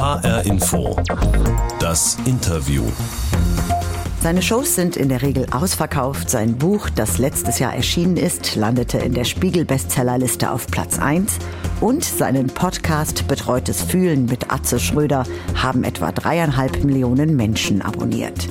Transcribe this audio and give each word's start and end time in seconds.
HR 0.00 0.46
Info. 0.46 0.96
Das 1.78 2.16
Interview. 2.24 2.84
Seine 4.22 4.40
Shows 4.40 4.74
sind 4.74 4.96
in 4.96 5.10
der 5.10 5.20
Regel 5.20 5.44
ausverkauft. 5.50 6.30
Sein 6.30 6.56
Buch, 6.56 6.88
das 6.88 7.18
letztes 7.18 7.58
Jahr 7.58 7.74
erschienen 7.74 8.16
ist, 8.16 8.56
landete 8.56 8.96
in 8.96 9.12
der 9.12 9.24
Spiegel-Bestsellerliste 9.24 10.50
auf 10.50 10.66
Platz 10.68 10.98
1. 10.98 11.36
Und 11.82 12.02
seinen 12.02 12.46
Podcast 12.46 13.28
Betreutes 13.28 13.82
Fühlen 13.82 14.24
mit 14.24 14.50
Atze 14.50 14.80
Schröder 14.80 15.24
haben 15.54 15.84
etwa 15.84 16.12
dreieinhalb 16.12 16.82
Millionen 16.82 17.36
Menschen 17.36 17.82
abonniert. 17.82 18.48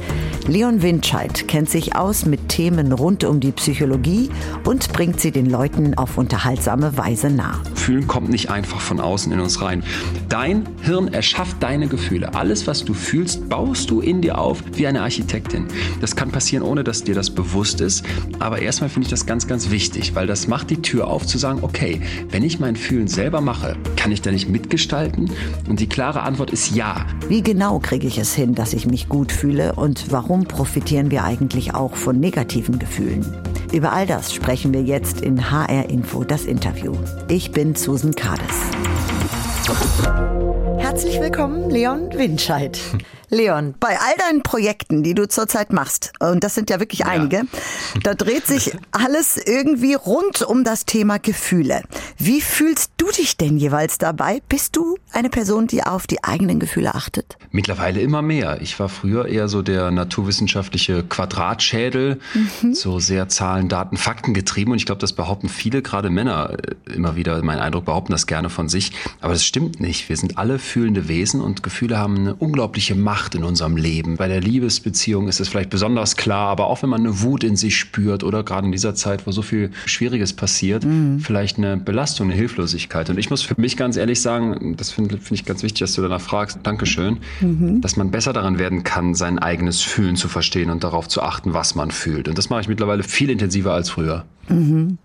Leon 0.47 0.81
Windscheid 0.81 1.47
kennt 1.47 1.69
sich 1.69 1.95
aus 1.95 2.25
mit 2.25 2.49
Themen 2.49 2.91
rund 2.91 3.23
um 3.23 3.39
die 3.39 3.51
Psychologie 3.51 4.29
und 4.65 4.91
bringt 4.93 5.19
sie 5.19 5.31
den 5.31 5.47
Leuten 5.47 5.93
auf 5.95 6.17
unterhaltsame 6.17 6.97
Weise 6.97 7.29
nah. 7.29 7.61
Fühlen 7.75 8.07
kommt 8.07 8.29
nicht 8.29 8.49
einfach 8.49 8.79
von 8.79 8.99
außen 8.99 9.31
in 9.31 9.39
uns 9.39 9.61
rein. 9.61 9.83
Dein 10.27 10.67
Hirn 10.81 11.07
erschafft 11.07 11.57
deine 11.61 11.87
Gefühle. 11.87 12.33
Alles, 12.33 12.65
was 12.65 12.83
du 12.83 12.93
fühlst, 12.93 13.47
baust 13.47 13.91
du 13.91 13.99
in 13.99 14.21
dir 14.21 14.39
auf 14.39 14.63
wie 14.73 14.87
eine 14.87 15.01
Architektin. 15.01 15.67
Das 16.01 16.15
kann 16.15 16.31
passieren, 16.31 16.63
ohne 16.63 16.83
dass 16.83 17.03
dir 17.03 17.15
das 17.15 17.29
bewusst 17.29 17.81
ist. 17.81 18.03
Aber 18.39 18.59
erstmal 18.59 18.89
finde 18.89 19.05
ich 19.05 19.11
das 19.11 19.25
ganz, 19.25 19.47
ganz 19.47 19.69
wichtig, 19.69 20.15
weil 20.15 20.25
das 20.25 20.47
macht 20.47 20.69
die 20.71 20.81
Tür 20.81 21.07
auf 21.07 21.27
zu 21.27 21.37
sagen, 21.37 21.59
okay, 21.61 22.01
wenn 22.31 22.43
ich 22.43 22.59
mein 22.59 22.75
Fühlen 22.75 23.07
selber 23.07 23.41
mache, 23.41 23.75
kann 23.95 24.11
ich 24.11 24.21
da 24.21 24.31
nicht 24.31 24.49
mitgestalten? 24.49 25.29
Und 25.67 25.79
die 25.79 25.87
klare 25.87 26.21
Antwort 26.21 26.49
ist 26.51 26.75
ja. 26.75 27.05
Wie 27.27 27.43
genau 27.43 27.79
kriege 27.79 28.07
ich 28.07 28.17
es 28.17 28.33
hin, 28.33 28.55
dass 28.55 28.73
ich 28.73 28.87
mich 28.87 29.09
gut 29.09 29.31
fühle 29.31 29.73
und 29.73 30.11
warum 30.11 30.28
warum 30.29 30.45
profitieren 30.45 31.09
wir 31.09 31.23
eigentlich 31.23 31.73
auch 31.73 31.95
von 31.95 32.19
negativen 32.19 32.77
Gefühlen? 32.77 33.25
Über 33.73 33.91
all 33.93 34.05
das 34.05 34.31
sprechen 34.31 34.71
wir 34.73 34.83
jetzt 34.83 35.21
in 35.21 35.49
HR 35.49 35.89
Info, 35.89 36.23
das 36.23 36.45
Interview. 36.45 36.93
Ich 37.27 37.51
bin 37.51 37.75
Susan 37.75 38.13
Kades. 38.13 38.45
Herzlich 40.77 41.19
willkommen, 41.19 41.71
Leon 41.71 42.11
Winscheid. 42.13 42.79
Leon, 43.29 43.75
bei 43.79 43.89
all 43.89 44.15
deinen 44.17 44.41
Projekten, 44.41 45.03
die 45.03 45.13
du 45.13 45.27
zurzeit 45.27 45.71
machst, 45.71 46.11
und 46.19 46.43
das 46.43 46.55
sind 46.55 46.69
ja 46.69 46.79
wirklich 46.79 47.05
einige, 47.05 47.37
ja. 47.37 47.45
da 48.03 48.13
dreht 48.15 48.47
sich 48.47 48.71
alles 48.91 49.37
irgendwie 49.37 49.93
rund 49.93 50.41
um 50.41 50.63
das 50.63 50.85
Thema 50.85 51.19
Gefühle. 51.19 51.83
Wie 52.17 52.41
fühlst 52.41 52.91
du 52.97 53.07
dich 53.11 53.37
denn 53.37 53.57
jeweils 53.57 53.99
dabei? 53.99 54.41
Bist 54.49 54.75
du 54.75 54.97
eine 55.11 55.29
Person, 55.29 55.67
die 55.67 55.83
auf 55.83 56.07
die 56.07 56.23
eigenen 56.23 56.59
Gefühle 56.59 56.95
achtet? 56.95 57.37
Mittlerweile 57.51 58.01
immer 58.01 58.23
mehr. 58.23 58.61
Ich 58.61 58.79
war 58.79 58.89
früher 58.89 59.27
eher 59.27 59.47
so 59.47 59.61
der 59.61 59.91
naturwissenschaftliche 59.91 61.03
Quadratschädel, 61.03 62.19
mhm. 62.33 62.73
so 62.73 62.99
sehr 62.99 63.29
Zahlen, 63.29 63.69
Daten, 63.69 63.97
Fakten 63.97 64.33
getrieben. 64.33 64.71
Und 64.71 64.77
ich 64.77 64.85
glaube, 64.85 65.01
das 65.01 65.13
behaupten 65.13 65.49
viele, 65.49 65.83
gerade 65.83 66.09
Männer, 66.09 66.57
äh, 66.87 66.93
immer 66.93 67.15
wieder, 67.15 67.43
mein 67.43 67.59
Eindruck, 67.59 67.85
behaupten 67.85 68.11
das 68.11 68.25
gerne 68.25 68.49
von 68.49 68.69
sich. 68.69 68.91
Aber 69.21 69.33
das 69.33 69.45
stimmt 69.45 69.79
nicht. 69.79 70.09
Wir 70.09 70.17
sind 70.17 70.37
alle 70.39 70.57
fühlende 70.57 71.07
Wesen 71.07 71.41
und 71.41 71.61
Gefühle 71.61 71.99
haben 71.99 72.17
eine 72.17 72.35
unglaubliche 72.35 72.95
Macht 72.95 73.18
macht 73.19 73.35
in 73.35 73.43
unserem 73.43 73.75
Leben. 73.75 74.15
Bei 74.15 74.29
der 74.29 74.39
Liebesbeziehung 74.39 75.27
ist 75.27 75.41
es 75.41 75.49
vielleicht 75.49 75.69
besonders 75.69 76.15
klar, 76.15 76.47
aber 76.47 76.67
auch 76.67 76.83
wenn 76.83 76.89
man 76.89 77.01
eine 77.01 77.21
Wut 77.21 77.43
in 77.43 77.57
sich 77.57 77.75
spürt 77.75 78.23
oder 78.23 78.43
gerade 78.43 78.65
in 78.65 78.71
dieser 78.71 78.95
Zeit, 78.95 79.27
wo 79.27 79.31
so 79.31 79.41
viel 79.41 79.71
Schwieriges 79.85 80.31
passiert, 80.31 80.85
mhm. 80.85 81.19
vielleicht 81.19 81.57
eine 81.57 81.75
Belastung, 81.75 82.27
eine 82.27 82.35
Hilflosigkeit. 82.35 83.09
Und 83.09 83.19
ich 83.19 83.29
muss 83.29 83.41
für 83.41 83.59
mich 83.59 83.75
ganz 83.75 83.97
ehrlich 83.97 84.21
sagen, 84.21 84.77
das 84.77 84.91
finde 84.91 85.17
find 85.17 85.37
ich 85.37 85.45
ganz 85.45 85.63
wichtig, 85.63 85.81
dass 85.81 85.95
du 85.95 86.01
danach 86.01 86.21
fragst, 86.21 86.59
Dankeschön, 86.63 87.17
mhm. 87.41 87.81
dass 87.81 87.97
man 87.97 88.09
besser 88.09 88.31
daran 88.31 88.57
werden 88.57 88.85
kann, 88.85 89.13
sein 89.15 89.37
eigenes 89.37 89.81
Fühlen 89.81 90.15
zu 90.15 90.29
verstehen 90.29 90.69
und 90.69 90.85
darauf 90.85 91.09
zu 91.09 91.21
achten, 91.21 91.53
was 91.53 91.75
man 91.75 91.91
fühlt. 91.91 92.29
Und 92.29 92.37
das 92.37 92.49
mache 92.49 92.61
ich 92.61 92.67
mittlerweile 92.69 93.03
viel 93.03 93.29
intensiver 93.29 93.73
als 93.73 93.89
früher. 93.89 94.23
Mhm. 94.49 94.97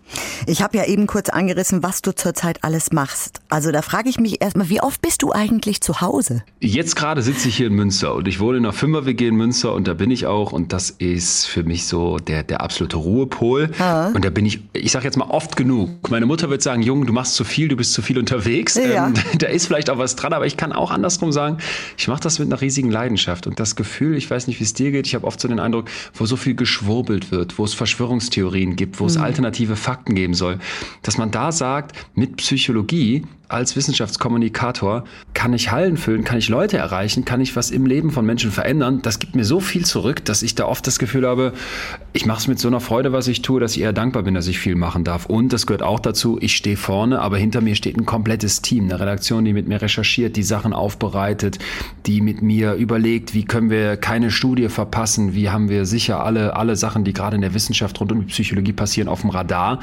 Ich 0.45 0.61
habe 0.61 0.77
ja 0.77 0.85
eben 0.85 1.07
kurz 1.07 1.29
angerissen, 1.29 1.83
was 1.83 2.01
du 2.01 2.13
zurzeit 2.13 2.63
alles 2.63 2.91
machst. 2.91 3.41
Also 3.49 3.71
da 3.71 3.81
frage 3.81 4.09
ich 4.09 4.19
mich 4.19 4.41
erstmal, 4.41 4.69
wie 4.69 4.81
oft 4.81 5.01
bist 5.01 5.21
du 5.23 5.31
eigentlich 5.31 5.81
zu 5.81 6.01
Hause? 6.01 6.43
Jetzt 6.59 6.95
gerade 6.95 7.21
sitze 7.21 7.49
ich 7.49 7.57
hier 7.57 7.67
in 7.67 7.73
Münster 7.73 8.13
und 8.15 8.27
ich 8.27 8.39
wohne 8.39 8.57
in 8.57 8.65
einer 8.65 8.73
Fünfer-WG 8.73 9.27
in 9.27 9.35
Münster 9.35 9.73
und 9.73 9.87
da 9.87 9.93
bin 9.93 10.11
ich 10.11 10.25
auch 10.25 10.51
und 10.51 10.73
das 10.73 10.89
ist 10.91 11.45
für 11.45 11.63
mich 11.63 11.85
so 11.87 12.17
der, 12.17 12.43
der 12.43 12.61
absolute 12.61 12.97
Ruhepol. 12.97 13.71
Ah. 13.79 14.09
Und 14.09 14.23
da 14.23 14.29
bin 14.29 14.45
ich, 14.45 14.61
ich 14.73 14.91
sage 14.91 15.05
jetzt 15.05 15.17
mal 15.17 15.29
oft 15.29 15.55
genug. 15.55 16.09
Meine 16.09 16.25
Mutter 16.25 16.49
wird 16.49 16.61
sagen, 16.61 16.81
Junge, 16.81 17.05
du 17.05 17.13
machst 17.13 17.35
zu 17.35 17.43
viel, 17.43 17.67
du 17.67 17.75
bist 17.75 17.93
zu 17.93 18.01
viel 18.01 18.17
unterwegs. 18.17 18.75
Ja. 18.75 19.07
Ähm, 19.07 19.13
da 19.39 19.47
ist 19.47 19.67
vielleicht 19.67 19.89
auch 19.89 19.97
was 19.97 20.15
dran, 20.15 20.33
aber 20.33 20.45
ich 20.45 20.57
kann 20.57 20.71
auch 20.71 20.91
andersrum 20.91 21.31
sagen, 21.31 21.57
ich 21.97 22.07
mache 22.07 22.21
das 22.21 22.39
mit 22.39 22.49
einer 22.49 22.61
riesigen 22.61 22.91
Leidenschaft 22.91 23.47
und 23.47 23.59
das 23.59 23.75
Gefühl, 23.75 24.15
ich 24.15 24.29
weiß 24.29 24.47
nicht, 24.47 24.59
wie 24.59 24.63
es 24.63 24.73
dir 24.73 24.91
geht, 24.91 25.07
ich 25.07 25.15
habe 25.15 25.25
oft 25.25 25.39
so 25.39 25.47
den 25.47 25.59
Eindruck, 25.59 25.89
wo 26.13 26.25
so 26.25 26.35
viel 26.35 26.55
geschwurbelt 26.55 27.31
wird, 27.31 27.57
wo 27.57 27.65
es 27.65 27.73
Verschwörungstheorien 27.73 28.75
gibt, 28.75 28.99
wo 28.99 29.07
es 29.07 29.17
mhm 29.17 29.25
alternative 29.35 29.75
Fakten 29.75 30.15
geben 30.15 30.33
soll, 30.33 30.59
dass 31.01 31.17
man 31.17 31.31
da 31.31 31.51
sagt, 31.51 32.07
mit 32.15 32.37
Psychologie 32.37 33.25
als 33.49 33.75
Wissenschaftskommunikator 33.75 35.03
kann 35.33 35.53
ich 35.53 35.71
Hallen 35.71 35.97
füllen, 35.97 36.23
kann 36.23 36.37
ich 36.37 36.49
Leute 36.49 36.77
erreichen, 36.77 37.25
kann 37.25 37.41
ich 37.41 37.55
was 37.55 37.71
im 37.71 37.85
Leben 37.85 38.11
von 38.11 38.25
Menschen 38.25 38.51
verändern. 38.51 39.01
Das 39.01 39.19
gibt 39.19 39.35
mir 39.35 39.45
so 39.45 39.59
viel 39.59 39.85
zurück, 39.85 40.23
dass 40.25 40.43
ich 40.43 40.55
da 40.55 40.65
oft 40.65 40.85
das 40.87 40.99
Gefühl 40.99 41.27
habe, 41.27 41.53
ich 42.13 42.25
mache 42.25 42.39
es 42.39 42.47
mit 42.47 42.59
so 42.59 42.67
einer 42.67 42.79
Freude, 42.79 43.11
was 43.11 43.27
ich 43.27 43.41
tue, 43.41 43.59
dass 43.59 43.75
ich 43.75 43.81
eher 43.81 43.93
dankbar 43.93 44.23
bin, 44.23 44.33
dass 44.33 44.47
ich 44.47 44.59
viel 44.59 44.75
machen 44.75 45.03
darf. 45.03 45.25
Und 45.25 45.53
das 45.53 45.67
gehört 45.67 45.83
auch 45.83 45.99
dazu, 45.99 46.37
ich 46.41 46.55
stehe 46.55 46.77
vorne, 46.77 47.21
aber 47.21 47.37
hinter 47.37 47.61
mir 47.61 47.75
steht 47.75 47.97
ein 47.97 48.05
komplettes 48.05 48.61
Team, 48.61 48.85
eine 48.85 48.99
Redaktion, 48.99 49.45
die 49.45 49.53
mit 49.53 49.67
mir 49.67 49.81
recherchiert, 49.81 50.35
die 50.35 50.43
Sachen 50.43 50.73
aufbereitet, 50.73 51.59
die 52.05 52.21
mit 52.21 52.41
mir 52.41 52.73
überlegt, 52.73 53.33
wie 53.33 53.45
können 53.45 53.69
wir 53.69 53.97
keine 53.97 54.31
Studie 54.31 54.69
verpassen, 54.69 55.35
wie 55.35 55.49
haben 55.49 55.69
wir 55.69 55.85
sicher 55.85 56.23
alle, 56.23 56.55
alle 56.55 56.75
Sachen, 56.75 57.03
die 57.03 57.13
gerade 57.13 57.35
in 57.35 57.41
der 57.41 57.53
Wissenschaft 57.53 57.99
rund 57.99 58.11
um 58.11 58.21
die 58.21 58.27
Psychologie 58.27 58.73
passieren, 58.73 59.07
auf 59.07 59.21
dem 59.21 59.29
Radar. 59.29 59.79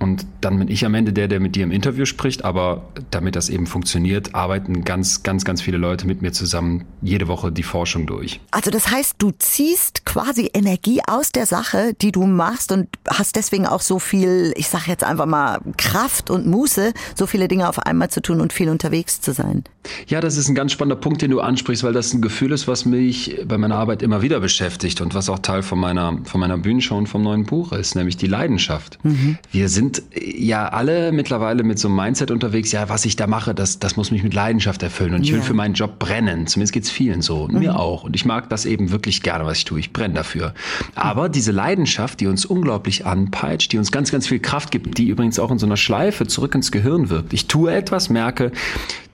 Und 0.00 0.26
dann 0.40 0.58
bin 0.58 0.68
ich 0.68 0.84
am 0.86 0.94
Ende 0.94 1.12
der, 1.12 1.28
der 1.28 1.40
mit 1.40 1.54
dir 1.56 1.62
im 1.62 1.70
Interview 1.70 2.06
spricht. 2.06 2.44
Aber 2.44 2.88
damit 3.10 3.36
das 3.36 3.50
eben 3.50 3.66
funktioniert, 3.66 4.34
arbeiten 4.34 4.82
ganz, 4.82 5.22
ganz, 5.22 5.44
ganz 5.44 5.60
viele 5.60 5.76
Leute 5.76 6.06
mit 6.06 6.22
mir 6.22 6.32
zusammen 6.32 6.86
jede 7.02 7.28
Woche 7.28 7.52
die 7.52 7.62
Forschung 7.62 8.06
durch. 8.06 8.40
Also 8.50 8.70
das 8.70 8.90
heißt, 8.90 9.16
du 9.18 9.30
ziehst 9.30 10.06
quasi 10.06 10.50
Energie 10.54 11.00
aus 11.06 11.32
der 11.32 11.44
Sache, 11.44 11.92
die 12.00 12.12
du 12.12 12.24
machst 12.24 12.72
und 12.72 12.88
hast 13.08 13.36
deswegen 13.36 13.66
auch 13.66 13.82
so 13.82 13.98
viel, 13.98 14.54
ich 14.56 14.68
sage 14.68 14.84
jetzt 14.86 15.04
einfach 15.04 15.26
mal, 15.26 15.60
Kraft 15.76 16.30
und 16.30 16.46
Muße, 16.46 16.94
so 17.14 17.26
viele 17.26 17.46
Dinge 17.46 17.68
auf 17.68 17.78
einmal 17.78 18.08
zu 18.08 18.22
tun 18.22 18.40
und 18.40 18.54
viel 18.54 18.70
unterwegs 18.70 19.20
zu 19.20 19.32
sein. 19.32 19.64
Ja, 20.06 20.20
das 20.20 20.36
ist 20.36 20.48
ein 20.48 20.54
ganz 20.54 20.72
spannender 20.72 21.00
Punkt, 21.00 21.22
den 21.22 21.30
du 21.30 21.40
ansprichst, 21.40 21.84
weil 21.84 21.92
das 21.92 22.12
ein 22.12 22.22
Gefühl 22.22 22.52
ist, 22.52 22.68
was 22.68 22.84
mich 22.84 23.38
bei 23.46 23.58
meiner 23.58 23.76
Arbeit 23.76 24.02
immer 24.02 24.22
wieder 24.22 24.40
beschäftigt 24.40 25.00
und 25.00 25.14
was 25.14 25.28
auch 25.28 25.38
Teil 25.38 25.62
von 25.62 25.78
meiner, 25.78 26.18
von 26.24 26.40
meiner 26.40 26.58
Bühnenshow 26.58 26.96
und 26.96 27.06
vom 27.06 27.22
neuen 27.22 27.44
Buch 27.44 27.72
ist, 27.72 27.96
nämlich 27.96 28.16
die 28.16 28.26
Leidenschaft. 28.26 28.98
Mhm. 29.02 29.38
Wir 29.50 29.68
sind 29.68 29.89
sind 29.96 30.02
ja 30.14 30.68
alle 30.68 31.12
mittlerweile 31.12 31.62
mit 31.62 31.78
so 31.78 31.88
einem 31.88 31.96
Mindset 31.96 32.30
unterwegs, 32.30 32.72
ja, 32.72 32.88
was 32.88 33.04
ich 33.04 33.16
da 33.16 33.26
mache, 33.26 33.54
das, 33.54 33.78
das 33.78 33.96
muss 33.96 34.10
mich 34.10 34.22
mit 34.22 34.34
Leidenschaft 34.34 34.82
erfüllen. 34.82 35.14
Und 35.14 35.22
ich 35.22 35.30
ja. 35.30 35.36
will 35.36 35.42
für 35.42 35.54
meinen 35.54 35.74
Job 35.74 35.98
brennen. 35.98 36.46
Zumindest 36.46 36.72
geht 36.72 36.84
es 36.84 36.90
vielen 36.90 37.22
so. 37.22 37.48
Mhm. 37.48 37.58
Mir 37.58 37.78
auch. 37.78 38.04
Und 38.04 38.14
ich 38.14 38.24
mag 38.24 38.48
das 38.48 38.66
eben 38.66 38.90
wirklich 38.90 39.22
gerne, 39.22 39.44
was 39.46 39.58
ich 39.58 39.64
tue. 39.64 39.80
Ich 39.80 39.92
brenne 39.92 40.14
dafür. 40.14 40.54
Aber 40.94 41.28
mhm. 41.28 41.32
diese 41.32 41.52
Leidenschaft, 41.52 42.20
die 42.20 42.26
uns 42.26 42.44
unglaublich 42.44 43.06
anpeitscht, 43.06 43.72
die 43.72 43.78
uns 43.78 43.90
ganz, 43.92 44.12
ganz 44.12 44.26
viel 44.26 44.40
Kraft 44.40 44.70
gibt, 44.70 44.98
die 44.98 45.08
übrigens 45.08 45.38
auch 45.38 45.50
in 45.50 45.58
so 45.58 45.66
einer 45.66 45.76
Schleife 45.76 46.26
zurück 46.26 46.54
ins 46.54 46.72
Gehirn 46.72 47.10
wirkt. 47.10 47.32
Ich 47.32 47.46
tue 47.46 47.72
etwas, 47.72 48.10
merke, 48.10 48.52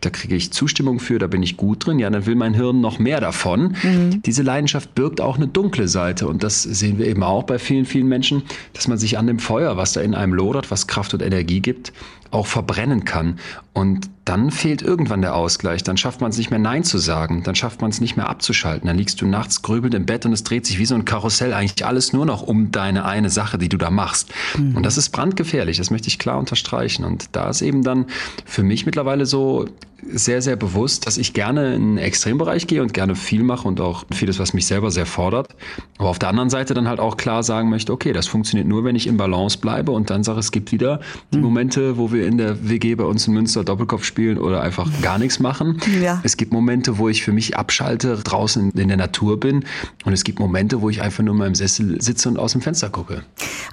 da 0.00 0.10
kriege 0.10 0.36
ich 0.36 0.52
Zustimmung 0.52 1.00
für, 1.00 1.18
da 1.18 1.26
bin 1.26 1.42
ich 1.42 1.56
gut 1.56 1.86
drin, 1.86 1.98
ja, 1.98 2.08
dann 2.10 2.26
will 2.26 2.34
mein 2.34 2.54
Hirn 2.54 2.80
noch 2.80 2.98
mehr 2.98 3.20
davon. 3.20 3.76
Mhm. 3.82 4.22
Diese 4.22 4.42
Leidenschaft 4.42 4.94
birgt 4.94 5.20
auch 5.20 5.36
eine 5.36 5.48
dunkle 5.48 5.88
Seite 5.88 6.28
und 6.28 6.42
das 6.42 6.62
sehen 6.62 6.98
wir 6.98 7.06
eben 7.06 7.22
auch 7.22 7.44
bei 7.44 7.58
vielen, 7.58 7.86
vielen 7.86 8.06
Menschen, 8.06 8.42
dass 8.72 8.88
man 8.88 8.98
sich 8.98 9.18
an 9.18 9.26
dem 9.26 9.38
Feuer, 9.38 9.76
was 9.76 9.94
da 9.94 10.02
in 10.02 10.14
einem 10.14 10.34
lodert, 10.34 10.65
was 10.70 10.86
Kraft 10.86 11.14
und 11.14 11.22
Energie 11.22 11.60
gibt, 11.60 11.92
auch 12.30 12.46
verbrennen 12.46 13.04
kann. 13.04 13.38
Und 13.72 14.10
dann 14.26 14.50
fehlt 14.50 14.82
irgendwann 14.82 15.22
der 15.22 15.36
Ausgleich. 15.36 15.84
Dann 15.84 15.96
schafft 15.96 16.20
man 16.20 16.30
es 16.30 16.36
nicht 16.36 16.50
mehr 16.50 16.58
Nein 16.58 16.82
zu 16.82 16.98
sagen. 16.98 17.44
Dann 17.44 17.54
schafft 17.54 17.80
man 17.80 17.90
es 17.90 18.00
nicht 18.00 18.16
mehr 18.16 18.28
abzuschalten. 18.28 18.88
Dann 18.88 18.98
liegst 18.98 19.20
du 19.20 19.26
nachts 19.26 19.62
grübelnd 19.62 19.94
im 19.94 20.04
Bett 20.04 20.26
und 20.26 20.32
es 20.32 20.42
dreht 20.42 20.66
sich 20.66 20.80
wie 20.80 20.84
so 20.84 20.96
ein 20.96 21.04
Karussell 21.04 21.54
eigentlich 21.54 21.86
alles 21.86 22.12
nur 22.12 22.26
noch 22.26 22.42
um 22.42 22.72
deine 22.72 23.04
eine 23.04 23.30
Sache, 23.30 23.56
die 23.56 23.68
du 23.68 23.76
da 23.76 23.88
machst. 23.90 24.32
Mhm. 24.58 24.76
Und 24.76 24.82
das 24.84 24.98
ist 24.98 25.10
brandgefährlich. 25.10 25.78
Das 25.78 25.90
möchte 25.90 26.08
ich 26.08 26.18
klar 26.18 26.38
unterstreichen. 26.38 27.04
Und 27.04 27.36
da 27.36 27.48
ist 27.48 27.62
eben 27.62 27.84
dann 27.84 28.06
für 28.44 28.64
mich 28.64 28.84
mittlerweile 28.84 29.26
so 29.26 29.66
sehr, 30.08 30.42
sehr 30.42 30.56
bewusst, 30.56 31.06
dass 31.06 31.18
ich 31.18 31.32
gerne 31.32 31.74
in 31.74 31.96
den 31.96 31.98
Extrembereich 31.98 32.66
gehe 32.66 32.82
und 32.82 32.92
gerne 32.92 33.14
viel 33.14 33.42
mache 33.42 33.66
und 33.66 33.80
auch 33.80 34.04
vieles, 34.12 34.38
was 34.38 34.52
mich 34.52 34.66
selber 34.66 34.90
sehr 34.90 35.06
fordert. 35.06 35.54
Aber 35.98 36.10
auf 36.10 36.18
der 36.18 36.28
anderen 36.28 36.50
Seite 36.50 36.74
dann 36.74 36.86
halt 36.86 37.00
auch 37.00 37.16
klar 37.16 37.42
sagen 37.42 37.70
möchte, 37.70 37.92
okay, 37.92 38.12
das 38.12 38.26
funktioniert 38.26 38.68
nur, 38.68 38.84
wenn 38.84 38.94
ich 38.94 39.06
im 39.06 39.16
Balance 39.16 39.58
bleibe 39.58 39.92
und 39.92 40.10
dann 40.10 40.22
sage, 40.22 40.38
es 40.38 40.52
gibt 40.52 40.70
wieder 40.70 41.00
die 41.32 41.38
mhm. 41.38 41.44
Momente, 41.44 41.96
wo 41.96 42.12
wir 42.12 42.26
in 42.26 42.38
der 42.38 42.68
WG 42.68 42.94
bei 42.94 43.04
uns 43.04 43.26
in 43.26 43.34
Münster 43.34 43.64
Doppelkopf 43.64 44.04
spielen 44.04 44.15
oder 44.38 44.62
einfach 44.62 44.88
gar 45.02 45.18
nichts 45.18 45.38
machen. 45.38 45.78
Ja. 46.02 46.20
Es 46.22 46.36
gibt 46.36 46.52
Momente, 46.52 46.98
wo 46.98 47.08
ich 47.08 47.22
für 47.22 47.32
mich 47.32 47.56
abschalte, 47.56 48.16
draußen 48.16 48.70
in 48.72 48.88
der 48.88 48.96
Natur 48.96 49.38
bin 49.38 49.64
und 50.04 50.12
es 50.12 50.24
gibt 50.24 50.38
Momente, 50.38 50.80
wo 50.80 50.90
ich 50.90 51.02
einfach 51.02 51.22
nur 51.22 51.34
in 51.34 51.38
meinem 51.38 51.54
Sessel 51.54 52.00
sitze 52.00 52.28
und 52.28 52.38
aus 52.38 52.52
dem 52.52 52.60
Fenster 52.60 52.90
gucke. 52.90 53.22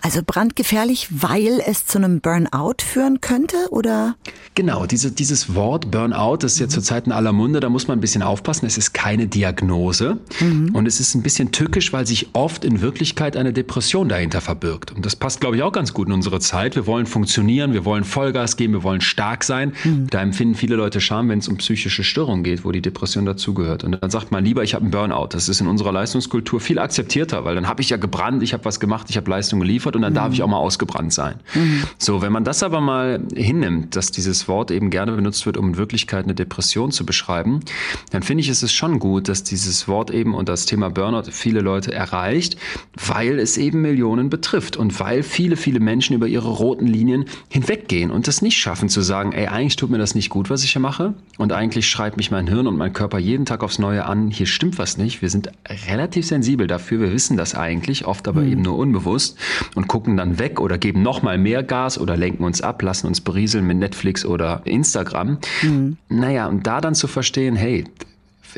Also 0.02 0.22
brandgefährlich, 0.26 1.08
weil 1.12 1.62
es 1.66 1.86
zu 1.86 1.98
einem 1.98 2.22
Burnout 2.22 2.84
führen 2.84 3.22
könnte, 3.22 3.56
oder? 3.72 4.16
Genau, 4.56 4.86
diese, 4.86 5.12
dieses 5.12 5.56
Wort 5.56 5.90
Burnout 5.92 6.38
das 6.42 6.54
ist 6.54 6.60
ja 6.60 6.68
zurzeit 6.68 7.06
in 7.06 7.12
aller 7.12 7.32
Munde, 7.32 7.60
da 7.60 7.70
muss 7.70 7.88
man 7.88 7.98
ein 7.98 8.02
bisschen 8.02 8.22
aufpassen. 8.22 8.66
Es 8.66 8.78
ist 8.78 8.94
keine 8.94 9.28
Diagnose 9.28 10.20
mhm. 10.40 10.76
und 10.76 10.86
es 10.88 11.00
ist 11.00 11.16
ein 11.16 11.24
bisschen 11.24 11.52
tückisch, 11.52 11.94
weil 11.94 12.06
sich 12.06 12.30
oft 12.34 12.66
in 12.66 12.82
Wirklichkeit 12.82 13.38
eine 13.38 13.54
Depression 13.54 14.10
dahinter 14.10 14.42
verbirgt. 14.42 14.92
Und 14.92 15.06
das 15.06 15.16
passt, 15.16 15.40
glaube 15.42 15.56
ich, 15.56 15.64
auch 15.64 15.72
ganz 15.72 15.94
gut 15.94 16.08
in 16.08 16.14
unsere 16.14 16.40
Zeit. 16.40 16.76
Wir 16.76 16.86
wollen 16.86 17.06
funktionieren, 17.06 17.74
wir 17.74 17.86
wollen 17.86 18.04
Vollgas 18.04 18.34
Vollgas 18.34 18.58
geben, 18.58 18.74
wir 18.74 18.84
wollen 18.84 19.02
stark 19.02 19.44
sein. 19.44 19.74
Mhm. 19.84 20.08
Da 20.10 20.20
empfinden 20.34 20.56
viele 20.56 20.76
Leute 20.76 21.00
Scham, 21.00 21.30
wenn 21.30 21.38
es 21.38 21.48
um 21.48 21.58
psychische 21.58 22.04
Störungen 22.04 22.44
geht, 22.44 22.66
wo 22.66 22.72
die 22.72 22.82
Depression 22.82 23.24
dazugehört. 23.24 23.84
Und 23.84 24.02
dann 24.02 24.10
sagt 24.10 24.32
man 24.32 24.44
lieber, 24.44 24.64
ich 24.64 24.74
habe 24.74 24.82
einen 24.82 24.90
Burnout. 24.90 25.28
Das 25.30 25.48
ist 25.48 25.62
in 25.62 25.68
unserer 25.68 25.92
Leistungskultur 25.92 26.60
viel 26.60 26.80
akzeptierter, 26.80 27.46
weil 27.46 27.54
dann 27.54 27.68
habe 27.68 27.84
ich 27.84 27.92
ja 27.92 27.98
gebrannt, 27.98 28.42
ich 28.42 28.54
habe 28.54 28.66
was 28.66 28.80
gemacht, 28.80 29.12
ich 29.12 29.18
habe 29.18 29.30
Leistung 29.30 29.60
geliefert 29.60 29.96
und 29.96 30.02
dann 30.02 30.14
mhm. 30.14 30.16
darf 30.16 30.34
ich 30.34 30.42
auch 30.42 30.48
mal 30.48 30.58
ausgebrannt 30.58 31.14
sein. 31.14 31.36
Mhm. 31.54 31.84
So, 32.00 32.24
wenn 32.24 32.32
man 32.32 32.44
das 32.44 32.64
aber 32.64 32.82
mal 32.82 33.22
hinnimmt, 33.36 33.96
dass 33.96 34.10
dieses 34.10 34.48
Wort 34.48 34.72
eben 34.72 34.90
gerne 34.90 35.12
benutzt 35.12 35.46
wird, 35.46 35.56
um 35.56 35.70
in 35.70 35.78
Wirklichkeit 35.78 36.24
eine 36.24 36.34
Depression 36.34 36.92
zu 36.92 37.06
beschreiben, 37.06 37.60
dann 38.10 38.24
finde 38.24 38.42
ich, 38.42 38.50
ist 38.50 38.64
es 38.64 38.74
schon 38.74 38.98
gut, 38.98 39.30
dass 39.30 39.44
dieses 39.44 39.88
Wort 39.88 40.10
eben 40.10 40.34
und 40.34 40.50
das 40.50 40.66
Thema 40.66 40.90
Burnout 40.90 41.30
viele 41.30 41.60
Leute 41.60 41.94
erreicht, 41.94 42.58
weil 43.08 43.38
es 43.38 43.58
eben 43.58 43.82
Millionen 43.82 44.32
betrifft 44.32 44.78
und 44.78 45.00
weil 45.00 45.22
viele, 45.22 45.58
viele 45.58 45.80
Menschen 45.80 46.16
über 46.16 46.26
ihre 46.28 46.50
roten 46.50 46.88
Linien 46.88 47.26
hinweggehen 47.50 48.10
und 48.10 48.28
das 48.28 48.42
nicht 48.42 48.58
schaffen 48.58 48.90
zu 48.90 49.02
sagen, 49.02 49.32
ey, 49.32 49.46
eigentlich 49.46 49.76
tut 49.76 49.92
mir 49.92 50.00
das 50.00 50.16
nicht 50.16 50.23
gut, 50.30 50.50
was 50.50 50.64
ich 50.64 50.72
hier 50.72 50.82
mache 50.82 51.14
und 51.38 51.52
eigentlich 51.52 51.88
schreibt 51.88 52.18
mich 52.18 52.32
mein 52.32 52.48
Hirn 52.48 52.68
und 52.68 52.78
mein 52.78 52.94
Körper 52.94 53.20
jeden 53.20 53.46
Tag 53.46 53.64
aufs 53.64 53.80
Neue 53.80 54.06
an, 54.06 54.30
hier 54.30 54.46
stimmt 54.46 54.78
was 54.78 54.98
nicht. 54.98 55.22
Wir 55.22 55.30
sind 55.30 55.52
relativ 55.88 56.26
sensibel 56.26 56.68
dafür, 56.68 57.00
wir 57.00 57.12
wissen 57.12 57.38
das 57.38 57.56
eigentlich, 57.56 58.06
oft 58.06 58.28
aber 58.28 58.42
mhm. 58.42 58.52
eben 58.52 58.62
nur 58.62 58.78
unbewusst 58.78 59.38
und 59.76 59.88
gucken 59.88 60.18
dann 60.18 60.40
weg 60.40 60.60
oder 60.60 60.78
geben 60.78 61.02
nochmal 61.02 61.38
mehr 61.38 61.64
Gas 61.64 62.00
oder 62.00 62.18
lenken 62.18 62.44
uns 62.44 62.62
ab, 62.62 62.82
lassen 62.82 63.08
uns 63.08 63.22
berieseln 63.22 63.66
mit 63.66 63.78
Netflix 63.78 64.26
oder 64.26 64.62
Instagram. 64.66 65.40
Mhm. 65.62 65.98
Naja, 66.10 66.48
und 66.48 66.68
da 66.68 66.82
dann 66.82 66.96
zu 66.96 67.08
verstehen, 67.08 67.56
hey, 67.56 67.86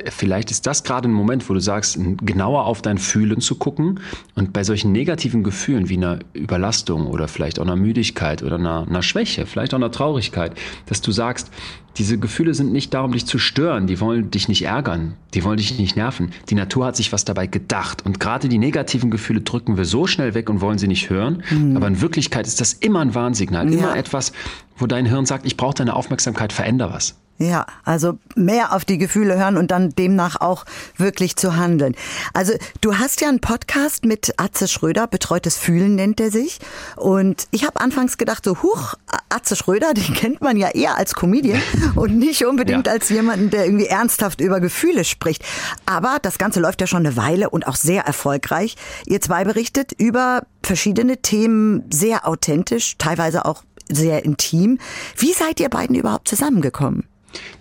vielleicht 0.09 0.51
ist 0.51 0.67
das 0.67 0.83
gerade 0.83 1.07
ein 1.07 1.13
Moment, 1.13 1.49
wo 1.49 1.53
du 1.53 1.59
sagst, 1.59 1.99
genauer 2.21 2.65
auf 2.65 2.81
dein 2.81 2.97
Fühlen 2.97 3.41
zu 3.41 3.55
gucken 3.55 3.99
und 4.35 4.53
bei 4.53 4.63
solchen 4.63 4.91
negativen 4.91 5.43
Gefühlen 5.43 5.89
wie 5.89 5.97
einer 5.97 6.19
Überlastung 6.33 7.07
oder 7.07 7.27
vielleicht 7.27 7.59
auch 7.59 7.63
einer 7.63 7.75
Müdigkeit 7.75 8.43
oder 8.43 8.55
einer, 8.55 8.85
einer 8.87 9.01
Schwäche, 9.01 9.45
vielleicht 9.45 9.73
auch 9.73 9.77
einer 9.77 9.91
Traurigkeit, 9.91 10.53
dass 10.85 11.01
du 11.01 11.11
sagst, 11.11 11.51
diese 11.97 12.17
Gefühle 12.17 12.53
sind 12.53 12.73
nicht 12.73 12.93
da, 12.93 13.01
um 13.01 13.13
dich 13.13 13.25
zu 13.25 13.39
stören, 13.39 13.87
die 13.87 14.01
wollen 14.01 14.29
dich 14.29 14.49
nicht 14.49 14.63
ärgern, 14.63 15.13
die 15.33 15.43
wollen 15.43 15.57
dich 15.57 15.79
nicht 15.79 15.95
nerven. 15.95 16.31
Die 16.49 16.55
Natur 16.55 16.87
hat 16.87 16.97
sich 16.97 17.13
was 17.13 17.23
dabei 17.23 17.47
gedacht 17.47 18.05
und 18.05 18.19
gerade 18.19 18.49
die 18.49 18.57
negativen 18.57 19.11
Gefühle 19.11 19.41
drücken 19.41 19.77
wir 19.77 19.85
so 19.85 20.05
schnell 20.05 20.33
weg 20.33 20.49
und 20.49 20.59
wollen 20.61 20.77
sie 20.77 20.87
nicht 20.87 21.09
hören, 21.09 21.43
mhm. 21.49 21.77
aber 21.77 21.87
in 21.87 22.01
Wirklichkeit 22.01 22.47
ist 22.47 22.59
das 22.59 22.73
immer 22.73 22.99
ein 22.99 23.15
Warnsignal, 23.15 23.71
ja. 23.71 23.79
immer 23.79 23.95
etwas, 23.95 24.33
wo 24.77 24.87
dein 24.87 25.05
Hirn 25.05 25.25
sagt, 25.25 25.45
ich 25.45 25.55
brauche 25.55 25.75
deine 25.75 25.95
Aufmerksamkeit, 25.95 26.51
veränder 26.51 26.91
was. 26.91 27.15
Ja, 27.37 27.65
also 27.83 28.17
mehr 28.35 28.71
auf 28.73 28.85
die 28.85 28.97
Gefühle 28.97 29.37
hören 29.37 29.57
und 29.57 29.69
dann 29.69 29.89
demnach 29.89 30.39
auch 30.39 30.63
wirklich 30.95 31.35
zu 31.35 31.57
handeln. 31.57 31.93
Also 32.33 32.53
du 32.79 32.97
hast 32.97 33.19
ja 33.19 33.27
einen 33.27 33.41
Podcast 33.41 34.05
mit 34.05 34.33
Atze 34.37 34.69
Schröder, 34.69 35.05
Betreutes 35.05 35.57
Fühlen 35.57 35.95
nennt 35.95 36.21
er 36.21 36.31
sich. 36.31 36.59
Und 36.95 37.47
ich 37.51 37.65
habe 37.65 37.81
anfangs 37.81 38.17
gedacht, 38.17 38.45
so, 38.45 38.63
huch, 38.63 38.93
Atze 39.27 39.57
Schröder, 39.57 39.93
den 39.93 40.13
kennt 40.13 40.39
man 40.39 40.55
ja 40.55 40.69
eher 40.69 40.95
als 40.95 41.13
Comedian 41.13 41.61
und 41.95 42.17
nicht 42.17 42.45
unbedingt 42.45 42.87
ja. 42.87 42.93
als 42.93 43.09
jemanden, 43.09 43.49
der 43.49 43.65
irgendwie 43.65 43.87
ernsthaft 43.87 44.39
über 44.39 44.61
Gefühle 44.61 45.03
spricht. 45.03 45.43
Aber 45.85 46.19
das 46.21 46.37
Ganze 46.37 46.61
läuft 46.61 46.79
ja 46.79 46.87
schon 46.87 47.05
eine 47.05 47.17
Weile 47.17 47.49
und 47.49 47.67
auch 47.67 47.75
sehr 47.75 48.03
erfolgreich. 48.03 48.77
Ihr 49.07 49.19
zwei 49.19 49.43
berichtet 49.43 49.91
über 49.97 50.43
verschiedene 50.63 51.17
Themen 51.17 51.83
sehr 51.91 52.25
authentisch, 52.25 52.95
teilweise 52.97 53.43
auch 53.43 53.63
sehr 53.89 54.23
intim. 54.23 54.79
Wie 55.17 55.33
seid 55.33 55.59
ihr 55.59 55.69
beiden 55.69 55.97
überhaupt 55.97 56.29
zusammengekommen? 56.29 57.03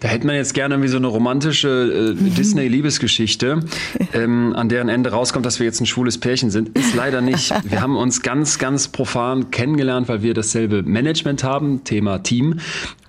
Da 0.01 0.09
hätte 0.09 0.27
man 0.27 0.37
jetzt 0.37 0.55
gerne 0.55 0.81
wie 0.83 0.89
so 0.89 0.97
eine 0.97 1.07
romantische 1.07 2.15
äh, 2.19 2.31
Disney-Liebesgeschichte, 2.37 3.61
ähm, 4.13 4.53
an 4.55 4.69
deren 4.69 4.89
Ende 4.89 5.11
rauskommt, 5.11 5.47
dass 5.47 5.59
wir 5.59 5.67
jetzt 5.67 5.81
ein 5.81 5.87
schwules 5.87 6.19
Pärchen 6.19 6.51
sind. 6.51 6.77
Ist 6.77 6.95
leider 6.95 7.21
nicht. 7.21 7.53
Wir 7.65 7.81
haben 7.81 7.97
uns 7.97 8.23
ganz, 8.23 8.59
ganz 8.59 8.89
profan 8.89 9.51
kennengelernt, 9.51 10.09
weil 10.09 10.23
wir 10.23 10.35
dasselbe 10.35 10.83
Management 10.83 11.43
haben, 11.45 11.85
Thema 11.85 12.23
Team. 12.23 12.61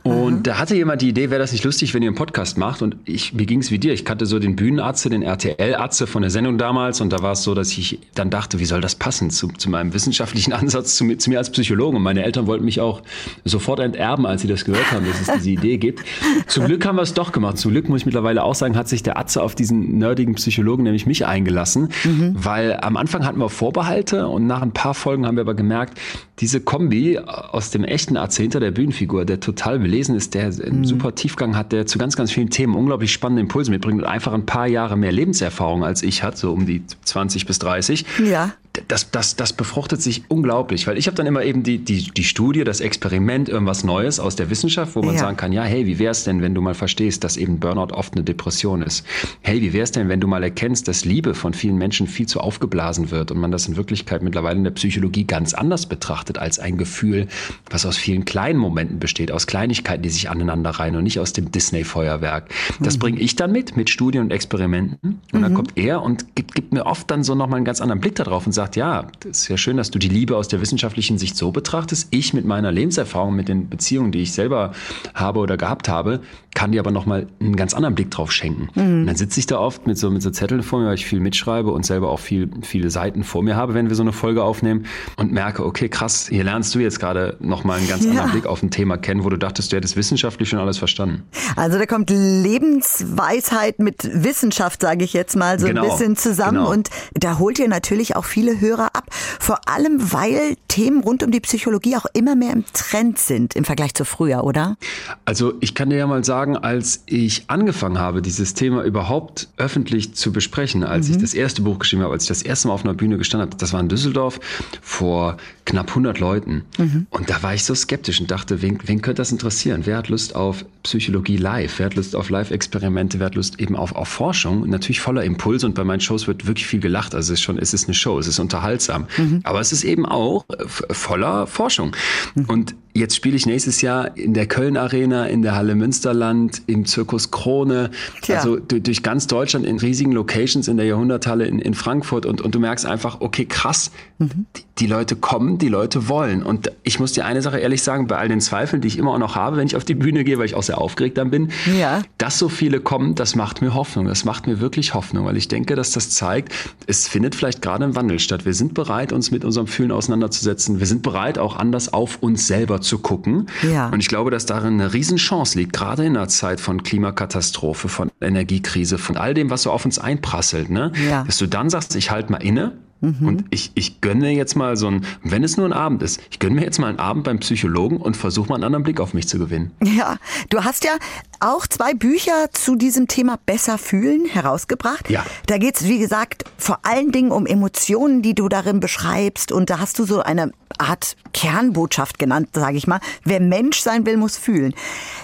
Und 0.06 0.46
da 0.46 0.60
hatte 0.60 0.76
jemand 0.76 1.02
die 1.02 1.10
Idee, 1.10 1.32
wäre 1.32 1.40
das 1.40 1.52
nicht 1.52 1.64
lustig, 1.64 1.96
wenn 1.96 2.04
ihr 2.04 2.10
einen 2.10 2.16
Podcast 2.16 2.60
macht? 2.60 2.84
Und 2.84 2.96
ich, 3.06 3.34
mir 3.34 3.48
ging 3.48 3.62
es 3.62 3.72
wie 3.72 3.80
dir. 3.80 3.92
Ich 3.92 4.06
kannte 4.06 4.28
so 4.28 4.38
den 4.38 4.56
Bühnenatze, 4.56 5.10
den 5.10 5.24
RTL-Atze 5.24 6.06
von 6.06 6.22
der 6.22 6.30
Sendung 6.30 6.60
damals. 6.60 7.02
Und 7.02 7.12
da 7.12 7.24
war 7.24 7.32
es 7.32 7.42
so, 7.42 7.56
dass 7.56 7.76
ich 7.76 7.98
dann 8.14 8.30
dachte, 8.30 8.60
wie 8.60 8.66
soll 8.66 8.82
das 8.82 8.94
passen 8.94 9.32
zu, 9.32 9.48
zu 9.48 9.68
meinem 9.68 9.96
wissenschaftlichen 9.96 10.54
Ansatz, 10.54 10.96
zu 10.96 11.06
mir, 11.06 11.18
zu 11.18 11.32
mir 11.32 11.40
als 11.40 11.50
Psychologen? 11.50 11.98
Und 11.98 12.04
meine 12.04 12.24
Eltern 12.24 12.46
wollten 12.46 12.66
mich 12.66 12.82
auch 12.82 13.02
sofort 13.46 13.80
enterben, 13.80 14.28
als 14.28 14.44
sie 14.44 14.48
das 14.48 14.64
gehört 14.64 14.92
haben, 14.92 15.08
dass 15.08 15.22
es 15.22 15.34
diese 15.38 15.50
Idee 15.50 15.78
gibt. 15.78 16.04
Zum 16.46 16.66
Glück 16.66 16.86
haben 16.86 16.98
wir 16.98 17.02
es 17.02 17.16
doch 17.16 17.32
gemacht. 17.32 17.58
Zum 17.58 17.72
Glück 17.72 17.90
muss 17.90 18.02
ich 18.02 18.06
mittlerweile 18.06 18.44
auch 18.44 18.54
sagen, 18.54 18.78
hat 18.78 18.88
sich 18.88 19.02
der 19.02 19.18
Atze 19.18 19.42
auf 19.42 19.56
diesen 19.56 19.98
nerdigen 19.98 20.36
Psychologen, 20.36 20.84
nämlich 20.84 21.08
mich, 21.08 21.26
eingelassen. 21.26 21.90
Mhm. 22.04 22.36
Weil 22.36 22.78
am 22.80 22.96
Anfang 22.96 23.26
hatten 23.26 23.40
wir 23.40 23.50
Vorbehalte 23.50 24.28
und 24.28 24.46
nach 24.46 24.62
ein 24.62 24.72
paar 24.72 24.94
Folgen 24.94 25.26
haben 25.26 25.36
wir 25.36 25.42
aber 25.42 25.56
gemerkt, 25.56 26.00
diese 26.42 26.60
Kombi 26.60 27.18
aus 27.18 27.72
dem 27.72 27.84
echten 27.84 28.18
Atze 28.18 28.44
hinter 28.44 28.60
der 28.60 28.70
Bühnenfigur, 28.70 29.26
der 29.26 29.40
total 29.40 29.82
will, 29.82 29.95
gelesen 29.96 30.16
ist, 30.16 30.34
der 30.34 30.46
einen 30.46 30.80
mhm. 30.80 30.86
super 30.86 31.16
Tiefgang 31.16 31.56
hat, 31.56 31.72
der 31.72 31.86
zu 31.86 31.98
ganz, 31.98 32.18
ganz 32.18 32.32
vielen 32.32 32.50
Themen 32.50 32.76
unglaublich 32.76 33.14
spannende 33.14 33.42
Impulse 33.42 33.72
mitbringt 33.72 34.02
und 34.02 34.08
einfach 34.08 34.34
ein 34.34 34.46
paar 34.46 34.68
Jahre 34.68 34.98
mehr 34.98 35.12
Lebenserfahrung 35.12 35.86
als 35.86 36.04
ich 36.04 36.22
hat, 36.22 36.38
so 36.38 36.52
um 36.52 36.66
die 36.66 36.84
20 37.06 37.46
bis 37.46 37.60
30. 37.60 38.06
Ja 38.26 38.54
das, 38.88 39.12
das, 39.12 39.36
das 39.36 39.54
befruchtet 39.54 40.02
sich 40.02 40.24
unglaublich, 40.28 40.88
weil 40.88 40.98
ich 40.98 41.08
habe 41.08 41.16
dann 41.16 41.26
immer 41.26 41.44
eben 41.44 41.64
die, 41.64 41.80
die, 41.80 42.10
die 42.12 42.24
Studie, 42.24 42.64
das 42.64 42.82
Experiment, 42.82 43.50
irgendwas 43.50 43.84
Neues 43.84 44.20
aus 44.20 44.36
der 44.36 44.50
Wissenschaft, 44.50 44.96
wo 44.96 45.02
man 45.02 45.16
ja. 45.16 45.22
sagen 45.22 45.38
kann, 45.38 45.52
ja, 45.52 45.64
hey, 45.64 45.86
wie 45.86 46.00
wäre 46.00 46.12
es 46.12 46.24
denn, 46.24 46.42
wenn 46.42 46.54
du 46.54 46.62
mal 46.62 46.74
verstehst, 46.74 47.24
dass 47.24 47.38
eben 47.38 47.60
Burnout 47.60 47.94
oft 47.94 48.14
eine 48.14 48.24
Depression 48.24 48.82
ist? 48.82 49.06
Hey, 49.42 49.62
wie 49.62 49.74
wäre 49.74 49.84
es 49.84 49.92
denn, 49.92 50.10
wenn 50.10 50.20
du 50.20 50.28
mal 50.28 50.44
erkennst, 50.44 50.88
dass 50.88 51.06
Liebe 51.06 51.34
von 51.34 51.54
vielen 51.54 51.78
Menschen 51.78 52.08
viel 52.08 52.28
zu 52.28 52.40
aufgeblasen 52.40 53.12
wird 53.12 53.32
und 53.32 53.40
man 53.40 53.52
das 53.52 53.68
in 53.68 53.78
Wirklichkeit 53.78 54.22
mittlerweile 54.22 54.58
in 54.58 54.64
der 54.64 54.72
Psychologie 54.72 55.26
ganz 55.26 55.54
anders 55.54 55.86
betrachtet 55.86 56.38
als 56.38 56.60
ein 56.60 56.78
Gefühl, 56.78 57.28
was 57.70 57.86
aus 57.86 57.98
vielen 57.98 58.26
kleinen 58.26 58.60
Momenten 58.60 59.00
besteht, 59.00 59.32
aus 59.32 59.48
Kleinigkeiten, 59.48 59.85
die 59.98 60.10
sich 60.10 60.30
aneinander 60.30 60.72
reihen 60.72 60.96
und 60.96 61.04
nicht 61.04 61.20
aus 61.20 61.34
dem 61.34 61.52
Disney-Feuerwerk. 61.52 62.50
Das 62.82 62.96
mhm. 62.96 63.00
bringe 63.00 63.20
ich 63.20 63.36
dann 63.36 63.52
mit, 63.52 63.78
mit 63.78 63.90
Studien 63.90 64.24
und 64.24 64.32
Experimenten 64.32 65.22
und 65.32 65.40
mhm. 65.40 65.44
dann 65.44 65.54
kommt 65.54 65.78
er 65.78 66.02
und 66.02 66.36
gibt, 66.36 66.56
gibt 66.56 66.74
mir 66.74 66.86
oft 66.86 67.10
dann 67.10 67.24
so 67.24 67.36
nochmal 67.36 67.58
einen 67.58 67.66
ganz 67.66 67.82
anderen 67.82 68.02
Blick 68.02 68.16
darauf 68.16 68.46
und 68.46 68.52
sagt, 68.52 68.66
sagt, 68.66 68.76
ja, 68.76 69.06
das 69.20 69.42
ist 69.42 69.48
ja 69.48 69.58
schön, 69.58 69.78
dass 69.78 69.92
du 69.92 70.00
die 70.00 70.08
Liebe 70.08 70.36
aus 70.36 70.48
der 70.48 70.60
wissenschaftlichen 70.60 71.20
Sicht 71.20 71.38
so 71.38 71.52
betrachtest. 71.52 72.08
Ich 72.10 72.34
mit 72.34 72.46
meiner 72.46 72.72
Lebenserfahrung, 72.72 73.36
mit 73.36 73.48
den 73.48 73.70
Beziehungen, 73.70 74.12
die 74.12 74.22
ich 74.22 74.34
selber 74.34 74.72
habe 75.14 75.40
oder 75.40 75.56
gehabt 75.56 75.88
habe, 75.88 76.22
kann 76.56 76.72
dir 76.72 76.80
aber 76.80 76.92
nochmal 76.92 77.28
einen 77.40 77.56
ganz 77.56 77.74
anderen 77.74 77.94
Blick 77.94 78.10
drauf 78.10 78.32
schenken. 78.32 78.70
Mhm. 78.74 79.02
Und 79.02 79.06
dann 79.08 79.16
sitze 79.16 79.40
ich 79.40 79.46
da 79.46 79.60
oft 79.60 79.86
mit 79.86 79.98
so, 80.00 80.10
mit 80.10 80.24
so 80.24 80.32
Zetteln 80.32 80.64
vor 80.64 80.80
mir, 80.80 80.88
weil 80.88 80.96
ich 80.96 81.06
viel 81.06 81.20
mitschreibe 81.20 81.72
und 81.72 81.86
selber 81.86 82.10
auch 82.10 82.20
viel, 82.20 82.50
viele 82.64 82.90
Seiten 82.90 83.24
vor 83.24 83.44
mir 83.44 83.56
habe, 83.56 83.76
wenn 83.76 83.90
wir 83.90 83.96
so 83.96 84.04
eine 84.04 84.14
Folge 84.14 84.44
aufnehmen 84.44 84.86
und 85.18 85.32
merke, 85.32 85.64
okay, 85.64 85.90
krass, 85.90 86.28
hier 86.30 86.44
lernst 86.44 86.74
du 86.74 86.80
jetzt 86.80 87.00
gerade 87.00 87.38
nochmal 87.40 87.78
einen 87.78 87.88
ganz 87.88 88.06
ja. 88.06 88.12
anderen 88.12 88.32
Blick 88.32 88.46
auf 88.48 88.64
ein 88.64 88.72
Thema 88.72 88.98
kennen, 88.98 89.24
wo 89.24 89.30
du 89.30 89.38
dachtest, 89.38 89.72
du 89.76 89.78
hättest 89.78 89.98
wissenschaftlich 89.98 90.50
schon 90.50 90.60
alles 90.60 90.78
verstanden. 90.78 91.24
Also 91.56 91.78
da 91.78 91.86
kommt 91.86 92.10
Lebensweisheit 92.10 93.80
mit 93.80 94.10
Wissenschaft, 94.24 94.82
sage 94.82 95.04
ich 95.04 95.14
jetzt 95.14 95.36
mal, 95.36 95.60
so 95.60 95.68
genau. 95.68 95.84
ein 95.84 95.90
bisschen 95.90 96.16
zusammen 96.16 96.58
genau. 96.60 96.72
und 96.72 96.90
da 97.14 97.40
holt 97.40 97.60
ihr 97.60 97.68
natürlich 97.68 98.16
auch 98.16 98.26
viele 98.26 98.60
Hörer 98.60 98.96
ab. 98.96 99.06
Vor 99.12 99.60
allem, 99.68 100.14
weil 100.14 100.56
Themen 100.68 101.02
rund 101.02 101.24
um 101.24 101.32
die 101.32 101.40
Psychologie 101.40 101.96
auch 101.98 102.06
immer 102.14 102.36
mehr 102.36 102.54
im 102.54 102.64
Trend 102.74 103.20
sind 103.20 103.56
im 103.56 103.66
Vergleich 103.66 103.94
zu 103.94 104.06
früher, 104.06 104.44
oder? 104.44 104.78
Also 105.26 105.54
ich 105.60 105.76
kann 105.76 105.90
dir 105.90 105.98
ja 105.98 106.08
mal 106.08 106.24
sagen, 106.24 106.46
sagen, 106.46 106.58
als 106.58 107.04
ich 107.06 107.46
angefangen 107.48 107.98
habe, 107.98 108.22
dieses 108.22 108.54
Thema 108.54 108.84
überhaupt 108.84 109.48
öffentlich 109.58 110.14
zu 110.16 110.32
besprechen, 110.32 110.84
als 110.84 111.08
mhm. 111.08 111.16
ich 111.16 111.22
das 111.22 111.34
erste 111.34 111.62
Buch 111.62 111.80
geschrieben 111.80 112.04
habe, 112.04 112.14
als 112.14 112.24
ich 112.24 112.30
das 112.30 112.42
erste 112.42 112.68
Mal 112.68 112.74
auf 112.74 112.84
einer 112.84 112.94
Bühne 112.94 113.18
gestanden 113.18 113.50
habe, 113.50 113.58
das 113.58 113.74
war 113.74 113.80
in 113.80 113.90
Düsseldorf 113.90 114.40
vor 114.82 115.38
knapp 115.66 115.90
100 115.90 116.20
Leuten. 116.20 116.64
Mhm. 116.78 117.08
Und 117.10 117.30
da 117.30 117.42
war 117.44 117.54
ich 117.54 117.64
so 117.64 117.74
skeptisch 117.74 118.22
und 118.22 118.30
dachte, 118.30 118.62
wen, 118.62 118.80
wen 118.86 119.02
könnte 119.02 119.22
das 119.22 119.32
interessieren? 119.32 119.82
Wer 119.86 119.98
hat 119.98 120.10
Lust 120.10 120.36
auf 120.36 120.64
Psychologie 120.84 121.38
live? 121.38 121.80
Wer 121.80 121.88
hat 121.88 121.96
Lust 121.96 122.16
auf 122.16 122.30
Live-Experimente? 122.30 123.20
Wer 123.20 123.28
hat 123.28 123.36
Lust 123.36 123.60
eben 123.60 123.76
auf, 123.76 123.96
auf 123.96 124.08
Forschung? 124.08 124.62
Und 124.62 124.70
natürlich 124.70 125.02
voller 125.02 125.24
Impulse 125.24 125.66
und 125.66 125.74
bei 125.74 125.84
meinen 125.84 126.02
Shows 126.02 126.28
wird 126.28 126.46
wirklich 126.46 126.68
viel 126.68 126.80
gelacht. 126.80 127.16
Also 127.16 127.34
es 127.34 127.40
ist 127.40 127.44
schon, 127.44 127.58
es 127.58 127.74
ist 127.74 127.88
eine 127.88 127.96
Show, 127.96 128.20
es 128.20 128.28
ist 128.28 128.40
unterhaltsam. 128.40 129.08
Mhm. 129.18 129.42
Aber 129.44 129.60
es 129.60 129.72
ist 129.72 129.84
eben 129.84 130.06
auch 130.06 130.46
äh, 130.50 130.66
voller 130.68 131.48
Forschung. 131.48 131.96
Mhm. 132.36 132.46
Und 132.46 132.76
Jetzt 132.98 133.14
spiele 133.14 133.36
ich 133.36 133.46
nächstes 133.46 133.82
Jahr 133.82 134.16
in 134.16 134.34
der 134.34 134.48
Köln 134.48 134.78
Arena, 134.78 135.26
in 135.26 135.42
der 135.42 135.54
Halle 135.54 135.76
Münsterland, 135.76 136.62
im 136.66 136.86
Zirkus 136.86 137.30
Krone, 137.30 137.92
Tja. 138.22 138.38
also 138.38 138.56
durch 138.56 139.04
ganz 139.04 139.28
Deutschland 139.28 139.66
in 139.66 139.80
riesigen 139.80 140.14
Locations 140.14 140.70
in 140.70 140.78
der 140.78 140.86
Jahrhunderthalle 140.86 141.46
in, 141.46 141.60
in 141.60 141.74
Frankfurt 141.74 142.26
und, 142.26 142.40
und 142.40 142.56
du 142.56 142.60
merkst 142.60 142.86
einfach, 142.86 143.20
okay, 143.20 143.44
krass, 143.44 143.92
mhm. 144.18 144.46
die, 144.56 144.62
die, 144.80 144.88
Leute 144.88 145.18
kommen, 145.18 145.58
die 145.58 145.68
Leute 145.68 146.08
wollen. 146.08 146.42
Und 146.42 146.72
ich 146.84 146.98
muss 146.98 147.12
dir 147.12 147.26
eine 147.26 147.42
Sache 147.42 147.60
ehrlich 147.60 147.84
sagen, 147.84 148.08
bei 148.08 148.16
all 148.18 148.30
den 148.30 148.40
Zweifeln, 148.40 148.82
die 148.82 148.88
ich 148.88 148.98
immer 148.98 149.12
auch 149.12 149.20
noch 149.20 149.36
habe, 149.36 149.58
wenn 149.58 149.68
ich 149.68 149.76
auf 149.76 149.84
die 149.84 149.96
Bühne 149.96 150.24
gehe, 150.24 150.38
weil 150.38 150.46
ich 150.46 150.56
auch 150.56 150.64
sehr 150.64 150.78
aufgeregt 150.78 151.18
dann 151.18 151.32
bin, 151.32 151.50
ja. 151.78 152.02
dass 152.18 152.40
so 152.40 152.48
viele 152.48 152.80
kommen, 152.80 153.14
das 153.16 153.36
macht 153.36 153.62
mir 153.62 153.74
Hoffnung. 153.74 154.06
Das 154.06 154.24
macht 154.24 154.48
mir 154.48 154.62
wirklich 154.62 154.94
Hoffnung, 154.94 155.26
weil 155.26 155.36
ich 155.36 155.50
denke, 155.50 155.76
dass 155.76 155.92
das 155.92 156.12
zeigt, 156.12 156.54
es 156.88 157.10
findet 157.10 157.36
vielleicht 157.36 157.62
gerade 157.62 157.84
ein 157.84 157.96
Wandel 157.96 158.20
statt. 158.20 158.46
Wir 158.46 158.54
sind 158.54 158.74
bereit, 158.74 159.12
uns 159.12 159.32
mit 159.32 159.44
unserem 159.44 159.68
Fühlen 159.68 159.92
auseinanderzusetzen. 159.92 160.80
Wir 160.80 160.88
sind 160.88 161.02
bereit, 161.02 161.38
auch 161.38 161.58
anders 161.58 161.92
auf 161.92 162.20
uns 162.22 162.48
selber 162.48 162.80
zu 162.86 163.00
gucken. 163.00 163.48
Ja. 163.62 163.90
Und 163.90 164.00
ich 164.00 164.08
glaube, 164.08 164.32
dass 164.32 164.46
darin 164.46 164.76
eine 164.76 164.94
Riesenchance 164.94 165.58
liegt, 165.58 165.74
gerade 165.74 166.06
in 166.06 166.16
einer 166.16 166.28
Zeit 166.28 166.60
von 166.60 166.84
Klimakatastrophe, 166.84 167.90
von 167.90 168.12
Energiekrise, 168.22 168.98
von 168.98 169.18
all 169.18 169.34
dem, 169.34 169.50
was 169.50 169.64
so 169.64 169.72
auf 169.72 169.86
uns 169.86 170.00
einprasselt. 170.00 170.70
Ne? 170.70 170.92
Ja. 171.10 171.24
Dass 171.24 171.38
du 171.38 171.48
dann 171.48 171.70
sagst, 171.70 171.96
ich 171.96 172.12
halte 172.12 172.32
mal 172.32 172.44
inne 172.44 172.74
Mhm. 173.06 173.28
Und 173.28 173.46
ich, 173.50 173.72
ich 173.76 174.02
gönne 174.02 174.32
jetzt 174.32 174.56
mal 174.56 174.78
so 174.78 174.88
ein, 174.88 175.06
wenn 175.24 175.44
es 175.44 175.58
nur 175.58 175.66
ein 175.66 175.74
Abend 175.74 176.02
ist, 176.02 176.22
ich 176.32 176.40
gönne 176.40 176.56
mir 176.56 176.64
jetzt 176.64 176.80
mal 176.80 176.88
einen 176.88 177.00
Abend 177.00 177.24
beim 177.24 177.40
Psychologen 177.40 177.98
und 177.98 178.18
versuche 178.18 178.50
mal 178.50 178.56
einen 178.56 178.64
anderen 178.64 178.84
Blick 178.84 179.00
auf 179.00 179.14
mich 179.14 179.28
zu 179.28 179.38
gewinnen. 179.38 179.72
Ja, 179.84 180.18
du 180.50 180.64
hast 180.64 180.84
ja 180.84 180.92
auch 181.40 181.68
zwei 181.68 181.94
Bücher 181.94 182.50
zu 182.52 182.76
diesem 182.76 183.08
Thema 183.08 183.38
Besser 183.46 183.78
fühlen 183.78 184.26
herausgebracht. 184.26 185.10
Ja. 185.10 185.26
Da 185.48 185.58
geht 185.58 185.76
es, 185.76 185.88
wie 185.88 186.00
gesagt, 186.00 186.44
vor 186.58 186.80
allen 186.84 187.12
Dingen 187.12 187.32
um 187.32 187.46
Emotionen, 187.46 188.22
die 188.22 188.34
du 188.34 188.50
darin 188.50 188.80
beschreibst. 188.80 189.52
Und 189.52 189.70
da 189.70 189.80
hast 189.80 190.00
du 190.00 190.06
so 190.06 190.22
eine 190.22 190.52
Art 190.78 191.16
Kernbotschaft 191.34 192.20
genannt, 192.20 192.50
sage 192.54 192.78
ich 192.78 192.88
mal. 192.88 193.00
Wer 193.24 193.40
Mensch 193.40 193.80
sein 193.80 194.06
will, 194.06 194.18
muss 194.18 194.38
fühlen. 194.38 194.74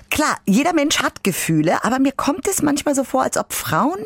Klar, 0.10 0.38
jeder 0.46 0.74
Mensch 0.74 1.02
hat 1.02 1.24
Gefühle, 1.24 1.84
aber 1.84 2.00
mir 2.00 2.12
kommt 2.12 2.48
es 2.48 2.62
manchmal 2.62 2.96
so 2.96 3.04
vor, 3.04 3.24
als 3.24 3.38
ob 3.38 3.54
Frauen, 3.54 4.00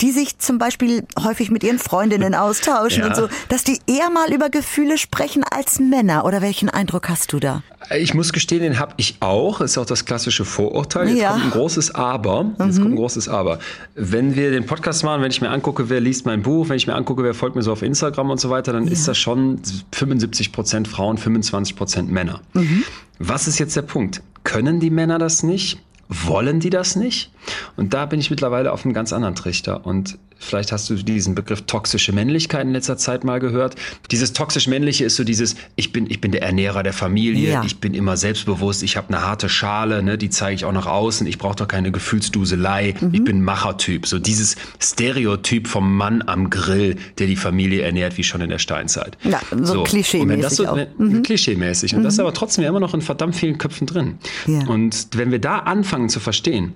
die 0.00 0.12
sich 0.12 0.38
zum 0.38 0.58
Beispiel 0.58 1.06
häufig 1.18 1.50
mit 1.50 1.64
ihren 1.64 1.78
Freundinnen 1.78 2.34
austauschen 2.34 3.02
ja. 3.02 3.08
und 3.08 3.15
so, 3.16 3.28
dass 3.48 3.64
die 3.64 3.78
eher 3.86 4.10
mal 4.10 4.32
über 4.32 4.50
Gefühle 4.50 4.98
sprechen 4.98 5.44
als 5.44 5.78
Männer. 5.78 6.24
Oder 6.24 6.42
welchen 6.42 6.68
Eindruck 6.68 7.08
hast 7.08 7.32
du 7.32 7.40
da? 7.40 7.62
Ich 7.96 8.14
muss 8.14 8.32
gestehen, 8.32 8.62
den 8.62 8.78
habe 8.78 8.94
ich 8.96 9.16
auch. 9.20 9.58
Das 9.58 9.72
ist 9.72 9.78
auch 9.78 9.86
das 9.86 10.04
klassische 10.04 10.44
Vorurteil. 10.44 11.08
Jetzt 11.08 11.20
ja. 11.20 11.30
kommt 11.32 11.44
ein 11.44 11.50
großes 11.50 11.94
Aber. 11.94 12.46
Jetzt 12.58 12.78
mhm. 12.78 12.82
kommt 12.82 12.94
ein 12.94 12.96
großes 12.96 13.28
Aber. 13.28 13.58
Wenn 13.94 14.34
wir 14.34 14.50
den 14.50 14.66
Podcast 14.66 15.04
machen, 15.04 15.22
wenn 15.22 15.30
ich 15.30 15.40
mir 15.40 15.50
angucke, 15.50 15.88
wer 15.88 16.00
liest 16.00 16.26
mein 16.26 16.42
Buch, 16.42 16.68
wenn 16.68 16.76
ich 16.76 16.86
mir 16.86 16.94
angucke, 16.94 17.22
wer 17.22 17.34
folgt 17.34 17.56
mir 17.56 17.62
so 17.62 17.72
auf 17.72 17.82
Instagram 17.82 18.30
und 18.30 18.40
so 18.40 18.50
weiter, 18.50 18.72
dann 18.72 18.86
ja. 18.86 18.92
ist 18.92 19.06
das 19.06 19.18
schon 19.18 19.60
75 19.92 20.52
Prozent 20.52 20.88
Frauen, 20.88 21.18
25 21.18 21.76
Prozent 21.76 22.10
Männer. 22.10 22.40
Mhm. 22.54 22.84
Was 23.18 23.46
ist 23.46 23.58
jetzt 23.58 23.76
der 23.76 23.82
Punkt? 23.82 24.22
Können 24.44 24.80
die 24.80 24.90
Männer 24.90 25.18
das 25.18 25.42
nicht? 25.42 25.78
Wollen 26.08 26.60
die 26.60 26.70
das 26.70 26.94
nicht? 26.94 27.32
Und 27.76 27.94
da 27.94 28.06
bin 28.06 28.20
ich 28.20 28.30
mittlerweile 28.30 28.72
auf 28.72 28.84
einem 28.84 28.94
ganz 28.94 29.12
anderen 29.12 29.34
Trichter. 29.34 29.86
Und 29.86 30.18
Vielleicht 30.38 30.70
hast 30.70 30.90
du 30.90 30.94
diesen 30.96 31.34
Begriff 31.34 31.62
toxische 31.62 32.12
Männlichkeit 32.12 32.62
in 32.62 32.72
letzter 32.72 32.98
Zeit 32.98 33.24
mal 33.24 33.40
gehört. 33.40 33.74
Dieses 34.10 34.34
toxisch 34.34 34.68
männliche 34.68 35.04
ist 35.04 35.16
so 35.16 35.24
dieses 35.24 35.56
ich 35.76 35.92
bin 35.92 36.10
ich 36.10 36.20
bin 36.20 36.30
der 36.30 36.42
Ernährer 36.42 36.82
der 36.82 36.92
Familie, 36.92 37.52
ja. 37.52 37.64
ich 37.64 37.80
bin 37.80 37.94
immer 37.94 38.18
selbstbewusst, 38.18 38.82
ich 38.82 38.98
habe 38.98 39.08
eine 39.08 39.26
harte 39.26 39.48
Schale, 39.48 40.02
ne, 40.02 40.18
die 40.18 40.28
zeige 40.28 40.54
ich 40.54 40.64
auch 40.66 40.72
nach 40.72 40.86
außen, 40.86 41.26
ich 41.26 41.38
brauche 41.38 41.56
doch 41.56 41.68
keine 41.68 41.90
Gefühlsduselei, 41.90 42.94
mhm. 43.00 43.14
ich 43.14 43.24
bin 43.24 43.42
Machertyp, 43.42 44.06
so 44.06 44.18
dieses 44.18 44.56
Stereotyp 44.78 45.68
vom 45.68 45.96
Mann 45.96 46.22
am 46.26 46.50
Grill, 46.50 46.96
der 47.18 47.28
die 47.28 47.36
Familie 47.36 47.82
ernährt 47.82 48.18
wie 48.18 48.24
schon 48.24 48.42
in 48.42 48.50
der 48.50 48.58
Steinzeit. 48.58 49.16
Ja, 49.24 49.40
so, 49.50 49.64
so. 49.64 49.82
klischeemäßig 49.84 50.50
so, 50.50 50.78
mhm. 50.98 51.22
klischeemäßig 51.22 51.94
und 51.94 52.00
mhm. 52.00 52.04
das 52.04 52.14
ist 52.14 52.20
aber 52.20 52.34
trotzdem 52.34 52.64
immer 52.64 52.80
noch 52.80 52.92
in 52.92 53.00
verdammt 53.00 53.36
vielen 53.36 53.56
Köpfen 53.56 53.86
drin. 53.86 54.18
Ja. 54.46 54.66
Und 54.66 55.08
wenn 55.14 55.30
wir 55.30 55.38
da 55.38 55.60
anfangen 55.60 56.10
zu 56.10 56.20
verstehen, 56.20 56.74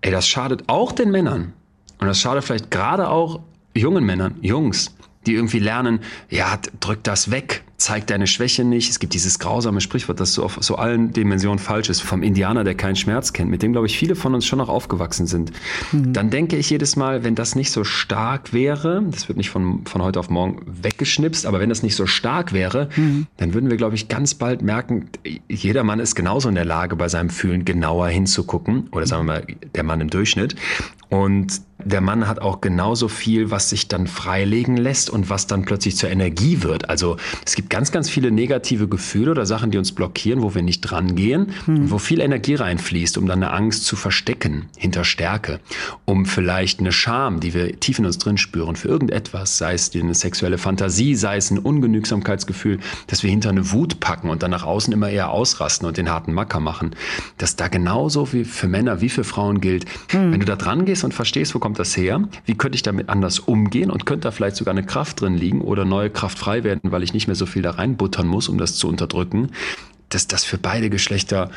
ey, 0.00 0.10
das 0.10 0.26
schadet 0.26 0.64
auch 0.68 0.92
den 0.92 1.10
Männern. 1.10 1.52
Und 1.98 2.06
das 2.06 2.20
schadet 2.20 2.44
vielleicht 2.44 2.70
gerade 2.70 3.08
auch 3.08 3.40
jungen 3.74 4.04
Männern, 4.04 4.36
Jungs, 4.40 4.94
die 5.28 5.34
irgendwie 5.34 5.58
lernen, 5.58 6.00
ja, 6.30 6.58
drück 6.80 7.04
das 7.04 7.30
weg, 7.30 7.62
zeig 7.76 8.08
deine 8.08 8.26
Schwäche 8.26 8.64
nicht. 8.64 8.90
Es 8.90 8.98
gibt 8.98 9.14
dieses 9.14 9.38
grausame 9.38 9.80
Sprichwort, 9.80 10.18
das 10.18 10.34
so 10.34 10.42
auf 10.42 10.58
so 10.60 10.76
allen 10.76 11.12
Dimensionen 11.12 11.60
falsch 11.60 11.90
ist, 11.90 12.00
vom 12.00 12.22
Indianer, 12.22 12.64
der 12.64 12.74
keinen 12.74 12.96
Schmerz 12.96 13.32
kennt, 13.32 13.50
mit 13.50 13.62
dem, 13.62 13.72
glaube 13.72 13.86
ich, 13.86 13.96
viele 13.96 14.16
von 14.16 14.34
uns 14.34 14.46
schon 14.46 14.58
noch 14.58 14.68
aufgewachsen 14.68 15.26
sind. 15.26 15.52
Mhm. 15.92 16.12
Dann 16.12 16.30
denke 16.30 16.56
ich 16.56 16.70
jedes 16.70 16.96
Mal, 16.96 17.22
wenn 17.22 17.36
das 17.36 17.54
nicht 17.54 17.70
so 17.70 17.84
stark 17.84 18.52
wäre, 18.52 19.04
das 19.10 19.28
wird 19.28 19.36
nicht 19.36 19.50
von, 19.50 19.86
von 19.86 20.02
heute 20.02 20.18
auf 20.18 20.28
morgen 20.28 20.60
weggeschnipst, 20.66 21.46
aber 21.46 21.60
wenn 21.60 21.68
das 21.68 21.82
nicht 21.82 21.94
so 21.94 22.06
stark 22.06 22.52
wäre, 22.52 22.88
mhm. 22.96 23.26
dann 23.36 23.54
würden 23.54 23.70
wir, 23.70 23.76
glaube 23.76 23.94
ich, 23.94 24.08
ganz 24.08 24.34
bald 24.34 24.62
merken, 24.62 25.10
jeder 25.48 25.84
Mann 25.84 26.00
ist 26.00 26.16
genauso 26.16 26.48
in 26.48 26.56
der 26.56 26.64
Lage, 26.64 26.96
bei 26.96 27.08
seinem 27.08 27.30
Fühlen 27.30 27.64
genauer 27.64 28.08
hinzugucken, 28.08 28.88
oder 28.90 29.06
sagen 29.06 29.26
wir 29.26 29.34
mal, 29.34 29.46
der 29.74 29.84
Mann 29.84 30.00
im 30.00 30.10
Durchschnitt. 30.10 30.56
Und 31.10 31.67
der 31.88 32.00
Mann 32.00 32.28
hat 32.28 32.40
auch 32.40 32.60
genauso 32.60 33.08
viel, 33.08 33.50
was 33.50 33.70
sich 33.70 33.88
dann 33.88 34.06
freilegen 34.06 34.76
lässt 34.76 35.10
und 35.10 35.30
was 35.30 35.46
dann 35.46 35.64
plötzlich 35.64 35.96
zur 35.96 36.10
Energie 36.10 36.62
wird. 36.62 36.88
Also 36.88 37.16
es 37.44 37.56
gibt 37.56 37.70
ganz, 37.70 37.90
ganz 37.92 38.10
viele 38.10 38.30
negative 38.30 38.88
Gefühle 38.88 39.30
oder 39.30 39.46
Sachen, 39.46 39.70
die 39.70 39.78
uns 39.78 39.92
blockieren, 39.92 40.42
wo 40.42 40.54
wir 40.54 40.62
nicht 40.62 40.82
dran 40.82 41.16
gehen, 41.16 41.48
hm. 41.64 41.90
wo 41.90 41.98
viel 41.98 42.20
Energie 42.20 42.54
reinfließt, 42.54 43.18
um 43.18 43.26
dann 43.26 43.42
eine 43.42 43.52
Angst 43.52 43.86
zu 43.86 43.96
verstecken 43.96 44.66
hinter 44.76 45.04
Stärke, 45.04 45.60
um 46.04 46.26
vielleicht 46.26 46.80
eine 46.80 46.92
Scham, 46.92 47.40
die 47.40 47.54
wir 47.54 47.80
tief 47.80 47.98
in 47.98 48.06
uns 48.06 48.18
drin 48.18 48.38
spüren 48.38 48.76
für 48.76 48.88
irgendetwas, 48.88 49.58
sei 49.58 49.74
es 49.74 49.94
eine 49.94 50.14
sexuelle 50.14 50.58
Fantasie, 50.58 51.14
sei 51.14 51.36
es 51.36 51.50
ein 51.50 51.58
Ungenügsamkeitsgefühl, 51.58 52.78
dass 53.06 53.22
wir 53.22 53.30
hinter 53.30 53.48
eine 53.48 53.72
Wut 53.72 54.00
packen 54.00 54.28
und 54.28 54.42
dann 54.42 54.50
nach 54.50 54.64
außen 54.64 54.92
immer 54.92 55.08
eher 55.08 55.30
ausrasten 55.30 55.88
und 55.88 55.96
den 55.96 56.10
harten 56.10 56.32
Macker 56.32 56.60
machen, 56.60 56.94
dass 57.38 57.56
da 57.56 57.68
genauso 57.68 58.32
wie 58.32 58.44
für 58.44 58.68
Männer 58.68 59.00
wie 59.00 59.08
für 59.08 59.24
Frauen 59.24 59.60
gilt, 59.60 59.86
hm. 60.10 60.32
wenn 60.32 60.40
du 60.40 60.46
da 60.46 60.56
dran 60.56 60.84
gehst 60.84 61.04
und 61.04 61.14
verstehst, 61.14 61.54
wo 61.54 61.58
kommt 61.58 61.77
das 61.78 61.96
her? 61.96 62.28
Wie 62.44 62.54
könnte 62.54 62.76
ich 62.76 62.82
damit 62.82 63.08
anders 63.08 63.38
umgehen 63.38 63.90
und 63.90 64.06
könnte 64.06 64.24
da 64.24 64.30
vielleicht 64.30 64.56
sogar 64.56 64.72
eine 64.72 64.84
Kraft 64.84 65.20
drin 65.20 65.34
liegen 65.34 65.60
oder 65.60 65.84
neue 65.84 66.10
Kraft 66.10 66.38
frei 66.38 66.64
werden, 66.64 66.92
weil 66.92 67.02
ich 67.02 67.12
nicht 67.12 67.26
mehr 67.26 67.36
so 67.36 67.46
viel 67.46 67.62
da 67.62 67.72
reinbuttern 67.72 68.26
muss, 68.26 68.48
um 68.48 68.58
das 68.58 68.76
zu 68.76 68.88
unterdrücken? 68.88 69.50
Dass 70.08 70.26
das 70.26 70.44
für 70.44 70.58
beide 70.58 70.90
Geschlechter 70.90 71.50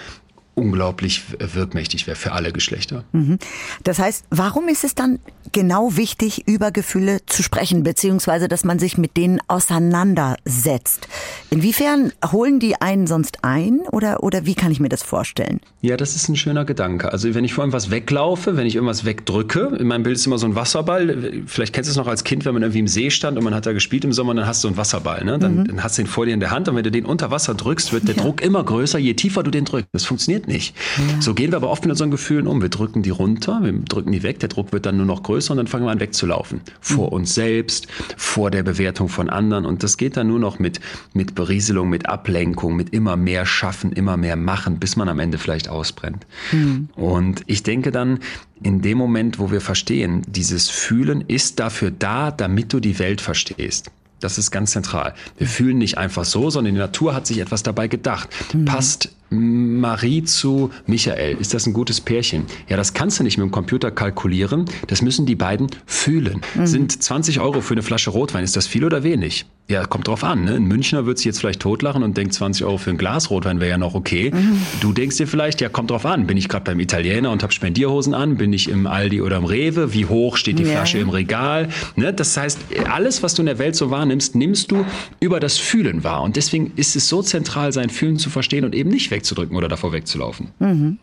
unglaublich 0.61 1.23
wirkmächtig 1.39 2.07
wäre 2.07 2.15
für 2.15 2.31
alle 2.31 2.51
Geschlechter. 2.53 3.03
Mhm. 3.11 3.39
Das 3.83 3.99
heißt, 3.99 4.25
warum 4.29 4.67
ist 4.67 4.83
es 4.83 4.95
dann 4.95 5.19
genau 5.51 5.97
wichtig, 5.97 6.47
über 6.47 6.71
Gefühle 6.71 7.19
zu 7.25 7.43
sprechen, 7.43 7.83
beziehungsweise 7.83 8.47
dass 8.47 8.63
man 8.63 8.79
sich 8.79 8.97
mit 8.97 9.17
denen 9.17 9.39
auseinandersetzt? 9.47 11.07
Inwiefern 11.49 12.13
holen 12.31 12.59
die 12.59 12.79
einen 12.79 13.07
sonst 13.07 13.39
ein 13.43 13.79
oder, 13.91 14.23
oder 14.23 14.45
wie 14.45 14.55
kann 14.55 14.71
ich 14.71 14.79
mir 14.79 14.89
das 14.89 15.03
vorstellen? 15.03 15.59
Ja, 15.81 15.97
das 15.97 16.15
ist 16.15 16.29
ein 16.29 16.35
schöner 16.35 16.63
Gedanke. 16.63 17.11
Also 17.11 17.33
wenn 17.33 17.43
ich 17.43 17.53
vor 17.53 17.63
irgendwas 17.63 17.89
weglaufe, 17.89 18.55
wenn 18.55 18.67
ich 18.67 18.75
irgendwas 18.75 19.03
wegdrücke, 19.03 19.77
in 19.79 19.87
meinem 19.87 20.03
Bild 20.03 20.15
ist 20.15 20.27
immer 20.27 20.37
so 20.37 20.45
ein 20.45 20.55
Wasserball, 20.55 21.41
vielleicht 21.47 21.73
kennst 21.73 21.89
du 21.89 21.91
es 21.91 21.97
noch 21.97 22.07
als 22.07 22.23
Kind, 22.23 22.45
wenn 22.45 22.53
man 22.53 22.61
irgendwie 22.61 22.79
im 22.79 22.87
See 22.87 23.09
stand 23.09 23.37
und 23.37 23.43
man 23.43 23.55
hat 23.55 23.65
da 23.65 23.73
gespielt 23.73 24.05
im 24.05 24.13
Sommer, 24.13 24.35
dann 24.35 24.45
hast 24.45 24.63
du 24.63 24.67
einen 24.67 24.77
Wasserball. 24.77 25.25
Ne? 25.25 25.39
Dann, 25.39 25.57
mhm. 25.57 25.65
dann 25.65 25.83
hast 25.83 25.97
du 25.97 26.03
ihn 26.03 26.07
vor 26.07 26.25
dir 26.25 26.33
in 26.33 26.39
der 26.39 26.51
Hand 26.51 26.69
und 26.69 26.75
wenn 26.75 26.83
du 26.83 26.91
den 26.91 27.05
unter 27.05 27.31
Wasser 27.31 27.55
drückst, 27.55 27.93
wird 27.93 28.07
der 28.07 28.15
ja. 28.15 28.21
Druck 28.21 28.41
immer 28.41 28.63
größer, 28.63 28.99
je 28.99 29.15
tiefer 29.15 29.41
du 29.41 29.49
den 29.49 29.65
drückst. 29.65 29.89
Das 29.91 30.05
funktioniert 30.05 30.47
nicht. 30.47 30.50
Ja. 30.59 31.21
So 31.21 31.33
gehen 31.33 31.51
wir 31.51 31.57
aber 31.57 31.69
oft 31.69 31.83
mit 31.83 31.91
unseren 31.91 32.11
Gefühlen 32.11 32.47
um. 32.47 32.61
Wir 32.61 32.69
drücken 32.69 33.01
die 33.01 33.09
runter, 33.09 33.59
wir 33.63 33.71
drücken 33.71 34.11
die 34.11 34.23
weg, 34.23 34.39
der 34.39 34.49
Druck 34.49 34.71
wird 34.71 34.85
dann 34.85 34.97
nur 34.97 35.05
noch 35.05 35.23
größer 35.23 35.51
und 35.51 35.57
dann 35.57 35.67
fangen 35.67 35.85
wir 35.85 35.91
an 35.91 35.99
wegzulaufen. 35.99 36.61
Vor 36.79 37.07
mhm. 37.07 37.13
uns 37.13 37.33
selbst, 37.35 37.87
vor 38.17 38.51
der 38.51 38.63
Bewertung 38.63 39.09
von 39.09 39.29
anderen. 39.29 39.65
Und 39.65 39.83
das 39.83 39.97
geht 39.97 40.17
dann 40.17 40.27
nur 40.27 40.39
noch 40.39 40.59
mit, 40.59 40.79
mit 41.13 41.35
Berieselung, 41.35 41.89
mit 41.89 42.07
Ablenkung, 42.07 42.75
mit 42.75 42.93
immer 42.93 43.15
mehr 43.15 43.45
Schaffen, 43.45 43.91
immer 43.91 44.17
mehr 44.17 44.35
Machen, 44.35 44.79
bis 44.79 44.95
man 44.95 45.09
am 45.09 45.19
Ende 45.19 45.37
vielleicht 45.37 45.69
ausbrennt. 45.69 46.25
Mhm. 46.51 46.89
Und 46.95 47.43
ich 47.47 47.63
denke 47.63 47.91
dann, 47.91 48.19
in 48.63 48.81
dem 48.81 48.97
Moment, 48.97 49.39
wo 49.39 49.51
wir 49.51 49.61
verstehen, 49.61 50.21
dieses 50.27 50.69
Fühlen 50.69 51.21
ist 51.27 51.59
dafür 51.59 51.91
da, 51.91 52.31
damit 52.31 52.73
du 52.73 52.79
die 52.79 52.99
Welt 52.99 53.21
verstehst. 53.21 53.91
Das 54.19 54.37
ist 54.37 54.51
ganz 54.51 54.71
zentral. 54.71 55.15
Wir 55.37 55.47
fühlen 55.47 55.79
nicht 55.79 55.97
einfach 55.97 56.25
so, 56.25 56.49
sondern 56.49 56.75
die 56.75 56.79
Natur 56.79 57.15
hat 57.15 57.25
sich 57.27 57.39
etwas 57.39 57.63
dabei 57.63 57.87
gedacht. 57.87 58.29
Mhm. 58.53 58.65
Passt 58.65 59.09
Marie 59.31 60.23
zu 60.23 60.71
Michael, 60.87 61.37
ist 61.39 61.53
das 61.53 61.65
ein 61.65 61.71
gutes 61.71 62.01
Pärchen? 62.01 62.43
Ja, 62.67 62.75
das 62.75 62.93
kannst 62.93 63.17
du 63.17 63.23
nicht 63.23 63.37
mit 63.37 63.45
dem 63.45 63.51
Computer 63.51 63.89
kalkulieren. 63.89 64.65
Das 64.87 65.01
müssen 65.01 65.25
die 65.25 65.35
beiden 65.35 65.67
fühlen. 65.85 66.41
Mhm. 66.55 66.67
Sind 66.67 67.01
20 67.01 67.39
Euro 67.39 67.61
für 67.61 67.73
eine 67.73 67.81
Flasche 67.81 68.09
Rotwein, 68.09 68.43
ist 68.43 68.57
das 68.57 68.67
viel 68.67 68.83
oder 68.83 69.03
wenig? 69.03 69.45
Ja, 69.69 69.85
kommt 69.85 70.09
drauf 70.09 70.25
an. 70.25 70.43
Ne? 70.43 70.55
Ein 70.55 70.65
Münchner 70.65 71.05
wird 71.05 71.17
sich 71.17 71.25
jetzt 71.25 71.39
vielleicht 71.39 71.61
totlachen 71.61 72.03
und 72.03 72.17
denkt, 72.17 72.33
20 72.33 72.65
Euro 72.65 72.77
für 72.77 72.89
ein 72.89 72.97
Glas 72.97 73.29
Rotwein 73.29 73.61
wäre 73.61 73.69
ja 73.69 73.77
noch 73.77 73.93
okay. 73.93 74.29
Mhm. 74.33 74.61
Du 74.81 74.91
denkst 74.91 75.15
dir 75.15 75.27
vielleicht, 75.27 75.61
ja, 75.61 75.69
kommt 75.69 75.91
drauf 75.91 76.05
an. 76.05 76.27
Bin 76.27 76.35
ich 76.35 76.49
gerade 76.49 76.65
beim 76.65 76.81
Italiener 76.81 77.31
und 77.31 77.41
habe 77.41 77.53
Spendierhosen 77.53 78.13
an? 78.13 78.35
Bin 78.35 78.51
ich 78.51 78.67
im 78.67 78.85
Aldi 78.85 79.21
oder 79.21 79.37
im 79.37 79.45
Rewe? 79.45 79.93
Wie 79.93 80.05
hoch 80.05 80.35
steht 80.35 80.59
die 80.59 80.63
yeah. 80.63 80.73
Flasche 80.73 80.97
im 80.97 81.07
Regal? 81.07 81.69
Ne? 81.95 82.11
Das 82.13 82.35
heißt, 82.35 82.59
alles, 82.91 83.23
was 83.23 83.33
du 83.33 83.43
in 83.43 83.45
der 83.45 83.59
Welt 83.59 83.77
so 83.77 83.91
wahrnimmst, 83.91 84.35
nimmst 84.35 84.71
du 84.71 84.85
über 85.21 85.39
das 85.39 85.57
Fühlen 85.57 86.03
wahr. 86.03 86.21
Und 86.21 86.35
deswegen 86.35 86.73
ist 86.75 86.97
es 86.97 87.07
so 87.07 87.21
zentral, 87.21 87.71
sein 87.71 87.89
Fühlen 87.89 88.17
zu 88.17 88.29
verstehen 88.29 88.65
und 88.65 88.75
eben 88.75 88.89
nicht 88.89 89.09
weg 89.09 89.20
wegzudrücken 89.21 89.55
oder 89.55 89.67
davor 89.67 89.93
wegzulaufen. 89.93 90.49
Mhm. 90.59 90.97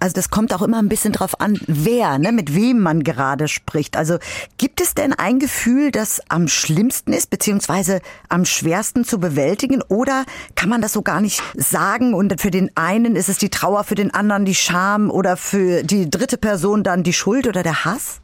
Also 0.00 0.14
das 0.14 0.30
kommt 0.30 0.54
auch 0.54 0.62
immer 0.62 0.78
ein 0.78 0.88
bisschen 0.88 1.12
drauf 1.12 1.40
an, 1.40 1.60
wer, 1.66 2.18
ne, 2.18 2.32
mit 2.32 2.54
wem 2.54 2.80
man 2.80 3.04
gerade 3.04 3.48
spricht. 3.48 3.96
Also 3.96 4.18
gibt 4.58 4.80
es 4.80 4.94
denn 4.94 5.12
ein 5.12 5.38
Gefühl, 5.38 5.90
das 5.90 6.22
am 6.28 6.48
schlimmsten 6.48 7.12
ist, 7.12 7.28
beziehungsweise 7.28 8.00
am 8.30 8.46
schwersten 8.46 9.04
zu 9.04 9.20
bewältigen? 9.20 9.82
Oder 9.88 10.24
kann 10.54 10.70
man 10.70 10.80
das 10.80 10.94
so 10.94 11.02
gar 11.02 11.20
nicht 11.20 11.42
sagen 11.54 12.14
und 12.14 12.40
für 12.40 12.50
den 12.50 12.70
einen 12.76 13.14
ist 13.14 13.28
es 13.28 13.38
die 13.38 13.50
Trauer, 13.50 13.84
für 13.84 13.94
den 13.94 14.12
anderen 14.12 14.46
die 14.46 14.54
Scham 14.54 15.10
oder 15.10 15.36
für 15.36 15.82
die 15.82 16.08
dritte 16.08 16.38
Person 16.38 16.82
dann 16.82 17.02
die 17.02 17.12
Schuld 17.12 17.46
oder 17.46 17.62
der 17.62 17.84
Hass? 17.84 18.20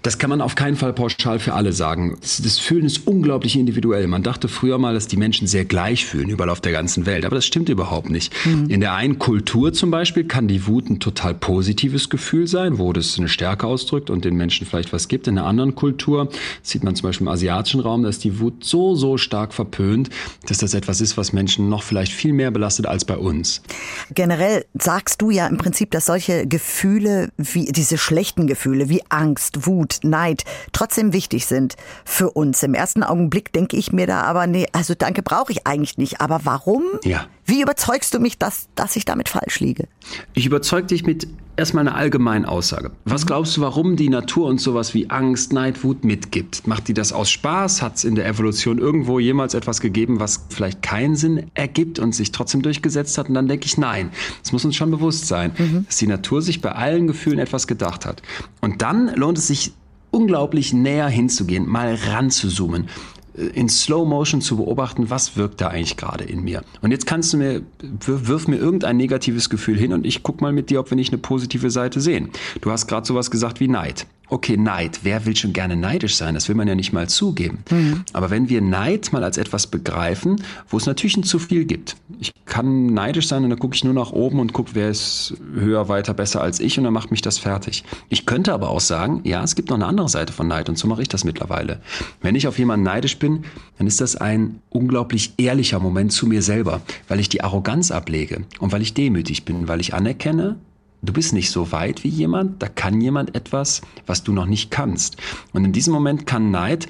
Das 0.00 0.18
kann 0.18 0.30
man 0.30 0.40
auf 0.40 0.54
keinen 0.54 0.76
Fall 0.76 0.92
pauschal 0.92 1.38
für 1.38 1.52
alle 1.52 1.72
sagen. 1.72 2.16
Das 2.20 2.58
Fühlen 2.58 2.86
ist 2.86 3.06
unglaublich 3.06 3.56
individuell. 3.56 4.06
Man 4.06 4.22
dachte 4.22 4.48
früher 4.48 4.78
mal, 4.78 4.94
dass 4.94 5.08
die 5.08 5.16
Menschen 5.16 5.46
sehr 5.46 5.64
gleich 5.64 6.06
fühlen, 6.06 6.30
überall 6.30 6.50
auf 6.50 6.60
der 6.60 6.72
ganzen 6.72 7.06
Welt. 7.06 7.24
Aber 7.24 7.36
das 7.36 7.44
stimmt 7.44 7.68
überhaupt 7.68 8.10
nicht. 8.10 8.32
Mhm. 8.46 8.70
In 8.70 8.80
der 8.80 8.94
einen 8.94 9.18
Kultur 9.18 9.72
zum 9.72 9.90
Beispiel 9.90 10.24
kann 10.24 10.48
die 10.48 10.66
Wut 10.66 10.88
ein 10.88 11.00
total 11.14 11.34
positives 11.34 12.08
Gefühl 12.08 12.46
sein, 12.46 12.78
wo 12.78 12.92
das 12.92 13.18
eine 13.18 13.28
Stärke 13.28 13.66
ausdrückt 13.66 14.10
und 14.10 14.24
den 14.24 14.34
Menschen 14.34 14.66
vielleicht 14.66 14.92
was 14.92 15.08
gibt. 15.08 15.28
In 15.28 15.38
einer 15.38 15.46
anderen 15.46 15.74
Kultur 15.74 16.28
sieht 16.62 16.82
man 16.84 16.96
zum 16.96 17.08
Beispiel 17.08 17.26
im 17.26 17.32
asiatischen 17.32 17.80
Raum, 17.80 18.02
dass 18.02 18.18
die 18.18 18.40
Wut 18.40 18.64
so, 18.64 18.94
so 18.94 19.18
stark 19.18 19.52
verpönt, 19.52 20.10
dass 20.46 20.58
das 20.58 20.74
etwas 20.74 21.00
ist, 21.00 21.16
was 21.16 21.32
Menschen 21.32 21.68
noch 21.68 21.82
vielleicht 21.82 22.12
viel 22.12 22.32
mehr 22.32 22.50
belastet 22.50 22.86
als 22.86 23.04
bei 23.04 23.16
uns. 23.16 23.62
Generell 24.10 24.64
sagst 24.78 25.20
du 25.20 25.30
ja 25.30 25.46
im 25.46 25.58
Prinzip, 25.58 25.90
dass 25.90 26.06
solche 26.06 26.46
Gefühle 26.46 27.30
wie 27.36 27.66
diese 27.66 27.98
schlechten 27.98 28.46
Gefühle 28.46 28.88
wie 28.88 29.02
Angst, 29.08 29.66
Wut, 29.66 29.98
Neid 30.02 30.44
trotzdem 30.72 31.12
wichtig 31.12 31.46
sind 31.46 31.76
für 32.04 32.30
uns. 32.30 32.62
Im 32.62 32.74
ersten 32.74 33.02
Augenblick 33.02 33.52
denke 33.52 33.76
ich 33.76 33.92
mir 33.92 34.06
da 34.06 34.22
aber, 34.22 34.46
nee, 34.46 34.66
also 34.72 34.94
danke 34.94 35.22
brauche 35.22 35.52
ich 35.52 35.66
eigentlich 35.66 35.98
nicht. 35.98 36.20
Aber 36.20 36.40
warum? 36.44 36.84
Ja. 37.04 37.26
Wie 37.44 37.60
überzeugst 37.60 38.14
du 38.14 38.20
mich, 38.20 38.38
dass, 38.38 38.68
dass 38.74 38.96
ich 38.96 39.04
damit 39.04 39.28
falsch 39.28 39.60
liege? 39.60 39.88
Ich 40.34 40.46
überzeug 40.46 40.88
dich 40.88 41.04
mit 41.04 41.26
erstmal 41.56 41.86
einer 41.86 41.96
allgemeinen 41.96 42.44
Aussage. 42.44 42.92
Was 43.04 43.26
glaubst 43.26 43.56
du, 43.56 43.60
warum 43.60 43.96
die 43.96 44.08
Natur 44.08 44.46
uns 44.46 44.62
sowas 44.62 44.94
wie 44.94 45.10
Angst, 45.10 45.52
Neid, 45.52 45.82
Wut 45.82 46.04
mitgibt? 46.04 46.66
Macht 46.66 46.88
die 46.88 46.94
das 46.94 47.12
aus 47.12 47.30
Spaß? 47.30 47.82
Hat 47.82 47.96
es 47.96 48.04
in 48.04 48.14
der 48.14 48.26
Evolution 48.26 48.78
irgendwo 48.78 49.18
jemals 49.18 49.54
etwas 49.54 49.80
gegeben, 49.80 50.20
was 50.20 50.46
vielleicht 50.50 50.82
keinen 50.82 51.16
Sinn 51.16 51.50
ergibt 51.54 51.98
und 51.98 52.14
sich 52.14 52.32
trotzdem 52.32 52.62
durchgesetzt 52.62 53.18
hat? 53.18 53.28
Und 53.28 53.34
dann 53.34 53.48
denke 53.48 53.66
ich, 53.66 53.76
nein. 53.76 54.10
Es 54.42 54.52
muss 54.52 54.64
uns 54.64 54.76
schon 54.76 54.90
bewusst 54.90 55.26
sein, 55.26 55.52
mhm. 55.58 55.84
dass 55.86 55.98
die 55.98 56.06
Natur 56.06 56.42
sich 56.42 56.60
bei 56.60 56.72
allen 56.72 57.06
Gefühlen 57.06 57.38
etwas 57.38 57.66
gedacht 57.66 58.06
hat. 58.06 58.22
Und 58.60 58.82
dann 58.82 59.14
lohnt 59.14 59.38
es 59.38 59.48
sich 59.48 59.72
unglaublich 60.12 60.72
näher 60.72 61.08
hinzugehen, 61.08 61.66
mal 61.66 61.94
ranzuzoomen 61.94 62.88
in 63.34 63.68
Slow 63.68 64.06
Motion 64.06 64.40
zu 64.40 64.56
beobachten, 64.56 65.10
was 65.10 65.36
wirkt 65.36 65.60
da 65.60 65.68
eigentlich 65.68 65.96
gerade 65.96 66.24
in 66.24 66.42
mir. 66.42 66.62
Und 66.82 66.90
jetzt 66.90 67.06
kannst 67.06 67.32
du 67.32 67.38
mir, 67.38 67.62
wirf 67.80 68.48
mir 68.48 68.56
irgendein 68.56 68.96
negatives 68.96 69.48
Gefühl 69.48 69.78
hin 69.78 69.92
und 69.92 70.06
ich 70.06 70.22
guck 70.22 70.40
mal 70.40 70.52
mit 70.52 70.70
dir, 70.70 70.80
ob 70.80 70.90
wir 70.90 70.96
nicht 70.96 71.12
eine 71.12 71.20
positive 71.20 71.70
Seite 71.70 72.00
sehen. 72.00 72.30
Du 72.60 72.70
hast 72.70 72.86
gerade 72.86 73.06
sowas 73.06 73.30
gesagt 73.30 73.60
wie 73.60 73.68
Neid 73.68 74.06
okay, 74.32 74.56
Neid, 74.56 75.00
wer 75.02 75.26
will 75.26 75.36
schon 75.36 75.52
gerne 75.52 75.76
neidisch 75.76 76.16
sein? 76.16 76.34
Das 76.34 76.48
will 76.48 76.54
man 76.54 76.66
ja 76.66 76.74
nicht 76.74 76.92
mal 76.92 77.06
zugeben. 77.08 77.64
Mhm. 77.70 78.04
Aber 78.14 78.30
wenn 78.30 78.48
wir 78.48 78.62
Neid 78.62 79.12
mal 79.12 79.22
als 79.22 79.36
etwas 79.36 79.66
begreifen, 79.66 80.42
wo 80.68 80.78
es 80.78 80.86
natürlich 80.86 81.18
ein 81.18 81.22
zu 81.22 81.38
viel 81.38 81.66
gibt. 81.66 81.96
Ich 82.18 82.32
kann 82.46 82.86
neidisch 82.86 83.28
sein 83.28 83.44
und 83.44 83.50
dann 83.50 83.58
gucke 83.58 83.74
ich 83.74 83.84
nur 83.84 83.92
nach 83.92 84.12
oben 84.12 84.40
und 84.40 84.54
gucke, 84.54 84.70
wer 84.72 84.88
ist 84.88 85.34
höher, 85.54 85.88
weiter, 85.88 86.14
besser 86.14 86.40
als 86.40 86.60
ich 86.60 86.78
und 86.78 86.84
dann 86.84 86.94
macht 86.94 87.10
mich 87.10 87.20
das 87.20 87.38
fertig. 87.38 87.84
Ich 88.08 88.24
könnte 88.24 88.54
aber 88.54 88.70
auch 88.70 88.80
sagen, 88.80 89.20
ja, 89.24 89.42
es 89.42 89.54
gibt 89.54 89.68
noch 89.68 89.76
eine 89.76 89.86
andere 89.86 90.08
Seite 90.08 90.32
von 90.32 90.48
Neid 90.48 90.70
und 90.70 90.78
so 90.78 90.88
mache 90.88 91.02
ich 91.02 91.08
das 91.08 91.24
mittlerweile. 91.24 91.80
Wenn 92.22 92.34
ich 92.34 92.48
auf 92.48 92.58
jemanden 92.58 92.84
neidisch 92.84 93.18
bin, 93.18 93.44
dann 93.76 93.86
ist 93.86 94.00
das 94.00 94.16
ein 94.16 94.60
unglaublich 94.70 95.34
ehrlicher 95.36 95.78
Moment 95.78 96.10
zu 96.10 96.26
mir 96.26 96.40
selber, 96.40 96.80
weil 97.06 97.20
ich 97.20 97.28
die 97.28 97.44
Arroganz 97.44 97.90
ablege 97.90 98.44
und 98.60 98.72
weil 98.72 98.80
ich 98.80 98.94
demütig 98.94 99.44
bin, 99.44 99.68
weil 99.68 99.80
ich 99.80 99.92
anerkenne, 99.92 100.56
du 101.02 101.12
bist 101.12 101.32
nicht 101.32 101.50
so 101.50 101.72
weit 101.72 102.04
wie 102.04 102.08
jemand, 102.08 102.62
da 102.62 102.68
kann 102.68 103.00
jemand 103.00 103.34
etwas, 103.34 103.82
was 104.06 104.22
du 104.22 104.32
noch 104.32 104.46
nicht 104.46 104.70
kannst. 104.70 105.16
Und 105.52 105.64
in 105.64 105.72
diesem 105.72 105.92
Moment 105.92 106.26
kann 106.26 106.50
Neid 106.50 106.88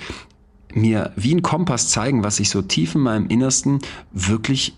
mir 0.75 1.13
wie 1.17 1.35
ein 1.35 1.43
Kompass 1.43 1.89
zeigen, 1.89 2.25
was 2.25 2.41
ich 2.41 2.51
so 2.51 2.63
tief 2.63 2.95
in 2.95 3.03
meinem 3.03 3.27
Innersten 3.27 3.81
wirklich 4.13 4.77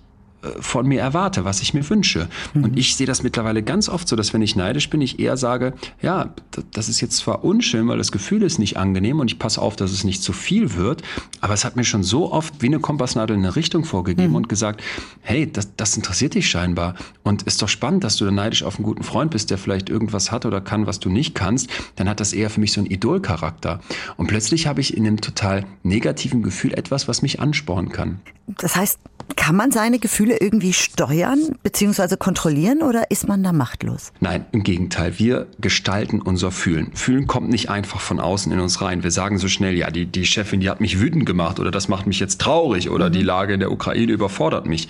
von 0.60 0.86
mir 0.86 1.00
erwarte, 1.00 1.44
was 1.44 1.60
ich 1.60 1.74
mir 1.74 1.88
wünsche. 1.88 2.28
Mhm. 2.52 2.64
Und 2.64 2.78
ich 2.78 2.96
sehe 2.96 3.06
das 3.06 3.22
mittlerweile 3.22 3.62
ganz 3.62 3.88
oft 3.88 4.08
so, 4.08 4.16
dass 4.16 4.32
wenn 4.32 4.42
ich 4.42 4.56
neidisch 4.56 4.90
bin, 4.90 5.00
ich 5.00 5.18
eher 5.18 5.36
sage, 5.36 5.74
ja, 6.02 6.34
das 6.72 6.88
ist 6.88 7.00
jetzt 7.00 7.16
zwar 7.16 7.44
unschön, 7.44 7.88
weil 7.88 7.98
das 7.98 8.12
Gefühl 8.12 8.42
ist 8.42 8.58
nicht 8.58 8.76
angenehm 8.76 9.20
und 9.20 9.30
ich 9.30 9.38
passe 9.38 9.60
auf, 9.60 9.76
dass 9.76 9.92
es 9.92 10.04
nicht 10.04 10.22
zu 10.22 10.32
viel 10.32 10.74
wird, 10.74 11.02
aber 11.40 11.54
es 11.54 11.64
hat 11.64 11.76
mir 11.76 11.84
schon 11.84 12.02
so 12.02 12.32
oft 12.32 12.62
wie 12.62 12.66
eine 12.66 12.80
Kompassnadel 12.80 13.36
eine 13.36 13.56
Richtung 13.56 13.84
vorgegeben 13.84 14.30
mhm. 14.30 14.36
und 14.36 14.48
gesagt, 14.48 14.82
hey, 15.22 15.50
das, 15.50 15.74
das 15.76 15.96
interessiert 15.96 16.34
dich 16.34 16.48
scheinbar 16.48 16.94
und 17.22 17.42
ist 17.42 17.62
doch 17.62 17.68
spannend, 17.68 18.04
dass 18.04 18.16
du 18.16 18.24
dann 18.24 18.34
neidisch 18.34 18.62
auf 18.62 18.76
einen 18.76 18.84
guten 18.84 19.02
Freund 19.02 19.30
bist, 19.30 19.50
der 19.50 19.58
vielleicht 19.58 19.88
irgendwas 19.88 20.30
hat 20.30 20.46
oder 20.46 20.60
kann, 20.60 20.86
was 20.86 21.00
du 21.00 21.08
nicht 21.08 21.34
kannst, 21.34 21.68
dann 21.96 22.08
hat 22.08 22.20
das 22.20 22.32
eher 22.32 22.50
für 22.50 22.60
mich 22.60 22.72
so 22.72 22.80
einen 22.80 22.90
Idolcharakter. 22.90 23.80
Und 24.16 24.26
plötzlich 24.26 24.66
habe 24.66 24.80
ich 24.80 24.96
in 24.96 25.06
einem 25.06 25.20
total 25.20 25.64
negativen 25.82 26.42
Gefühl 26.42 26.74
etwas, 26.74 27.08
was 27.08 27.22
mich 27.22 27.40
anspornen 27.40 27.92
kann. 27.92 28.20
Das 28.46 28.76
heißt, 28.76 28.98
kann 29.36 29.56
man 29.56 29.70
seine 29.70 29.98
Gefühle 29.98 30.38
irgendwie 30.40 30.72
steuern 30.72 31.56
bzw. 31.62 32.16
kontrollieren 32.16 32.82
oder 32.82 33.10
ist 33.10 33.28
man 33.28 33.42
da 33.42 33.52
machtlos? 33.52 34.12
Nein, 34.20 34.46
im 34.52 34.62
Gegenteil. 34.62 35.18
Wir 35.18 35.46
gestalten 35.58 36.20
unser 36.20 36.50
Fühlen. 36.50 36.92
Fühlen 36.94 37.26
kommt 37.26 37.48
nicht 37.50 37.70
einfach 37.70 38.00
von 38.00 38.20
außen 38.20 38.52
in 38.52 38.60
uns 38.60 38.80
rein. 38.80 39.02
Wir 39.02 39.10
sagen 39.10 39.38
so 39.38 39.48
schnell, 39.48 39.74
ja, 39.74 39.90
die, 39.90 40.06
die 40.06 40.26
Chefin, 40.26 40.60
die 40.60 40.70
hat 40.70 40.80
mich 40.80 41.00
wütend 41.00 41.26
gemacht 41.26 41.60
oder 41.60 41.70
das 41.70 41.88
macht 41.88 42.06
mich 42.06 42.20
jetzt 42.20 42.40
traurig 42.40 42.90
oder 42.90 43.08
mhm. 43.08 43.12
die 43.12 43.22
Lage 43.22 43.54
in 43.54 43.60
der 43.60 43.72
Ukraine 43.72 44.12
überfordert 44.12 44.66
mich. 44.66 44.88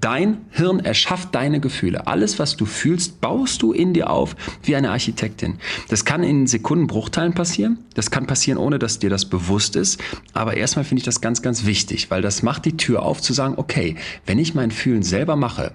Dein 0.00 0.44
Hirn 0.50 0.80
erschafft 0.80 1.34
deine 1.34 1.58
Gefühle. 1.58 2.06
Alles, 2.06 2.38
was 2.38 2.56
du 2.56 2.66
fühlst, 2.66 3.20
baust 3.20 3.62
du 3.62 3.72
in 3.72 3.94
dir 3.94 4.10
auf 4.10 4.36
wie 4.62 4.76
eine 4.76 4.90
Architektin. 4.90 5.58
Das 5.88 6.04
kann 6.04 6.22
in 6.22 6.46
Sekundenbruchteilen 6.46 7.32
passieren. 7.32 7.78
Das 7.94 8.10
kann 8.10 8.26
passieren, 8.26 8.58
ohne 8.58 8.78
dass 8.78 8.98
dir 8.98 9.08
das 9.08 9.24
bewusst 9.24 9.74
ist. 9.74 10.00
Aber 10.34 10.56
erstmal 10.56 10.84
finde 10.84 11.00
ich 11.00 11.06
das 11.06 11.22
ganz, 11.22 11.40
ganz 11.40 11.64
wichtig, 11.64 12.10
weil 12.10 12.20
das 12.20 12.42
macht 12.42 12.66
die 12.66 12.76
Tür 12.76 13.02
auf 13.02 13.22
zu 13.22 13.32
sagen, 13.32 13.54
okay, 13.56 13.96
wenn 14.26 14.38
ich 14.38 14.54
mein 14.54 14.70
Fühlen 14.70 15.02
selber 15.02 15.34
mache, 15.34 15.72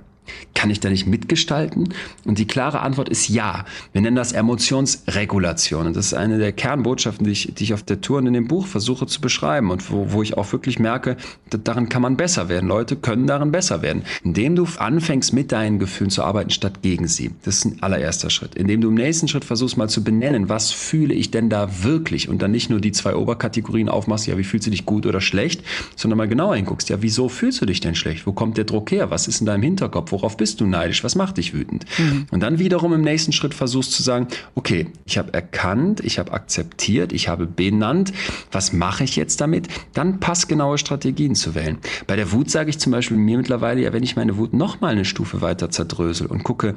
kann 0.54 0.70
ich 0.70 0.80
da 0.80 0.90
nicht 0.90 1.08
mitgestalten? 1.08 1.94
Und 2.26 2.38
die 2.38 2.46
klare 2.46 2.82
Antwort 2.82 3.10
ist 3.10 3.30
ja. 3.30 3.66
Wir 3.94 4.02
nennen 4.02 4.16
das 4.16 4.32
Emotionsregulation. 4.32 5.88
Und 5.88 5.96
das 5.96 6.08
ist 6.08 6.14
eine 6.14 6.38
der 6.38 6.52
Kernbotschaften, 6.52 7.26
die 7.26 7.32
ich, 7.32 7.54
die 7.56 7.64
ich 7.64 7.74
auf 7.74 7.84
der 7.84 8.02
Tour 8.02 8.20
und 8.20 8.28
in 8.28 8.34
dem 8.34 8.48
Buch 8.48 8.68
versuche 8.68 9.08
zu 9.08 9.22
beschreiben 9.22 9.72
und 9.72 9.92
wo, 9.92 10.12
wo 10.12 10.22
ich 10.22 10.38
auch 10.38 10.52
wirklich 10.52 10.80
merke, 10.80 11.18
daran 11.50 11.90
kann 11.90 12.02
man 12.02 12.18
besser 12.18 12.50
werden. 12.50 12.68
Leute 12.68 12.96
können 12.96 13.28
darin 13.28 13.52
besser 13.52 13.82
werden. 13.82 14.04
Indem 14.24 14.56
du 14.56 14.68
anfängst, 14.78 15.34
mit 15.34 15.52
deinen 15.52 15.80
Gefühlen 15.80 16.12
zu 16.12 16.24
arbeiten, 16.24 16.50
statt 16.50 16.82
gegen 16.82 17.08
sie. 17.08 17.32
Das 17.44 17.58
ist 17.58 17.66
ein 17.66 17.78
allererster 17.82 18.30
Schritt. 18.30 18.56
Indem 18.56 18.82
du 18.82 18.90
im 18.90 18.96
nächsten 18.96 19.28
Schritt 19.28 19.46
versuchst, 19.46 19.78
mal 19.78 19.90
zu 19.90 20.04
benennen, 20.04 20.50
was 20.50 20.72
fühle 20.72 21.14
ich 21.14 21.32
denn 21.32 21.50
da 21.50 21.84
wirklich? 21.84 22.30
Und 22.30 22.42
dann 22.42 22.52
nicht 22.52 22.70
nur 22.70 22.80
die 22.80 22.92
zwei 22.92 23.16
Oberkategorien 23.16 23.90
aufmachst, 23.90 24.28
ja, 24.28 24.38
wie 24.38 24.44
fühlst 24.44 24.68
du 24.68 24.72
dich 24.72 24.86
gut 24.86 25.06
oder 25.06 25.22
schlecht, 25.22 25.64
sondern 25.96 26.18
mal 26.18 26.28
genauer 26.28 26.56
hinguckst, 26.56 26.90
ja, 26.90 27.02
wieso 27.02 27.30
fühlst 27.30 27.62
du 27.62 27.66
dich 27.66 27.80
denn 27.80 27.96
schlecht? 27.96 28.28
Wo 28.28 28.34
kommt 28.34 28.58
der 28.58 28.66
Druck 28.66 28.92
her? 28.92 29.10
Was 29.10 29.28
ist 29.28 29.40
in 29.40 29.48
deinem 29.48 29.64
Hinterkopf? 29.64 30.12
Worauf 30.22 30.38
bist 30.38 30.62
du 30.62 30.68
neidisch? 30.68 31.04
Was 31.04 31.16
macht 31.16 31.38
dich 31.38 31.52
wütend? 31.54 31.86
Mhm. 31.98 32.28
Und 32.30 32.42
dann 32.42 32.60
wiederum 32.60 32.94
im 32.94 33.02
nächsten 33.02 33.32
Schritt 33.32 33.56
versuchst 33.56 33.92
zu 33.92 34.04
sagen, 34.04 34.28
okay, 34.54 34.88
ich 35.06 35.18
habe 35.18 35.34
erkannt, 35.34 36.00
ich 36.02 36.20
habe 36.20 36.32
akzeptiert, 36.32 37.12
ich 37.12 37.28
habe 37.28 37.48
benannt, 37.48 38.14
was 38.52 38.72
mache 38.72 39.04
ich 39.04 39.16
jetzt 39.16 39.42
damit? 39.42 39.68
Dann 39.94 40.20
passgenaue 40.20 40.78
Strategien 40.78 41.34
zu 41.34 41.56
wählen. 41.56 41.80
Bei 42.06 42.16
der 42.16 42.32
Wut 42.32 42.52
sage 42.52 42.70
ich 42.70 42.78
zum 42.78 42.92
Beispiel 42.92 43.18
mir 43.18 43.38
mittlerweile, 43.38 43.82
ja, 43.82 43.94
wenn 43.94 44.04
ich 44.04 44.16
meine 44.16 44.38
Wut 44.38 44.54
noch 44.54 44.80
mal 44.80 44.90
eine 44.90 45.06
Stufe 45.06 45.42
weiter 45.42 45.72
zerdrösel 45.72 46.28
und 46.28 46.44
gucke, 46.44 46.76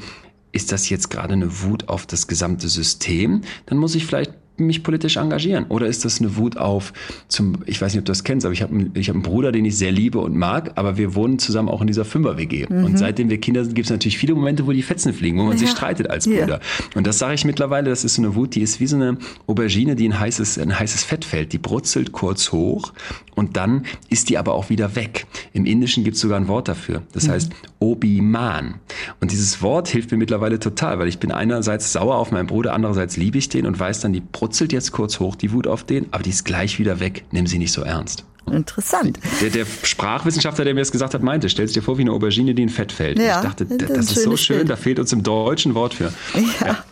ist 0.53 0.73
das 0.73 0.89
jetzt 0.89 1.11
gerade 1.11 1.35
eine 1.35 1.63
Wut 1.63 1.91
auf 1.91 2.07
das 2.07 2.27
gesamte 2.29 2.69
System, 2.69 3.43
dann 3.67 3.77
muss 3.77 3.95
ich 3.95 4.07
vielleicht 4.07 4.33
mich 4.57 4.83
politisch 4.83 5.17
engagieren? 5.17 5.67
Oder 5.69 5.87
ist 5.87 6.05
das 6.05 6.21
eine 6.21 6.37
Wut 6.37 6.57
auf 6.57 6.93
zum, 7.29 7.59
ich 7.67 7.81
weiß 7.81 7.93
nicht, 7.93 8.01
ob 8.01 8.05
du 8.05 8.13
das 8.13 8.25
kennst, 8.25 8.47
aber 8.47 8.53
ich 8.53 8.63
habe 8.63 8.91
ich 8.95 9.09
hab 9.09 9.15
einen 9.15 9.23
Bruder, 9.23 9.53
den 9.53 9.65
ich 9.65 9.77
sehr 9.77 9.93
liebe 9.93 10.19
und 10.21 10.37
mag, 10.37 10.73
aber 10.77 10.97
wir 10.97 11.15
wohnen 11.15 11.39
zusammen 11.39 11.69
auch 11.69 11.81
in 11.81 11.87
dieser 11.87 12.05
Fünfer-WG. 12.05 12.67
Mhm. 12.69 12.85
Und 12.85 12.99
seitdem 12.99 13.31
wir 13.31 13.39
Kinder 13.39 13.65
sind, 13.65 13.75
gibt 13.75 13.87
es 13.87 13.91
natürlich 13.91 14.19
viele 14.19 14.35
Momente, 14.35 14.67
wo 14.67 14.73
die 14.73 14.83
Fetzen 14.83 15.13
fliegen, 15.13 15.39
wo 15.39 15.45
man 15.45 15.53
ja. 15.53 15.59
sich 15.59 15.71
streitet 15.71 16.11
als 16.11 16.27
Brüder. 16.27 16.47
Ja. 16.49 16.61
Und 16.95 17.07
das 17.07 17.19
sage 17.19 17.35
ich 17.35 17.45
mittlerweile, 17.45 17.91
das 17.91 18.05
ist 18.05 18.15
so 18.15 18.23
eine 18.23 18.35
Wut, 18.35 18.55
die 18.55 18.63
ist 18.63 18.81
wie 18.81 18.87
so 18.87 18.97
eine 18.97 19.19
Aubergine, 19.47 19.97
die 19.97 20.09
ein 20.09 20.19
heißes, 20.19 20.59
ein 20.59 20.79
heißes 20.79 21.05
Fett 21.05 21.25
fällt. 21.25 21.53
Die 21.53 21.59
brutzelt 21.59 22.13
kurz 22.13 22.53
hoch 22.53 22.93
und 23.35 23.57
dann 23.57 23.85
ist 24.09 24.31
die 24.31 24.39
aber 24.39 24.55
auch 24.55 24.71
wieder 24.71 24.95
weg. 24.95 25.27
Im 25.53 25.67
Indischen 25.67 26.05
gibt 26.05 26.17
es 26.17 26.21
sogar 26.21 26.39
ein 26.39 26.49
Wort 26.49 26.69
dafür. 26.69 27.03
Das 27.13 27.27
mhm. 27.27 27.33
heißt 27.33 27.53
Obi-Man. 27.81 28.75
Und 29.21 29.33
dieses 29.33 29.61
Wort 29.63 29.89
hilft 29.89 30.11
mir 30.11 30.19
mittlerweile 30.19 30.59
total, 30.59 30.99
weil 30.99 31.09
ich 31.09 31.19
bin 31.19 31.33
einerseits 31.33 31.93
sauer 31.93 32.17
auf 32.17 32.31
meinen 32.31 32.47
Bruder, 32.47 32.73
andererseits 32.73 33.17
liebe 33.17 33.39
ich 33.39 33.49
den 33.49 33.67
und 33.67 33.79
weiß 33.79 34.01
dann, 34.01 34.13
die 34.13 34.21
brutzelt 34.45 34.75
jetzt 34.75 34.93
kurz 34.93 35.21
hoch, 35.21 35.37
die 35.37 35.53
Wut 35.53 35.67
auf 35.67 35.85
den, 35.85 36.07
aber 36.11 36.23
die 36.23 36.29
ist 36.29 36.45
gleich 36.45 36.79
wieder 36.79 37.01
weg. 37.01 37.25
Nimm 37.31 37.47
sie 37.47 37.59
nicht 37.59 37.73
so 37.73 37.81
ernst. 37.81 38.27
Interessant. 38.53 39.19
Der, 39.41 39.49
der, 39.49 39.65
Sprachwissenschaftler, 39.65 40.67
der 40.67 40.75
mir 40.75 40.83
das 40.83 40.93
gesagt 40.93 41.15
hat, 41.15 41.23
meinte, 41.23 41.49
stell 41.49 41.67
dir 41.67 41.83
vor 41.83 41.97
wie 41.97 42.03
eine 42.03 42.13
Aubergine, 42.13 42.55
die 42.55 42.63
in 42.63 42.69
Fett 42.69 42.93
fällt. 42.93 43.19
Ja, 43.19 43.39
ich 43.39 43.43
dachte, 43.43 43.65
das, 43.65 43.89
das 43.89 44.13
ist 44.13 44.23
so 44.23 44.37
schön, 44.37 44.59
Bild. 44.59 44.69
da 44.69 44.77
fehlt 44.77 44.99
uns 44.99 45.15
im 45.15 45.23
Deutschen 45.23 45.75
Wort 45.75 45.95
für. 45.95 46.13
Ja. 46.35 46.67
ja. 46.67 46.85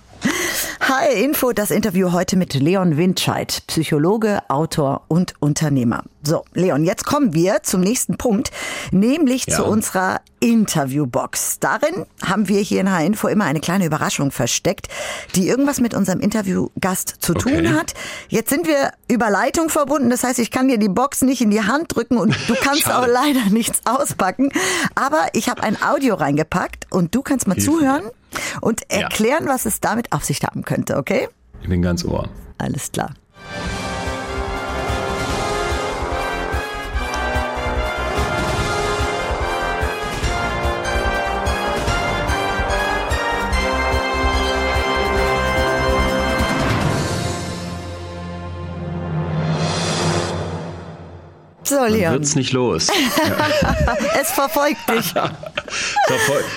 Hi 0.88 1.23
Info, 1.23 1.53
das 1.53 1.71
Interview 1.71 2.11
heute 2.11 2.37
mit 2.37 2.55
Leon 2.55 2.97
Windscheid, 2.97 3.62
Psychologe, 3.68 4.40
Autor 4.49 5.05
und 5.07 5.35
Unternehmer. 5.38 6.03
So, 6.25 6.45
Leon, 6.55 6.83
jetzt 6.83 7.07
kommen 7.07 7.35
wir 7.35 7.62
zum 7.62 7.83
nächsten 7.83 8.18
Punkt, 8.18 8.51
nämlich 8.90 9.47
ja. 9.47 9.57
zu 9.57 9.64
unserer 9.64 10.21
Interviewbox. 10.40 11.61
Darin 11.61 12.05
haben 12.27 12.49
wir 12.49 12.61
hier 12.61 12.81
in 12.81 12.90
H-Info 12.90 13.29
immer 13.29 13.45
eine 13.45 13.61
kleine 13.61 13.87
Überraschung 13.87 14.33
versteckt, 14.33 14.88
die 15.37 15.47
irgendwas 15.47 15.81
mit 15.81 15.95
unserem 15.95 16.18
Interviewgast 16.18 17.14
zu 17.21 17.37
okay. 17.37 17.62
tun 17.62 17.75
hat. 17.75 17.95
Jetzt 18.29 18.51
sind 18.51 18.66
wir 18.66 18.90
über 19.09 19.31
Leitung 19.31 19.68
verbunden, 19.68 20.11
das 20.11 20.25
heißt, 20.25 20.40
ich 20.40 20.51
kann 20.51 20.66
dir 20.66 20.79
die 20.79 20.88
Box 20.88 21.23
nicht 21.23 21.42
in 21.42 21.53
die 21.53 21.62
Hand 21.62 21.95
drücken 21.95 22.16
und 22.16 22.37
du 22.49 22.55
kannst 22.61 22.92
auch 22.92 23.07
leider 23.07 23.51
nichts 23.51 23.83
auspacken. 23.85 24.51
Aber 24.97 25.29
ich 25.33 25.49
habe 25.49 25.62
ein 25.62 25.81
Audio 25.81 26.16
reingepackt 26.16 26.90
und 26.90 27.14
du 27.14 27.23
kannst 27.23 27.47
mal 27.47 27.55
Hilfe. 27.55 27.71
zuhören 27.71 28.03
und 28.61 28.90
erklären, 28.90 29.47
ja. 29.47 29.53
was 29.53 29.66
es 29.66 29.81
damit 29.81 30.12
auf 30.12 30.25
sich 30.25 30.42
haben 30.42 30.64
könnte, 30.64 30.97
okay? 30.97 31.29
Ich 31.62 31.68
bin 31.68 31.83
ganz 31.83 32.05
ohr. 32.05 32.29
Alles 32.59 32.90
klar. 32.92 33.14
So, 51.73 51.87
Leon. 51.87 52.12
Wird's 52.12 52.35
nicht 52.35 52.53
los. 52.53 52.88
es 54.21 54.31
verfolgt 54.31 54.90
dich. 54.90 55.14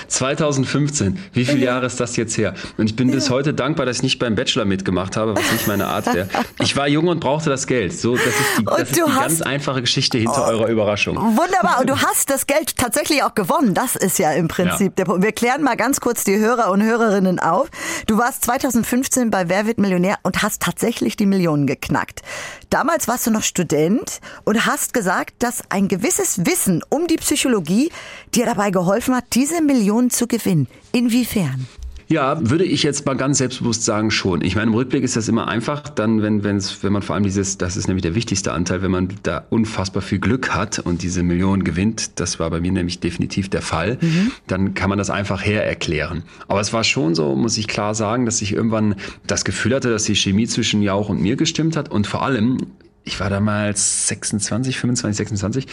2015. 0.08 1.18
Wie 1.32 1.44
viele 1.44 1.64
Jahre 1.64 1.86
ist 1.86 2.00
das 2.00 2.16
jetzt 2.16 2.36
her? 2.38 2.54
Und 2.76 2.86
ich 2.86 2.96
bin 2.96 3.10
bis 3.10 3.30
heute 3.30 3.54
dankbar, 3.54 3.86
dass 3.86 3.98
ich 3.98 4.02
nicht 4.02 4.18
beim 4.18 4.34
Bachelor 4.34 4.64
mitgemacht 4.64 5.16
habe, 5.16 5.36
was 5.36 5.52
nicht 5.52 5.66
meine 5.66 5.86
Art 5.86 6.06
wäre. 6.12 6.28
Ich 6.60 6.76
war 6.76 6.88
jung 6.88 7.08
und 7.08 7.20
brauchte 7.20 7.50
das 7.50 7.66
Geld. 7.66 7.92
So, 7.92 8.16
das 8.16 8.26
ist 8.26 8.36
die, 8.58 8.64
das 8.64 8.80
ist 8.80 8.96
die 8.96 9.02
hast, 9.02 9.20
ganz 9.20 9.42
einfache 9.42 9.80
Geschichte 9.80 10.18
hinter 10.18 10.44
oh, 10.46 10.50
eurer 10.50 10.68
Überraschung. 10.68 11.16
Wunderbar. 11.16 11.80
Und 11.80 11.90
du 11.90 11.98
hast 11.98 12.30
das 12.30 12.46
Geld 12.46 12.76
tatsächlich 12.76 13.22
auch 13.22 13.34
gewonnen. 13.34 13.74
Das 13.74 13.96
ist 13.96 14.18
ja 14.18 14.32
im 14.32 14.48
Prinzip 14.48 14.88
ja. 14.88 14.94
der 14.96 15.04
Punkt. 15.04 15.22
Wir 15.22 15.32
klären 15.32 15.62
mal 15.62 15.76
ganz 15.76 16.00
kurz 16.00 16.24
die 16.24 16.38
Hörer 16.38 16.70
und 16.70 16.82
Hörerinnen 16.82 17.38
auf. 17.38 17.68
Du 18.06 18.18
warst 18.18 18.44
2015 18.44 19.30
bei 19.30 19.48
Wer 19.48 19.66
wird 19.66 19.78
Millionär 19.78 20.16
und 20.22 20.42
hast 20.42 20.62
tatsächlich 20.62 21.16
die 21.16 21.26
Millionen 21.26 21.66
geknackt. 21.66 22.22
Damals 22.70 23.08
warst 23.08 23.26
du 23.26 23.30
noch 23.30 23.42
Student 23.42 24.20
und 24.44 24.66
hast 24.66 24.92
gesagt, 24.92 25.34
dass 25.42 25.62
ein 25.70 25.88
gewisses 25.88 26.44
Wissen 26.46 26.82
um 26.88 27.06
die 27.06 27.16
Psychologie 27.16 27.90
dir 28.34 28.46
dabei 28.46 28.70
geholfen 28.70 29.05
hat, 29.14 29.24
diese 29.34 29.62
Millionen 29.62 30.10
zu 30.10 30.26
gewinnen. 30.26 30.66
Inwiefern? 30.92 31.66
Ja, 32.08 32.38
würde 32.40 32.64
ich 32.64 32.84
jetzt 32.84 33.04
mal 33.04 33.16
ganz 33.16 33.38
selbstbewusst 33.38 33.84
sagen, 33.84 34.12
schon. 34.12 34.42
Ich 34.42 34.54
meine, 34.54 34.68
im 34.68 34.74
Rückblick 34.74 35.02
ist 35.02 35.16
das 35.16 35.26
immer 35.26 35.48
einfach, 35.48 35.88
dann, 35.88 36.22
wenn, 36.22 36.44
wenn's, 36.44 36.84
wenn 36.84 36.92
man 36.92 37.02
vor 37.02 37.14
allem 37.16 37.24
dieses, 37.24 37.58
das 37.58 37.76
ist 37.76 37.88
nämlich 37.88 38.02
der 38.02 38.14
wichtigste 38.14 38.52
Anteil, 38.52 38.80
wenn 38.82 38.92
man 38.92 39.08
da 39.24 39.44
unfassbar 39.50 40.02
viel 40.02 40.20
Glück 40.20 40.54
hat 40.54 40.78
und 40.78 41.02
diese 41.02 41.24
Millionen 41.24 41.64
gewinnt, 41.64 42.20
das 42.20 42.38
war 42.38 42.48
bei 42.50 42.60
mir 42.60 42.70
nämlich 42.70 43.00
definitiv 43.00 43.48
der 43.48 43.62
Fall, 43.62 43.98
mhm. 44.00 44.30
dann 44.46 44.74
kann 44.74 44.88
man 44.88 44.98
das 44.98 45.10
einfach 45.10 45.44
her 45.44 45.66
erklären. 45.66 46.22
Aber 46.46 46.60
es 46.60 46.72
war 46.72 46.84
schon 46.84 47.16
so, 47.16 47.34
muss 47.34 47.58
ich 47.58 47.66
klar 47.66 47.96
sagen, 47.96 48.24
dass 48.24 48.40
ich 48.40 48.52
irgendwann 48.52 48.94
das 49.26 49.44
Gefühl 49.44 49.74
hatte, 49.74 49.90
dass 49.90 50.04
die 50.04 50.14
Chemie 50.14 50.46
zwischen 50.46 50.82
Jauch 50.82 51.08
und 51.08 51.20
mir 51.20 51.34
gestimmt 51.34 51.76
hat 51.76 51.90
und 51.90 52.06
vor 52.06 52.22
allem, 52.22 52.58
ich 53.06 53.20
war 53.20 53.30
damals 53.30 54.08
26, 54.08 54.78
25, 54.78 55.16
26, 55.16 55.66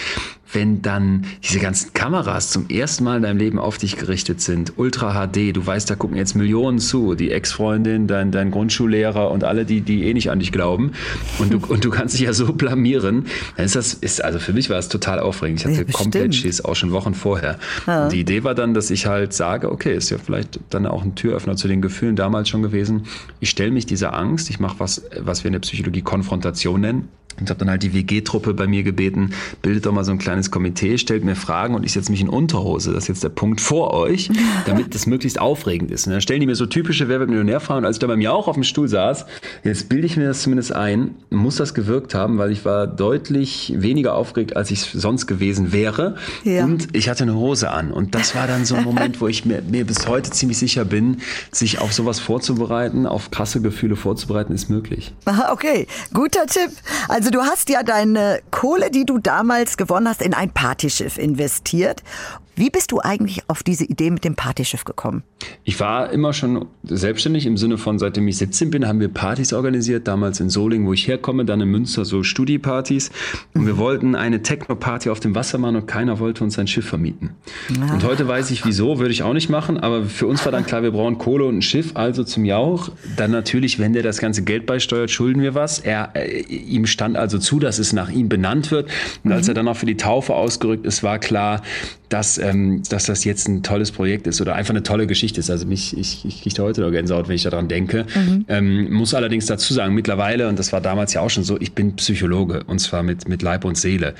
wenn 0.54 0.84
dann 0.84 1.26
diese 1.44 1.60
ganzen 1.60 1.92
Kameras 1.94 2.52
zum 2.52 2.70
ersten 2.70 3.04
Mal 3.04 3.18
in 3.18 3.24
deinem 3.24 3.40
Leben 3.40 3.58
auf 3.58 3.80
dich 3.80 3.98
gerichtet 3.98 4.40
sind, 4.40 4.74
Ultra 4.78 5.26
HD, 5.26 5.56
du 5.56 5.66
weißt, 5.66 5.90
da 5.90 5.96
gucken 5.96 6.16
jetzt 6.16 6.36
Millionen 6.36 6.78
zu, 6.78 7.16
die 7.16 7.32
Ex-Freundin, 7.32 8.06
dein, 8.06 8.32
dein 8.32 8.52
Grundschullehrer 8.52 9.32
und 9.32 9.44
alle, 9.44 9.66
die, 9.66 9.82
die 9.82 10.04
eh 10.04 10.14
nicht 10.14 10.30
an 10.30 10.40
dich 10.40 10.52
glauben 10.52 10.92
und 11.40 11.52
du, 11.52 11.58
und 11.68 11.84
du 11.84 11.90
kannst 11.90 12.14
dich 12.14 12.22
ja 12.22 12.34
so 12.34 12.54
blamieren, 12.54 13.26
dann 13.58 13.66
ist 13.66 13.76
das, 13.76 13.96
ist, 13.96 14.24
also 14.24 14.38
für 14.38 14.54
mich 14.54 14.70
war 14.70 14.78
es 14.78 14.88
total 14.88 15.20
aufregend. 15.20 15.62
Ich 15.62 15.66
hatte 15.66 15.88
ja, 15.88 15.92
komplett 15.92 16.36
Schiss, 16.36 16.64
auch 16.64 16.76
schon 16.76 16.92
Wochen 16.92 17.16
vorher. 17.16 17.58
Ja. 17.88 18.10
Die 18.10 18.20
Idee 18.20 18.44
war 18.44 18.54
dann, 18.54 18.76
dass 18.76 18.92
ich 18.92 19.08
halt 19.08 19.34
sage, 19.34 19.72
okay, 19.72 19.96
ist 19.96 20.12
ja 20.12 20.20
vielleicht 20.24 20.60
dann 20.70 20.86
auch 20.86 21.04
ein 21.04 21.16
Türöffner 21.16 21.56
zu 21.56 21.68
den 21.68 21.82
Gefühlen 21.82 22.16
damals 22.16 22.48
schon 22.48 22.62
gewesen. 22.62 23.08
Ich 23.40 23.50
stelle 23.50 23.72
mich 23.72 23.88
dieser 23.88 24.14
Angst, 24.14 24.52
ich 24.52 24.60
mache 24.60 24.76
was, 24.78 25.02
was 25.20 25.44
wir 25.44 25.48
in 25.48 25.54
der 25.54 25.62
Psychologie 25.62 26.04
Konfrontation 26.04 26.82
nennen 26.82 27.10
und 27.40 27.50
habe 27.50 27.60
dann 27.60 27.70
halt 27.70 27.84
die 27.84 27.94
WG-Truppe 27.94 28.54
bei 28.54 28.68
mir 28.68 28.84
gebeten, 28.84 29.32
bildet 29.62 29.86
doch 29.86 29.92
mal 29.92 30.04
so 30.04 30.12
ein 30.12 30.18
kleines 30.18 30.52
Komitee, 30.52 30.98
stellt 30.98 31.24
mir 31.24 31.36
Fragen 31.36 31.76
und 31.76 31.84
ich 31.84 31.94
setze 31.94 32.12
mich 32.12 32.22
in 32.22 32.30
Unterhose. 32.30 32.94
Das 32.94 33.04
ist 33.04 33.08
jetzt 33.10 33.24
der 33.24 33.30
Punkt 33.30 33.62
vor 33.62 33.94
euch, 33.94 34.30
damit 34.66 34.94
das 34.94 35.06
möglichst 35.06 35.40
aufregend 35.40 35.92
ist. 35.92 36.08
Und 36.08 36.14
dann 36.14 36.22
stellen 36.22 36.40
die 36.40 36.48
mir 36.48 36.56
so 36.56 36.66
typische 36.66 37.08
Wer 37.08 37.20
wird 37.20 37.30
Millionär-Fragen. 37.30 37.80
Und 37.80 37.86
als 37.86 37.98
ich 37.98 38.02
da 38.02 38.08
bei 38.08 38.16
mir 38.16 38.34
auch 38.34 38.48
auf 38.48 38.56
dem 38.56 38.64
Stuhl 38.64 38.88
saß, 38.88 39.26
jetzt 39.64 39.90
bilde 39.90 40.06
ich 40.06 40.18
mir 40.18 40.28
das 40.28 40.42
zumindest 40.42 40.74
ein, 40.74 41.16
muss 41.30 41.58
das 41.58 41.74
gewirkt 41.74 42.16
haben, 42.16 42.38
weil 42.38 42.52
ich 42.52 42.66
war 42.66 42.88
deutlich 42.88 43.74
weniger 43.76 44.16
aufgeregt, 44.16 44.56
als 44.56 44.72
ich 44.72 44.82
sonst 44.82 45.28
gewesen 45.28 45.72
wäre. 45.72 46.16
Ja. 46.44 46.64
Und 46.64 46.96
ich 46.96 47.10
hatte 47.10 47.24
eine 47.24 47.36
Hose 47.36 47.72
an. 47.72 47.92
Und 47.92 48.16
das 48.16 48.36
war 48.36 48.48
dann 48.48 48.66
so 48.66 48.76
ein 48.76 48.84
Moment, 48.84 49.22
wo 49.22 49.28
ich 49.28 49.46
mir, 49.46 49.62
mir 49.62 49.86
bis 49.86 50.08
heute 50.08 50.32
ziemlich 50.32 50.58
sicher 50.58 50.86
bin, 50.86 51.18
sich 51.52 51.80
auf 51.80 51.94
sowas 51.94 52.20
vorzubereiten, 52.20 53.06
auf 53.06 53.32
krasse 53.32 53.62
Gefühle 53.62 53.96
vorzubereiten, 53.96 54.54
ist 54.54 54.70
möglich. 54.70 55.14
Aha, 55.26 55.52
okay, 55.52 55.88
guter 56.14 56.46
Tipp. 56.48 56.72
Also 57.08 57.23
also 57.24 57.32
du 57.32 57.42
hast 57.44 57.70
ja 57.70 57.84
deine 57.84 58.42
Kohle, 58.52 58.92
die 58.92 59.06
du 59.06 59.18
damals 59.18 59.78
gewonnen 59.78 60.10
hast, 60.10 60.22
in 60.22 60.34
ein 60.34 60.52
Partyschiff 60.52 61.18
investiert 61.18 62.04
wie 62.56 62.70
bist 62.70 62.92
du 62.92 63.00
eigentlich 63.00 63.42
auf 63.48 63.64
diese 63.64 63.84
Idee 63.84 64.12
mit 64.12 64.24
dem 64.24 64.36
Partyschiff 64.36 64.84
gekommen? 64.84 65.24
Ich 65.64 65.80
war 65.80 66.12
immer 66.12 66.34
schon 66.34 66.68
selbstständig 66.84 67.46
im 67.46 67.58
Sinne 67.58 67.78
von, 67.78 67.98
seitdem 67.98 68.28
ich 68.28 68.38
17 68.38 68.70
bin, 68.70 68.88
haben 68.88 69.00
wir 69.00 69.08
Partys 69.08 69.54
organisiert. 69.54 70.08
Damals 70.08 70.40
in 70.40 70.50
Solingen, 70.50 70.88
wo 70.88 70.94
ich 70.94 71.08
herkomme, 71.08 71.46
dann 71.46 71.62
in 71.62 71.70
Münster 71.70 72.06
so 72.06 72.22
Studi-Partys. 72.22 73.12
Und 73.54 73.66
wir 73.66 73.78
wollten 73.78 74.16
eine 74.16 74.44
Techno-Party 74.44 75.10
auf 75.10 75.20
dem 75.20 75.34
Wasser 75.36 75.58
machen 75.58 75.78
und 75.78 75.88
keiner 75.88 76.20
wollte 76.20 76.44
uns 76.44 76.60
ein 76.60 76.68
Schiff 76.68 76.86
vermieten. 76.88 77.32
Ah. 77.82 77.94
Und 77.94 78.04
heute 78.04 78.28
weiß 78.28 78.52
ich 78.52 78.66
wieso, 78.66 79.00
würde 79.00 79.12
ich 79.12 79.24
auch 79.24 79.34
nicht 79.34 79.50
machen. 79.50 79.80
Aber 79.80 80.06
für 80.06 80.28
uns 80.28 80.46
war 80.46 80.52
dann 80.52 80.66
klar, 80.66 80.84
wir 80.84 80.92
brauchen 80.92 81.18
Kohle 81.18 81.46
und 81.46 81.58
ein 81.58 81.62
Schiff, 81.62 81.92
also 81.96 82.24
zum 82.24 82.46
Jauch. 82.46 82.90
Dann 83.18 83.32
natürlich, 83.32 83.80
wenn 83.80 83.94
der 83.94 84.04
das 84.04 84.20
ganze 84.20 84.44
Geld 84.44 84.66
beisteuert, 84.66 85.10
schulden 85.10 85.42
wir 85.42 85.56
was. 85.56 85.80
Er, 85.80 86.12
äh, 86.16 86.42
ihm 86.42 86.86
stand 86.86 87.18
also 87.18 87.40
zu, 87.40 87.60
dass 87.60 87.80
es 87.80 87.94
nach 87.94 88.10
ihm 88.10 88.30
benannt 88.30 88.70
wird. 88.70 88.90
Und 89.24 89.32
als 89.32 89.48
mhm. 89.48 89.52
er 89.52 89.54
dann 89.56 89.68
auch 89.68 89.78
für 89.78 89.86
die 89.88 89.98
Taufe 89.98 90.36
ausgerückt 90.36 90.86
ist, 90.86 91.04
war 91.04 91.18
klar, 91.18 91.62
dass, 92.14 92.38
ähm, 92.38 92.84
dass 92.90 93.08
das 93.08 93.24
jetzt 93.24 93.48
ein 93.48 93.64
tolles 93.64 93.92
Projekt 93.92 94.28
ist 94.28 94.40
oder 94.40 94.54
einfach 94.54 94.70
eine 94.70 94.84
tolle 94.84 95.08
Geschichte 95.08 95.40
ist. 95.40 95.50
Also 95.50 95.66
mich, 95.66 95.98
ich, 95.98 96.24
ich 96.26 96.44
kriege 96.44 96.62
heute 96.62 96.82
noch 96.82 96.92
Gänsehaut, 96.92 97.28
wenn 97.28 97.36
ich 97.36 97.42
daran 97.42 97.68
denke. 97.68 98.06
Mhm. 98.14 98.46
Ähm, 98.50 98.94
muss 98.94 99.16
allerdings 99.16 99.48
dazu 99.48 99.74
sagen, 99.74 99.96
mittlerweile, 99.96 100.48
und 100.48 100.60
das 100.60 100.72
war 100.72 100.80
damals 100.80 101.14
ja 101.14 101.22
auch 101.22 101.32
schon 101.32 101.44
so, 101.44 101.60
ich 101.60 101.74
bin 101.74 101.96
Psychologe 101.96 102.66
und 102.68 102.78
zwar 102.78 103.02
mit, 103.02 103.28
mit 103.28 103.42
Leib 103.42 103.66
und 103.66 103.80
Seele 103.80 104.14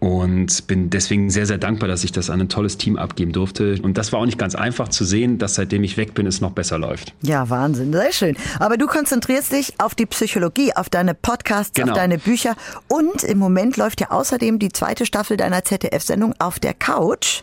und 0.00 0.66
bin 0.66 0.88
deswegen 0.88 1.28
sehr, 1.28 1.44
sehr 1.44 1.58
dankbar, 1.58 1.86
dass 1.86 2.04
ich 2.04 2.10
das 2.10 2.30
an 2.30 2.40
ein 2.40 2.48
tolles 2.48 2.78
Team 2.78 2.96
abgeben 2.96 3.32
durfte. 3.32 3.76
Und 3.82 3.98
das 3.98 4.12
war 4.12 4.20
auch 4.20 4.24
nicht 4.24 4.38
ganz 4.38 4.54
einfach 4.54 4.88
zu 4.88 5.04
sehen, 5.04 5.36
dass 5.36 5.54
seitdem 5.54 5.84
ich 5.84 5.98
weg 5.98 6.14
bin, 6.14 6.26
es 6.26 6.40
noch 6.40 6.52
besser 6.52 6.78
läuft. 6.78 7.12
Ja, 7.20 7.50
Wahnsinn, 7.50 7.92
sehr 7.92 8.12
schön. 8.12 8.36
Aber 8.58 8.78
du 8.78 8.86
konzentrierst 8.86 9.52
dich 9.52 9.74
auf 9.78 9.94
die 9.94 10.06
Psychologie, 10.06 10.74
auf 10.74 10.88
deine 10.88 11.14
Podcasts, 11.14 11.74
genau. 11.74 11.92
auf 11.92 11.98
deine 11.98 12.16
Bücher 12.16 12.56
und 12.88 13.22
im 13.24 13.38
Moment 13.38 13.76
läuft 13.76 14.00
ja 14.00 14.10
außerdem 14.10 14.58
die 14.58 14.70
zweite 14.70 15.04
Staffel 15.04 15.36
deiner 15.36 15.64
ZDF-Sendung 15.64 16.34
auf 16.38 16.58
der 16.58 16.72
Couch, 16.72 17.42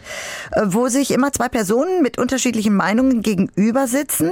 äh, 0.53 0.61
wo 0.65 0.87
sich 0.87 1.11
immer 1.11 1.31
zwei 1.31 1.49
Personen 1.49 2.01
mit 2.01 2.17
unterschiedlichen 2.17 2.75
Meinungen 2.75 3.21
gegenüber 3.21 3.87
sitzen. 3.87 4.31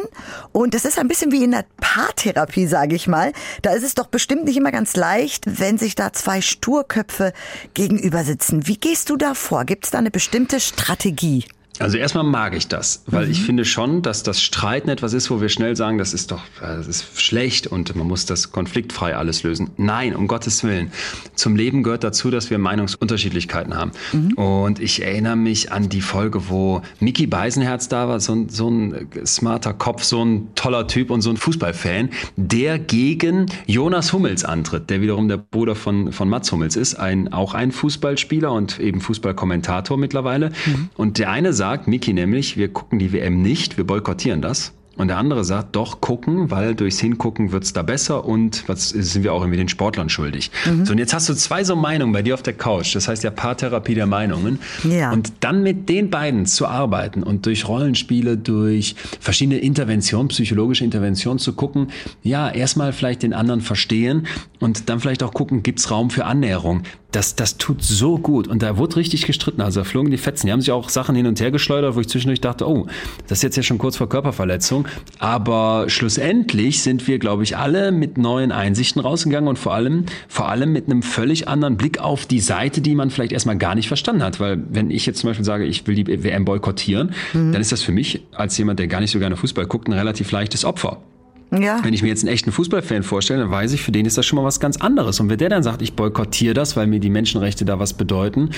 Und 0.52 0.74
das 0.74 0.84
ist 0.84 0.98
ein 0.98 1.08
bisschen 1.08 1.32
wie 1.32 1.44
in 1.44 1.52
der 1.52 1.66
Paartherapie, 1.80 2.66
sage 2.66 2.96
ich 2.96 3.08
mal. 3.08 3.34
Da 3.62 3.74
ist 3.74 3.84
es 3.84 3.94
doch 3.94 4.08
bestimmt 4.08 4.46
nicht 4.46 4.58
immer 4.58 4.72
ganz 4.72 4.96
leicht, 4.96 5.60
wenn 5.60 5.78
sich 5.78 5.94
da 5.94 6.12
zwei 6.12 6.42
Sturköpfe 6.42 7.32
gegenüber 7.76 8.15
gegenüber 8.16 8.24
sitzen. 8.24 8.68
Wie 8.68 8.78
gehst 8.78 9.10
du 9.10 9.18
da 9.18 9.34
vor? 9.34 9.66
Gibt 9.66 9.86
es 9.86 9.92
da 9.92 9.98
eine 9.98 10.12
bestimmte 10.12 10.60
Strategie? 10.60 11.46
Also 11.80 11.98
erstmal 11.98 12.24
mag 12.24 12.56
ich 12.56 12.68
das, 12.68 13.04
weil 13.06 13.26
mhm. 13.26 13.32
ich 13.32 13.42
finde 13.42 13.66
schon, 13.66 14.02
dass 14.02 14.24
das 14.24 14.42
Streiten 14.42 14.90
etwas 14.90 15.14
ist, 15.14 15.30
wo 15.30 15.42
wir 15.42 15.50
schnell 15.50 15.76
sagen, 15.76 15.98
das 15.98 16.14
ist 16.14 16.32
doch, 16.32 16.42
das 16.62 16.88
ist 16.88 17.22
schlecht 17.22 17.68
und 17.68 17.96
man 17.96 18.08
muss 18.08 18.26
das 18.26 18.52
konfliktfrei 18.52 19.16
alles 19.16 19.44
lösen. 19.44 19.72
Nein, 19.78 20.16
um 20.16 20.28
Gottes 20.28 20.64
Willen. 20.64 20.92
Zum 21.36 21.56
Leben 21.56 21.84
gehört 21.84 22.04
dazu, 22.04 22.32
dass 22.32 22.50
wir 22.50 22.58
Meinungsunterschiedlichkeiten 22.58 23.76
haben. 23.76 23.92
Mhm. 24.14 24.34
Und 24.34 24.80
ich 24.80 25.02
erinnere 25.02 25.36
mich 25.36 25.72
an 25.72 25.90
die 25.90 26.02
Folge, 26.02 26.50
wo 26.50 26.82
Mickey 27.00 27.28
Beisenherz 27.28 27.90
da 27.90 28.08
war, 28.08 28.20
so 28.20 28.34
ein, 28.34 28.50
so 28.50 28.70
ein 28.70 29.10
smarter 29.26 29.74
Kopf, 29.74 30.04
so 30.04 30.24
ein 30.24 30.50
toller 30.56 30.88
Typ 30.88 31.10
und 31.10 31.22
so 31.22 31.30
ein 31.30 31.38
Fußballfan, 31.38 32.10
der 32.38 32.80
gegen 32.80 33.48
Jonas 33.66 34.14
Hummels 34.14 34.46
antritt, 34.46 34.90
der 34.90 35.02
wiederum 35.02 35.28
der 35.28 35.38
Bruder 35.38 35.76
von, 35.76 36.12
von 36.12 36.30
Mats 36.30 36.52
Hummels 36.52 36.76
ist, 36.76 36.96
ein, 36.96 37.34
auch 37.34 37.54
ein 37.54 37.72
Fußballspieler 37.72 38.52
und 38.52 38.80
eben 38.80 39.02
Fußballkommentator 39.02 39.98
mittlerweile. 39.98 40.52
Mhm. 40.66 40.90
Und 40.96 41.18
der 41.18 41.32
eine 41.32 41.52
sagt, 41.54 41.65
sagt 41.66 41.88
Miki 41.88 42.14
nämlich, 42.14 42.58
wir 42.58 42.72
gucken 42.72 43.00
die 43.00 43.12
WM 43.12 43.42
nicht, 43.42 43.76
wir 43.76 43.88
boykottieren 43.88 44.40
das. 44.40 44.72
Und 44.98 45.10
der 45.10 45.18
andere 45.18 45.44
sagt, 45.44 45.76
doch 45.76 46.00
gucken, 46.00 46.52
weil 46.52 46.74
durchs 46.74 47.00
Hingucken 47.00 47.52
wird's 47.52 47.74
da 47.74 47.82
besser 47.82 48.24
und 48.24 48.64
was 48.68 48.90
sind 48.90 49.24
wir 49.24 49.34
auch 49.34 49.42
irgendwie 49.42 49.58
den 49.58 49.68
Sportlern 49.68 50.08
schuldig. 50.10 50.52
Mhm. 50.66 50.86
So, 50.86 50.94
und 50.94 51.00
jetzt 51.00 51.14
hast 51.14 51.28
du 51.28 51.34
zwei 51.34 51.64
so 51.64 51.76
Meinungen 51.76 52.14
bei 52.14 52.22
dir 52.22 52.34
auf 52.34 52.44
der 52.44 52.54
Couch. 52.54 52.96
Das 52.96 53.08
heißt 53.08 53.24
ja 53.24 53.32
Paartherapie 53.32 53.96
der 53.96 54.06
Meinungen. 54.06 54.60
Ja. 54.90 55.12
Und 55.12 55.34
dann 55.42 55.64
mit 55.64 55.90
den 55.90 56.10
beiden 56.10 56.46
zu 56.46 56.68
arbeiten 56.68 57.24
und 57.24 57.46
durch 57.46 57.68
Rollenspiele, 57.68 58.38
durch 58.38 58.96
verschiedene 59.20 59.58
Interventionen, 59.58 60.30
psychologische 60.30 60.86
Interventionen 60.86 61.40
zu 61.40 61.54
gucken, 61.54 61.88
ja, 62.24 62.50
erstmal 62.50 62.94
vielleicht 62.94 63.24
den 63.24 63.34
anderen 63.34 63.62
verstehen 63.62 64.28
und 64.60 64.90
dann 64.90 65.02
vielleicht 65.02 65.24
auch 65.24 65.34
gucken, 65.34 65.62
gibt's 65.62 65.92
Raum 65.92 66.10
für 66.10 66.26
Annäherung 66.26 66.84
das, 67.16 67.36
das 67.36 67.58
tut 67.58 67.82
so 67.82 68.18
gut. 68.18 68.48
Und 68.48 68.62
da 68.62 68.78
wurde 68.78 68.98
richtig 68.98 69.26
gestritten. 69.26 69.62
Also 69.62 69.82
da 69.82 69.84
flogen 69.86 70.12
die 70.12 70.18
Fetzen. 70.18 70.48
Die 70.48 70.52
haben 70.52 70.60
sich 70.60 70.72
auch 70.72 70.90
Sachen 70.90 71.16
hin 71.16 71.28
und 71.28 71.40
her 71.40 71.52
geschleudert, 71.52 71.96
wo 71.96 72.02
ich 72.02 72.10
zwischendurch 72.10 72.42
dachte, 72.42 72.68
oh, 72.68 72.88
das 73.28 73.40
ist 73.40 73.44
jetzt 73.44 73.56
ja 73.56 73.64
schon 73.64 73.78
kurz 73.78 73.96
vor 73.96 74.10
Körperverletzung. 74.10 74.85
Aber 75.20 75.86
schlussendlich 75.88 76.82
sind 76.82 77.08
wir, 77.08 77.20
glaube 77.20 77.44
ich, 77.44 77.58
alle 77.58 77.92
mit 77.92 78.18
neuen 78.18 78.52
Einsichten 78.52 79.02
rausgegangen 79.02 79.48
und 79.48 79.58
vor 79.58 79.74
allem, 79.74 80.06
vor 80.28 80.50
allem 80.50 80.72
mit 80.72 80.86
einem 80.86 81.02
völlig 81.02 81.48
anderen 81.48 81.78
Blick 81.78 82.00
auf 82.00 82.26
die 82.26 82.40
Seite, 82.40 82.82
die 82.82 82.96
man 82.96 83.10
vielleicht 83.10 83.32
erstmal 83.32 83.58
gar 83.58 83.76
nicht 83.76 83.88
verstanden 83.88 84.24
hat. 84.24 84.40
Weil 84.40 84.64
wenn 84.70 84.92
ich 84.92 85.06
jetzt 85.06 85.20
zum 85.20 85.30
Beispiel 85.30 85.46
sage, 85.46 85.66
ich 85.66 85.86
will 85.88 85.96
die 85.96 86.24
WM 86.24 86.46
boykottieren, 86.46 87.12
mhm. 87.34 87.52
dann 87.52 87.62
ist 87.62 87.72
das 87.72 87.82
für 87.82 87.92
mich 87.92 88.22
als 88.34 88.58
jemand, 88.58 88.80
der 88.80 88.88
gar 88.88 89.02
nicht 89.02 89.12
so 89.12 89.20
gerne 89.20 89.36
Fußball 89.36 89.66
guckt, 89.66 89.88
ein 89.88 89.94
relativ 89.94 90.32
leichtes 90.32 90.66
Opfer. 90.66 91.02
Ja. 91.52 91.80
Wenn 91.84 91.94
ich 91.94 92.02
mir 92.02 92.10
jetzt 92.10 92.24
einen 92.24 92.34
echten 92.34 92.52
Fußballfan 92.52 93.04
vorstelle, 93.04 93.42
dann 93.42 93.52
weiß 93.52 93.74
ich, 93.74 93.82
für 93.82 93.92
den 93.92 94.06
ist 94.06 94.18
das 94.18 94.26
schon 94.26 94.38
mal 94.38 94.44
was 94.44 94.60
ganz 94.60 94.78
anderes. 94.78 95.20
Und 95.20 95.30
wenn 95.30 95.38
der 95.38 95.50
dann 95.50 95.64
sagt, 95.64 95.82
ich 95.82 95.94
boykottiere 95.94 96.54
das, 96.54 96.76
weil 96.76 96.88
mir 96.88 97.00
die 97.00 97.10
Menschenrechte 97.10 97.66
da 97.66 97.80
was 97.80 97.94
bedeuten, 97.94 98.50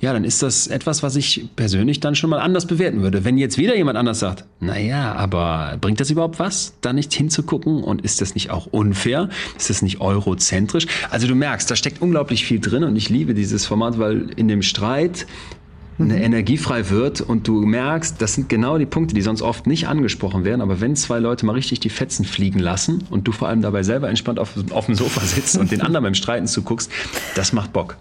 ja, 0.00 0.12
dann 0.12 0.24
ist 0.24 0.42
das 0.42 0.66
etwas, 0.66 1.02
was 1.02 1.16
ich 1.16 1.48
persönlich 1.56 2.00
dann 2.00 2.14
schon 2.14 2.30
mal 2.30 2.40
anders 2.40 2.66
bewerten 2.66 3.02
würde. 3.02 3.24
Wenn 3.24 3.38
jetzt 3.38 3.58
wieder 3.58 3.76
jemand 3.76 3.96
anders 3.96 4.18
sagt, 4.18 4.44
naja, 4.60 5.14
aber 5.14 5.78
bringt 5.80 6.00
das 6.00 6.10
überhaupt 6.10 6.38
was, 6.38 6.74
da 6.80 6.92
nicht 6.92 7.12
hinzugucken? 7.12 7.82
Und 7.82 8.02
ist 8.02 8.20
das 8.20 8.34
nicht 8.34 8.50
auch 8.50 8.66
unfair? 8.66 9.28
Ist 9.56 9.70
das 9.70 9.82
nicht 9.82 10.00
eurozentrisch? 10.00 10.86
Also 11.10 11.26
du 11.26 11.34
merkst, 11.34 11.70
da 11.70 11.76
steckt 11.76 12.02
unglaublich 12.02 12.44
viel 12.44 12.60
drin 12.60 12.84
und 12.84 12.96
ich 12.96 13.08
liebe 13.08 13.34
dieses 13.34 13.66
Format, 13.66 13.98
weil 13.98 14.30
in 14.36 14.48
dem 14.48 14.62
Streit 14.62 15.26
mhm. 15.98 16.10
Energie 16.10 16.56
frei 16.56 16.90
wird 16.90 17.20
und 17.20 17.46
du 17.48 17.62
merkst, 17.62 18.20
das 18.20 18.34
sind 18.34 18.48
genau 18.48 18.78
die 18.78 18.86
Punkte, 18.86 19.14
die 19.14 19.22
sonst 19.22 19.42
oft 19.42 19.66
nicht 19.66 19.88
angesprochen 19.88 20.44
werden. 20.44 20.60
Aber 20.60 20.80
wenn 20.80 20.96
zwei 20.96 21.18
Leute 21.18 21.46
mal 21.46 21.52
richtig 21.52 21.80
die 21.80 21.90
Fetzen 21.90 22.24
fliegen 22.24 22.58
lassen 22.58 23.04
und 23.10 23.26
du 23.28 23.32
vor 23.32 23.48
allem 23.48 23.62
dabei 23.62 23.82
selber 23.82 24.08
entspannt 24.08 24.38
auf, 24.38 24.54
auf 24.70 24.86
dem 24.86 24.94
Sofa 24.94 25.20
sitzt 25.20 25.56
und 25.56 25.70
den 25.70 25.82
anderen 25.82 26.04
beim 26.04 26.14
Streiten 26.14 26.46
zuguckst, 26.46 26.90
das 27.34 27.52
macht 27.52 27.72
Bock. 27.72 27.96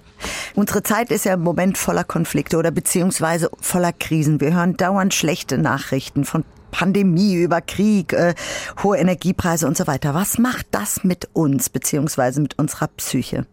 Unsere 0.55 0.83
Zeit 0.83 1.11
ist 1.11 1.25
ja 1.25 1.33
im 1.33 1.41
Moment 1.41 1.77
voller 1.77 2.03
Konflikte 2.03 2.57
oder 2.57 2.71
beziehungsweise 2.71 3.49
voller 3.59 3.91
Krisen. 3.91 4.39
Wir 4.39 4.53
hören 4.53 4.77
dauernd 4.77 5.13
schlechte 5.13 5.57
Nachrichten 5.57 6.25
von 6.25 6.45
Pandemie, 6.71 7.35
über 7.35 7.61
Krieg, 7.61 8.13
äh, 8.13 8.33
hohe 8.81 8.97
Energiepreise 8.97 9.67
und 9.67 9.77
so 9.77 9.87
weiter. 9.87 10.13
Was 10.13 10.39
macht 10.39 10.65
das 10.71 11.03
mit 11.03 11.29
uns 11.33 11.69
beziehungsweise 11.69 12.41
mit 12.41 12.57
unserer 12.57 12.87
Psyche? 12.87 13.45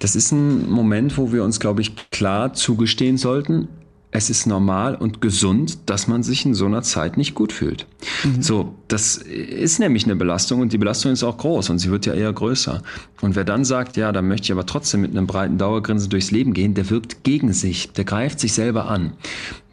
Das 0.00 0.16
ist 0.16 0.32
ein 0.32 0.68
Moment, 0.68 1.16
wo 1.16 1.32
wir 1.32 1.44
uns, 1.44 1.60
glaube 1.60 1.82
ich, 1.82 2.10
klar 2.10 2.52
zugestehen 2.54 3.16
sollten, 3.16 3.68
es 4.12 4.28
ist 4.28 4.46
normal 4.46 4.96
und 4.96 5.20
gesund, 5.20 5.78
dass 5.86 6.08
man 6.08 6.22
sich 6.22 6.44
in 6.44 6.54
so 6.54 6.66
einer 6.66 6.82
Zeit 6.82 7.16
nicht 7.16 7.34
gut 7.34 7.52
fühlt. 7.52 7.86
Mhm. 8.24 8.42
So, 8.42 8.74
das 8.88 9.16
ist 9.16 9.78
nämlich 9.78 10.04
eine 10.04 10.16
Belastung 10.16 10.60
und 10.60 10.72
die 10.72 10.78
Belastung 10.78 11.12
ist 11.12 11.22
auch 11.22 11.38
groß 11.38 11.70
und 11.70 11.78
sie 11.78 11.90
wird 11.90 12.06
ja 12.06 12.14
eher 12.14 12.32
größer. 12.32 12.82
Und 13.20 13.36
wer 13.36 13.44
dann 13.44 13.64
sagt, 13.64 13.96
ja, 13.96 14.10
da 14.10 14.20
möchte 14.20 14.46
ich 14.46 14.52
aber 14.52 14.66
trotzdem 14.66 15.02
mit 15.02 15.12
einem 15.12 15.28
breiten 15.28 15.58
Dauergrinsen 15.58 16.10
durchs 16.10 16.32
Leben 16.32 16.54
gehen, 16.54 16.74
der 16.74 16.90
wirkt 16.90 17.22
gegen 17.22 17.52
sich, 17.52 17.92
der 17.92 18.04
greift 18.04 18.40
sich 18.40 18.52
selber 18.52 18.88
an. 18.88 19.12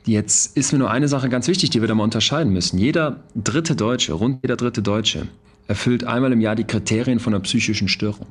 Jetzt 0.06 0.56
ist 0.56 0.72
mir 0.72 0.80
nur 0.80 0.92
eine 0.92 1.08
Sache 1.08 1.30
ganz 1.30 1.48
wichtig, 1.48 1.72
die 1.72 1.82
wir 1.82 1.88
da 1.88 1.96
mal 1.96 2.04
unterscheiden 2.04 2.54
müssen. 2.54 2.78
Jeder 2.78 3.24
dritte 3.36 3.76
Deutsche, 3.76 4.14
rund 4.14 4.40
jeder 4.44 4.56
dritte 4.56 4.82
Deutsche, 4.82 5.28
erfüllt 5.68 6.04
einmal 6.04 6.32
im 6.32 6.42
Jahr 6.42 6.56
die 6.56 6.64
Kriterien 6.64 7.20
von 7.20 7.34
einer 7.34 7.44
psychischen 7.44 7.88
Störung. 7.88 8.28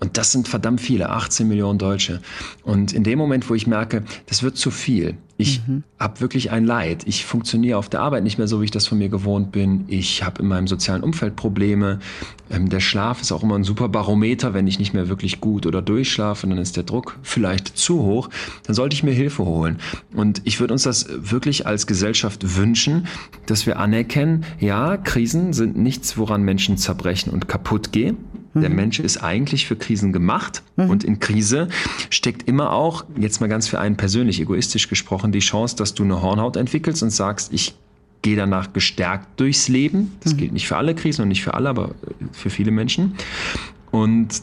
Und 0.00 0.16
das 0.18 0.32
sind 0.32 0.48
verdammt 0.48 0.80
viele, 0.80 1.10
18 1.10 1.48
Millionen 1.48 1.78
Deutsche. 1.78 2.20
Und 2.62 2.92
in 2.92 3.04
dem 3.04 3.18
Moment, 3.18 3.48
wo 3.48 3.54
ich 3.54 3.66
merke, 3.66 4.02
das 4.26 4.42
wird 4.42 4.56
zu 4.56 4.70
viel, 4.70 5.16
ich 5.36 5.66
mhm. 5.66 5.82
habe 5.98 6.20
wirklich 6.20 6.52
ein 6.52 6.64
Leid. 6.64 7.02
Ich 7.06 7.24
funktioniere 7.24 7.76
auf 7.78 7.88
der 7.88 8.00
Arbeit 8.00 8.22
nicht 8.22 8.38
mehr 8.38 8.46
so, 8.46 8.60
wie 8.60 8.66
ich 8.66 8.70
das 8.70 8.86
von 8.86 8.98
mir 8.98 9.08
gewohnt 9.08 9.50
bin. 9.50 9.84
Ich 9.88 10.22
habe 10.22 10.40
in 10.42 10.48
meinem 10.48 10.68
sozialen 10.68 11.02
Umfeld 11.02 11.34
Probleme. 11.34 11.98
Ähm, 12.50 12.68
der 12.68 12.78
Schlaf 12.78 13.20
ist 13.20 13.32
auch 13.32 13.42
immer 13.42 13.56
ein 13.56 13.64
super 13.64 13.88
Barometer. 13.88 14.54
Wenn 14.54 14.68
ich 14.68 14.78
nicht 14.78 14.94
mehr 14.94 15.08
wirklich 15.08 15.40
gut 15.40 15.66
oder 15.66 15.82
durchschlafe, 15.82 16.46
dann 16.46 16.58
ist 16.58 16.76
der 16.76 16.84
Druck 16.84 17.18
vielleicht 17.22 17.76
zu 17.76 18.02
hoch. 18.02 18.30
Dann 18.64 18.74
sollte 18.74 18.94
ich 18.94 19.02
mir 19.02 19.12
Hilfe 19.12 19.44
holen. 19.44 19.78
Und 20.14 20.40
ich 20.44 20.60
würde 20.60 20.72
uns 20.72 20.84
das 20.84 21.06
wirklich 21.10 21.66
als 21.66 21.88
Gesellschaft 21.88 22.56
wünschen, 22.56 23.08
dass 23.46 23.66
wir 23.66 23.80
anerkennen, 23.80 24.44
ja, 24.60 24.96
Krisen 24.96 25.52
sind 25.52 25.76
nichts, 25.76 26.16
woran 26.16 26.42
Menschen 26.42 26.73
zerbrechen 26.76 27.32
und 27.32 27.48
kaputt 27.48 27.92
gehen. 27.92 28.18
Der 28.54 28.70
mhm. 28.70 28.76
Mensch 28.76 29.00
ist 29.00 29.18
eigentlich 29.18 29.66
für 29.66 29.74
Krisen 29.74 30.12
gemacht 30.12 30.62
mhm. 30.76 30.90
und 30.90 31.04
in 31.04 31.18
Krise 31.18 31.68
steckt 32.10 32.48
immer 32.48 32.72
auch, 32.72 33.04
jetzt 33.18 33.40
mal 33.40 33.48
ganz 33.48 33.66
für 33.66 33.80
einen 33.80 33.96
persönlich 33.96 34.40
egoistisch 34.40 34.88
gesprochen, 34.88 35.32
die 35.32 35.40
Chance, 35.40 35.74
dass 35.76 35.94
du 35.94 36.04
eine 36.04 36.22
Hornhaut 36.22 36.56
entwickelst 36.56 37.02
und 37.02 37.10
sagst, 37.10 37.52
ich 37.52 37.74
gehe 38.22 38.36
danach 38.36 38.72
gestärkt 38.72 39.38
durchs 39.40 39.68
Leben. 39.68 40.12
Das 40.22 40.32
mhm. 40.34 40.36
gilt 40.38 40.52
nicht 40.52 40.68
für 40.68 40.76
alle 40.76 40.94
Krisen 40.94 41.22
und 41.22 41.28
nicht 41.28 41.42
für 41.42 41.54
alle, 41.54 41.68
aber 41.68 41.94
für 42.32 42.48
viele 42.48 42.70
Menschen. 42.70 43.16
Und 43.90 44.42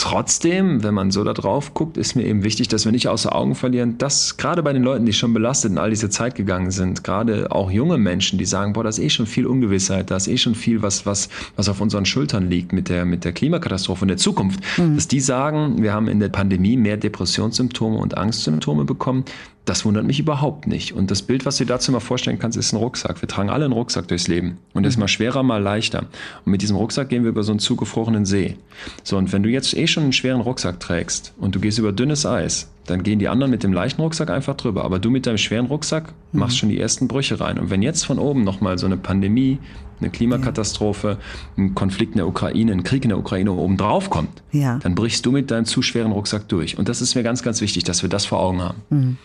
Trotzdem, 0.00 0.82
wenn 0.82 0.94
man 0.94 1.10
so 1.10 1.22
da 1.24 1.34
drauf 1.34 1.74
guckt, 1.74 1.98
ist 1.98 2.16
mir 2.16 2.24
eben 2.24 2.42
wichtig, 2.42 2.68
dass 2.68 2.86
wir 2.86 2.90
nicht 2.90 3.08
außer 3.08 3.36
Augen 3.36 3.54
verlieren, 3.54 3.98
dass 3.98 4.38
gerade 4.38 4.62
bei 4.62 4.72
den 4.72 4.82
Leuten, 4.82 5.04
die 5.04 5.12
schon 5.12 5.34
belastet 5.34 5.72
in 5.72 5.76
all 5.76 5.90
diese 5.90 6.08
Zeit 6.08 6.36
gegangen 6.36 6.70
sind, 6.70 7.04
gerade 7.04 7.52
auch 7.52 7.70
junge 7.70 7.98
Menschen, 7.98 8.38
die 8.38 8.46
sagen, 8.46 8.72
boah, 8.72 8.82
da 8.82 8.88
ist 8.88 8.98
eh 8.98 9.10
schon 9.10 9.26
viel 9.26 9.46
Ungewissheit, 9.46 10.10
da 10.10 10.16
ist 10.16 10.26
eh 10.26 10.38
schon 10.38 10.54
viel, 10.54 10.80
was, 10.80 11.04
was, 11.04 11.28
was 11.54 11.68
auf 11.68 11.82
unseren 11.82 12.06
Schultern 12.06 12.48
liegt 12.48 12.72
mit 12.72 12.88
der, 12.88 13.04
mit 13.04 13.26
der 13.26 13.32
Klimakatastrophe 13.32 14.00
und 14.00 14.08
der 14.08 14.16
Zukunft, 14.16 14.60
mhm. 14.78 14.94
dass 14.94 15.06
die 15.06 15.20
sagen, 15.20 15.82
wir 15.82 15.92
haben 15.92 16.08
in 16.08 16.18
der 16.18 16.30
Pandemie 16.30 16.78
mehr 16.78 16.96
Depressionssymptome 16.96 17.98
und 17.98 18.16
Angstsymptome 18.16 18.86
bekommen, 18.86 19.26
das 19.66 19.84
wundert 19.84 20.04
mich 20.04 20.18
überhaupt 20.18 20.66
nicht. 20.66 20.92
Und 20.92 21.10
das 21.10 21.22
Bild, 21.22 21.44
was 21.46 21.58
du 21.58 21.64
dir 21.64 21.74
dazu 21.74 21.92
mal 21.92 22.00
vorstellen 22.00 22.38
kannst, 22.38 22.56
ist 22.56 22.72
ein 22.72 22.76
Rucksack. 22.76 23.20
Wir 23.20 23.28
tragen 23.28 23.50
alle 23.50 23.66
einen 23.66 23.74
Rucksack 23.74 24.08
durchs 24.08 24.26
Leben. 24.26 24.58
Und 24.72 24.84
das 24.84 24.94
ist 24.94 24.96
mhm. 24.96 25.02
mal 25.02 25.08
schwerer, 25.08 25.42
mal 25.42 25.62
leichter. 25.62 26.06
Und 26.44 26.52
mit 26.52 26.62
diesem 26.62 26.76
Rucksack 26.76 27.08
gehen 27.08 27.22
wir 27.22 27.30
über 27.30 27.42
so 27.42 27.52
einen 27.52 27.60
zugefrorenen 27.60 28.24
See. 28.24 28.56
So, 29.04 29.16
und 29.16 29.32
wenn 29.32 29.42
du 29.42 29.48
jetzt 29.50 29.76
eh 29.76 29.86
schon 29.86 30.04
einen 30.04 30.12
schweren 30.12 30.40
Rucksack 30.40 30.80
trägst 30.80 31.34
und 31.38 31.54
du 31.54 31.60
gehst 31.60 31.78
über 31.78 31.92
dünnes 31.92 32.24
Eis, 32.24 32.70
dann 32.86 33.02
gehen 33.02 33.18
die 33.18 33.28
anderen 33.28 33.50
mit 33.50 33.62
dem 33.62 33.72
leichten 33.72 34.00
Rucksack 34.00 34.30
einfach 34.30 34.56
drüber. 34.56 34.84
Aber 34.84 34.98
du 34.98 35.10
mit 35.10 35.26
deinem 35.26 35.38
schweren 35.38 35.66
Rucksack 35.66 36.12
machst 36.32 36.56
mhm. 36.56 36.58
schon 36.58 36.68
die 36.70 36.80
ersten 36.80 37.06
Brüche 37.06 37.38
rein. 37.38 37.58
Und 37.58 37.70
wenn 37.70 37.82
jetzt 37.82 38.04
von 38.04 38.18
oben 38.18 38.42
nochmal 38.42 38.78
so 38.78 38.86
eine 38.86 38.96
Pandemie, 38.96 39.58
eine 40.00 40.10
Klimakatastrophe, 40.10 41.18
ein 41.56 41.74
Konflikt 41.74 42.12
in 42.12 42.18
der 42.18 42.26
Ukraine, 42.26 42.72
ein 42.72 42.82
Krieg 42.82 43.04
in 43.04 43.10
der 43.10 43.18
Ukraine 43.18 43.52
oben 43.52 43.76
drauf 43.76 44.10
kommt, 44.10 44.42
ja. 44.52 44.78
dann 44.78 44.94
brichst 44.94 45.24
du 45.26 45.32
mit 45.32 45.50
deinem 45.50 45.64
zu 45.64 45.82
schweren 45.82 46.12
Rucksack 46.12 46.48
durch. 46.48 46.78
Und 46.78 46.88
das 46.88 47.00
ist 47.00 47.14
mir 47.14 47.22
ganz, 47.22 47.42
ganz 47.42 47.60
wichtig, 47.60 47.84
dass 47.84 48.02
wir 48.02 48.08
das 48.08 48.26
vor 48.26 48.40
Augen 48.40 48.62
haben. 48.62 48.82
Mhm. 48.90 49.18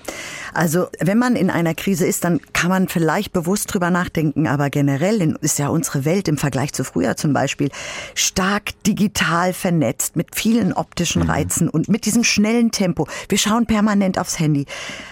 Also 0.53 0.87
wenn 0.99 1.17
man 1.17 1.35
in 1.35 1.49
einer 1.49 1.73
Krise 1.73 2.05
ist, 2.05 2.23
dann 2.23 2.39
kann 2.53 2.69
man 2.69 2.87
vielleicht 2.87 3.33
bewusst 3.33 3.73
drüber 3.73 3.89
nachdenken, 3.89 4.47
aber 4.47 4.69
generell 4.69 5.37
ist 5.41 5.59
ja 5.59 5.67
unsere 5.67 6.05
Welt 6.05 6.27
im 6.27 6.37
Vergleich 6.37 6.71
zu 6.71 6.83
früher 6.83 7.17
zum 7.17 7.33
Beispiel 7.33 7.69
stark 8.13 8.71
digital 8.83 9.51
vernetzt 9.51 10.15
mit 10.15 10.35
vielen 10.35 10.71
optischen 10.71 11.23
mhm. 11.23 11.29
Reizen 11.29 11.69
und 11.69 11.89
mit 11.89 12.05
diesem 12.05 12.23
schnellen 12.23 12.71
Tempo. 12.71 13.07
Wir 13.27 13.37
schauen 13.37 13.65
permanent 13.65 14.17
aufs 14.17 14.39
Handy, 14.39 14.65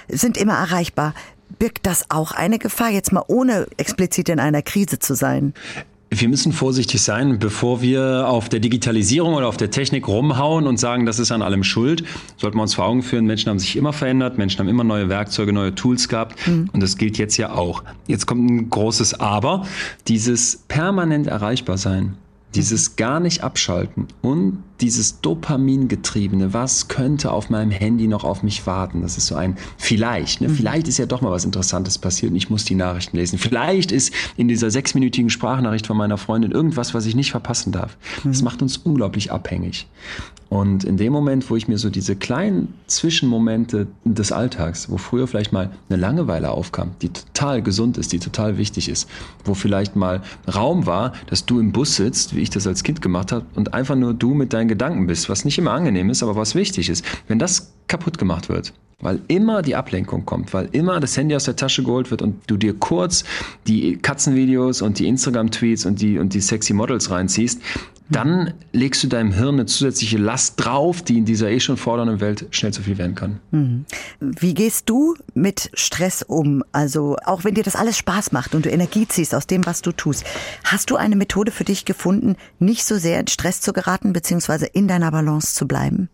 sind 0.08 0.38
immer 0.38 0.54
erreichbar 0.54 1.14
birgt 1.60 1.86
das 1.86 2.06
auch 2.10 2.32
eine 2.32 2.60
Gefahr, 2.60 2.90
jetzt 2.90 3.12
mal 3.12 3.24
ohne 3.28 3.68
explizit 3.78 4.30
in 4.30 4.40
einer 4.40 4.62
Krise 4.62 5.00
zu 5.00 5.16
sein? 5.16 5.54
Wir 6.20 6.30
müssen 6.30 6.52
vorsichtig 6.54 7.02
sein, 7.02 7.40
bevor 7.40 7.82
wir 7.82 8.28
auf 8.28 8.48
der 8.48 8.60
Digitalisierung 8.60 9.34
oder 9.34 9.48
auf 9.48 9.58
der 9.58 9.72
Technik 9.72 10.08
rumhauen 10.08 10.68
und 10.68 10.78
sagen, 10.78 11.08
das 11.08 11.18
ist 11.18 11.32
an 11.32 11.42
allem 11.42 11.64
schuld. 11.64 12.04
Sollten 12.38 12.58
wir 12.58 12.62
uns 12.62 12.76
vor 12.76 12.86
Augen 12.86 13.02
führen, 13.02 13.26
Menschen 13.26 13.50
haben 13.50 13.58
sich 13.58 13.76
immer 13.76 13.94
verändert, 13.94 14.38
Menschen 14.38 14.60
haben 14.60 14.68
immer 14.68 14.84
neue 14.84 15.10
Werkzeuge, 15.10 15.54
neue 15.54 15.74
Tools 15.74 16.08
gehabt 16.10 16.48
mhm. 16.48 16.70
und 16.72 16.84
das 16.84 16.98
gilt 16.98 17.18
jetzt 17.18 17.38
ja 17.38 17.54
auch. 17.54 17.84
Jetzt 18.06 18.28
kommt 18.28 18.48
ein 18.48 18.70
großes 18.70 19.20
Aber, 19.20 19.66
dieses 20.08 20.58
permanent 20.68 21.26
erreichbar 21.26 21.80
sein, 21.80 22.16
dieses 22.56 22.96
gar 22.96 23.20
nicht 23.20 23.44
abschalten 23.44 24.08
und 24.22 24.64
dieses 24.82 25.22
Dopamingetriebene, 25.22 26.54
was 26.54 26.88
könnte 26.88 27.32
auf 27.32 27.50
meinem 27.50 27.72
Handy 27.72 28.08
noch 28.08 28.24
auf 28.24 28.44
mich 28.44 28.68
warten? 28.68 29.02
Das 29.02 29.18
ist 29.18 29.28
so 29.28 29.36
ein 29.36 29.58
vielleicht. 29.78 30.42
Ne? 30.42 30.50
Mhm. 30.50 30.56
Vielleicht 30.56 30.88
ist 30.88 30.98
ja 30.98 31.06
doch 31.06 31.22
mal 31.22 31.32
was 31.32 31.46
Interessantes 31.46 31.98
passiert 31.98 32.32
und 32.32 32.38
ich 32.38 32.50
muss 32.50 32.66
die 32.66 32.76
Nachrichten 32.76 33.18
lesen. 33.18 33.40
Vielleicht 33.40 33.92
ist 33.92 34.14
in 34.36 34.48
dieser 34.48 34.72
sechsminütigen 34.72 35.30
Sprachnachricht 35.30 35.88
von 35.88 35.98
meiner 35.98 36.18
Freundin 36.18 36.52
irgendwas, 36.52 36.94
was 36.94 37.06
ich 37.06 37.16
nicht 37.16 37.32
verpassen 37.32 37.72
darf. 37.72 37.98
Mhm. 38.24 38.32
Das 38.32 38.42
macht 38.42 38.62
uns 38.62 38.78
unglaublich 38.78 39.32
abhängig. 39.32 39.88
Und 40.54 40.84
in 40.84 40.98
dem 40.98 41.12
Moment, 41.12 41.50
wo 41.50 41.56
ich 41.56 41.68
mir 41.68 41.80
so 41.80 41.90
diese 41.90 42.16
kleinen 42.16 42.76
Zwischenmomente 42.86 43.88
des 44.06 44.32
Alltags, 44.32 44.88
wo 44.88 44.98
früher 44.98 45.26
vielleicht 45.26 45.52
mal 45.52 45.72
eine 45.90 46.00
Langeweile 46.00 46.52
aufkam, 46.52 46.92
die 47.02 47.10
total 47.10 47.64
gesund 47.64 47.98
ist, 47.98 48.12
die 48.14 48.20
total 48.20 48.60
wichtig 48.60 48.88
ist, 48.88 49.10
wo 49.46 49.56
vielleicht 49.56 49.96
mal 49.96 50.22
Raum 50.54 50.86
war, 50.86 51.14
dass 51.26 51.48
du 51.48 51.60
im 51.60 51.72
Bus 51.72 51.96
sitzt, 51.96 52.36
wie 52.36 52.42
ich 52.42 52.52
das 52.52 52.68
als 52.68 52.84
Kind 52.84 53.02
gemacht 53.02 53.32
habe, 53.32 53.48
und 53.56 53.74
einfach 53.74 53.96
nur 53.96 54.14
du 54.14 54.36
mit 54.36 54.54
deinen 54.54 54.68
Gedanken 54.68 55.08
bist, 55.08 55.28
was 55.28 55.44
nicht 55.44 55.58
immer 55.58 55.72
angenehm 55.72 56.12
ist, 56.12 56.22
aber 56.22 56.36
was 56.36 56.54
wichtig 56.54 56.88
ist. 56.88 57.04
Wenn 57.28 57.40
das 57.40 57.74
kaputt 57.88 58.20
gemacht 58.20 58.48
wird, 58.48 58.74
weil 59.04 59.22
immer 59.28 59.64
die 59.64 59.76
Ablenkung 59.76 60.24
kommt, 60.26 60.54
weil 60.54 60.70
immer 60.72 61.00
das 61.00 61.18
Handy 61.18 61.36
aus 61.36 61.46
der 61.46 61.56
Tasche 61.56 61.84
geholt 61.84 62.12
wird 62.12 62.22
und 62.22 62.36
du 62.48 62.58
dir 62.58 62.74
kurz 62.74 63.24
die 63.68 63.98
Katzenvideos 63.98 64.82
und 64.82 65.00
die 65.00 65.08
Instagram-Tweets 65.08 65.88
und 65.88 66.00
die, 66.00 66.20
und 66.20 66.34
die 66.34 66.42
sexy 66.42 66.74
Models 66.74 67.10
reinziehst, 67.10 67.60
dann 68.10 68.54
legst 68.72 69.04
du 69.04 69.08
deinem 69.08 69.32
Hirn 69.32 69.56
eine 69.56 69.66
zusätzliche 69.66 70.18
Last 70.18 70.56
drauf, 70.58 71.02
die 71.02 71.18
in 71.18 71.26
dieser 71.26 71.50
eh 71.50 71.60
schon 71.60 71.78
fordernden 71.78 72.20
Welt 72.20 72.48
schnell 72.52 72.74
zu 72.74 72.82
viel 72.82 72.98
werden 72.98 73.16
kann. 73.16 73.40
Mhm. 73.52 73.86
Wie 74.20 74.54
gehst 74.54 74.90
du 74.90 75.16
mit 75.34 75.72
Stress 75.74 76.24
um? 76.24 76.64
Also 76.72 77.18
auch 77.26 77.44
wenn 77.44 77.56
dir 77.56 77.64
das 77.64 77.76
alles 77.76 77.98
Spaß 77.98 78.32
macht 78.32 78.56
und 78.56 78.66
du 78.66 78.70
Energie 78.70 79.08
ziehst 79.08 79.34
aus 79.34 79.48
dem, 79.48 79.66
was 79.66 79.82
du 79.82 79.92
tust, 79.92 80.26
hast 80.64 80.90
du 80.90 80.96
eine 80.96 81.16
Methode 81.16 81.52
für 81.52 81.64
dich 81.64 81.86
gefunden, 81.86 82.36
nicht 82.60 82.86
so 82.86 82.98
sehr 82.98 83.20
in 83.20 83.28
Stress 83.28 83.62
zu 83.62 83.74
geraten, 83.74 84.14
beziehungsweise 84.14 84.66
in 84.66 84.88
deiner 84.88 85.12
Balance 85.12 85.56
zu 85.56 85.68
bleiben? 85.68 86.10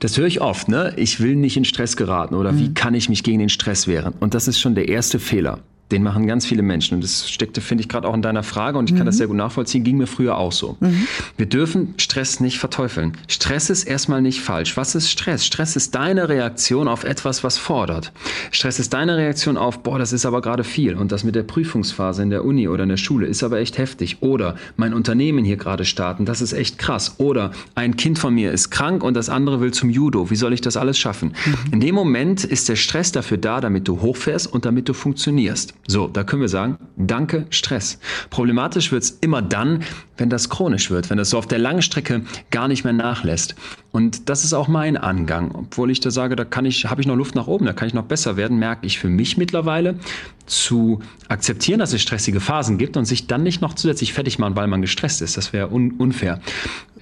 Das 0.00 0.16
höre 0.16 0.26
ich 0.26 0.40
oft, 0.40 0.68
ne? 0.68 0.94
Ich 0.96 1.20
will 1.20 1.36
nicht 1.36 1.56
in 1.56 1.64
Stress 1.64 1.96
geraten 1.96 2.34
oder 2.34 2.52
mhm. 2.52 2.58
wie 2.58 2.74
kann 2.74 2.94
ich 2.94 3.08
mich 3.08 3.22
gegen 3.22 3.40
den 3.40 3.48
Stress 3.48 3.86
wehren? 3.86 4.14
Und 4.20 4.34
das 4.34 4.48
ist 4.48 4.58
schon 4.58 4.74
der 4.74 4.88
erste 4.88 5.18
Fehler. 5.18 5.60
Den 5.92 6.02
machen 6.02 6.26
ganz 6.26 6.44
viele 6.44 6.62
Menschen. 6.62 6.96
Und 6.96 7.04
das 7.04 7.30
steckte, 7.30 7.60
finde 7.60 7.82
ich, 7.82 7.88
gerade 7.88 8.08
auch 8.08 8.14
in 8.14 8.22
deiner 8.22 8.42
Frage 8.42 8.76
und 8.76 8.90
ich 8.90 8.96
kann 8.96 9.04
mhm. 9.04 9.06
das 9.06 9.18
sehr 9.18 9.28
gut 9.28 9.36
nachvollziehen, 9.36 9.84
ging 9.84 9.98
mir 9.98 10.08
früher 10.08 10.36
auch 10.36 10.50
so. 10.50 10.76
Mhm. 10.80 11.06
Wir 11.36 11.46
dürfen 11.46 11.94
Stress 11.96 12.40
nicht 12.40 12.58
verteufeln. 12.58 13.12
Stress 13.28 13.70
ist 13.70 13.84
erstmal 13.84 14.20
nicht 14.20 14.40
falsch. 14.40 14.76
Was 14.76 14.96
ist 14.96 15.10
Stress? 15.10 15.46
Stress 15.46 15.76
ist 15.76 15.94
deine 15.94 16.28
Reaktion 16.28 16.88
auf 16.88 17.04
etwas, 17.04 17.44
was 17.44 17.56
fordert. 17.56 18.12
Stress 18.50 18.80
ist 18.80 18.94
deine 18.94 19.16
Reaktion 19.16 19.56
auf, 19.56 19.84
boah, 19.84 19.98
das 19.98 20.12
ist 20.12 20.26
aber 20.26 20.40
gerade 20.40 20.64
viel. 20.64 20.96
Und 20.96 21.12
das 21.12 21.22
mit 21.22 21.36
der 21.36 21.44
Prüfungsphase 21.44 22.22
in 22.22 22.30
der 22.30 22.44
Uni 22.44 22.66
oder 22.66 22.82
in 22.82 22.88
der 22.88 22.96
Schule 22.96 23.26
ist 23.26 23.44
aber 23.44 23.60
echt 23.60 23.78
heftig. 23.78 24.18
Oder 24.22 24.56
mein 24.76 24.92
Unternehmen 24.92 25.44
hier 25.44 25.56
gerade 25.56 25.84
starten, 25.84 26.24
das 26.24 26.40
ist 26.40 26.52
echt 26.52 26.78
krass. 26.78 27.14
Oder 27.18 27.52
ein 27.76 27.96
Kind 27.96 28.18
von 28.18 28.34
mir 28.34 28.50
ist 28.50 28.70
krank 28.70 29.04
und 29.04 29.14
das 29.14 29.28
andere 29.28 29.60
will 29.60 29.72
zum 29.72 29.90
Judo. 29.90 30.30
Wie 30.30 30.36
soll 30.36 30.52
ich 30.52 30.60
das 30.60 30.76
alles 30.76 30.98
schaffen? 30.98 31.34
Mhm. 31.44 31.74
In 31.74 31.80
dem 31.80 31.94
Moment 31.94 32.42
ist 32.42 32.68
der 32.68 32.76
Stress 32.76 33.12
dafür 33.12 33.38
da, 33.38 33.60
damit 33.60 33.86
du 33.86 34.00
hochfährst 34.00 34.52
und 34.52 34.64
damit 34.64 34.88
du 34.88 34.92
funktionierst. 34.94 35.75
So, 35.88 36.08
da 36.08 36.24
können 36.24 36.42
wir 36.42 36.48
sagen, 36.48 36.78
danke 36.96 37.46
Stress. 37.50 37.98
Problematisch 38.30 38.90
wird 38.90 39.04
es 39.04 39.10
immer 39.10 39.42
dann, 39.42 39.84
wenn 40.16 40.30
das 40.30 40.48
chronisch 40.48 40.90
wird, 40.90 41.10
wenn 41.10 41.18
das 41.18 41.30
so 41.30 41.38
auf 41.38 41.46
der 41.46 41.58
Langstrecke 41.58 42.22
gar 42.50 42.68
nicht 42.68 42.84
mehr 42.84 42.92
nachlässt. 42.92 43.54
Und 43.92 44.28
das 44.28 44.44
ist 44.44 44.52
auch 44.52 44.68
mein 44.68 44.96
Angang, 44.96 45.52
obwohl 45.54 45.90
ich 45.90 46.00
da 46.00 46.10
sage, 46.10 46.36
da 46.36 46.44
kann 46.44 46.64
ich, 46.64 46.86
habe 46.86 47.00
ich 47.00 47.06
noch 47.06 47.16
Luft 47.16 47.34
nach 47.34 47.46
oben, 47.46 47.66
da 47.66 47.72
kann 47.72 47.88
ich 47.88 47.94
noch 47.94 48.04
besser 48.04 48.36
werden, 48.36 48.58
merke 48.58 48.86
ich 48.86 48.98
für 48.98 49.08
mich 49.08 49.36
mittlerweile 49.36 49.98
zu 50.46 51.00
akzeptieren, 51.28 51.78
dass 51.78 51.92
es 51.92 52.02
stressige 52.02 52.40
Phasen 52.40 52.78
gibt 52.78 52.96
und 52.96 53.04
sich 53.04 53.26
dann 53.26 53.42
nicht 53.42 53.62
noch 53.62 53.74
zusätzlich 53.74 54.12
fertig 54.12 54.38
machen, 54.38 54.56
weil 54.56 54.66
man 54.66 54.82
gestresst 54.82 55.22
ist. 55.22 55.36
Das 55.36 55.52
wäre 55.52 55.72
un 55.72 55.92
unfair. 55.92 56.40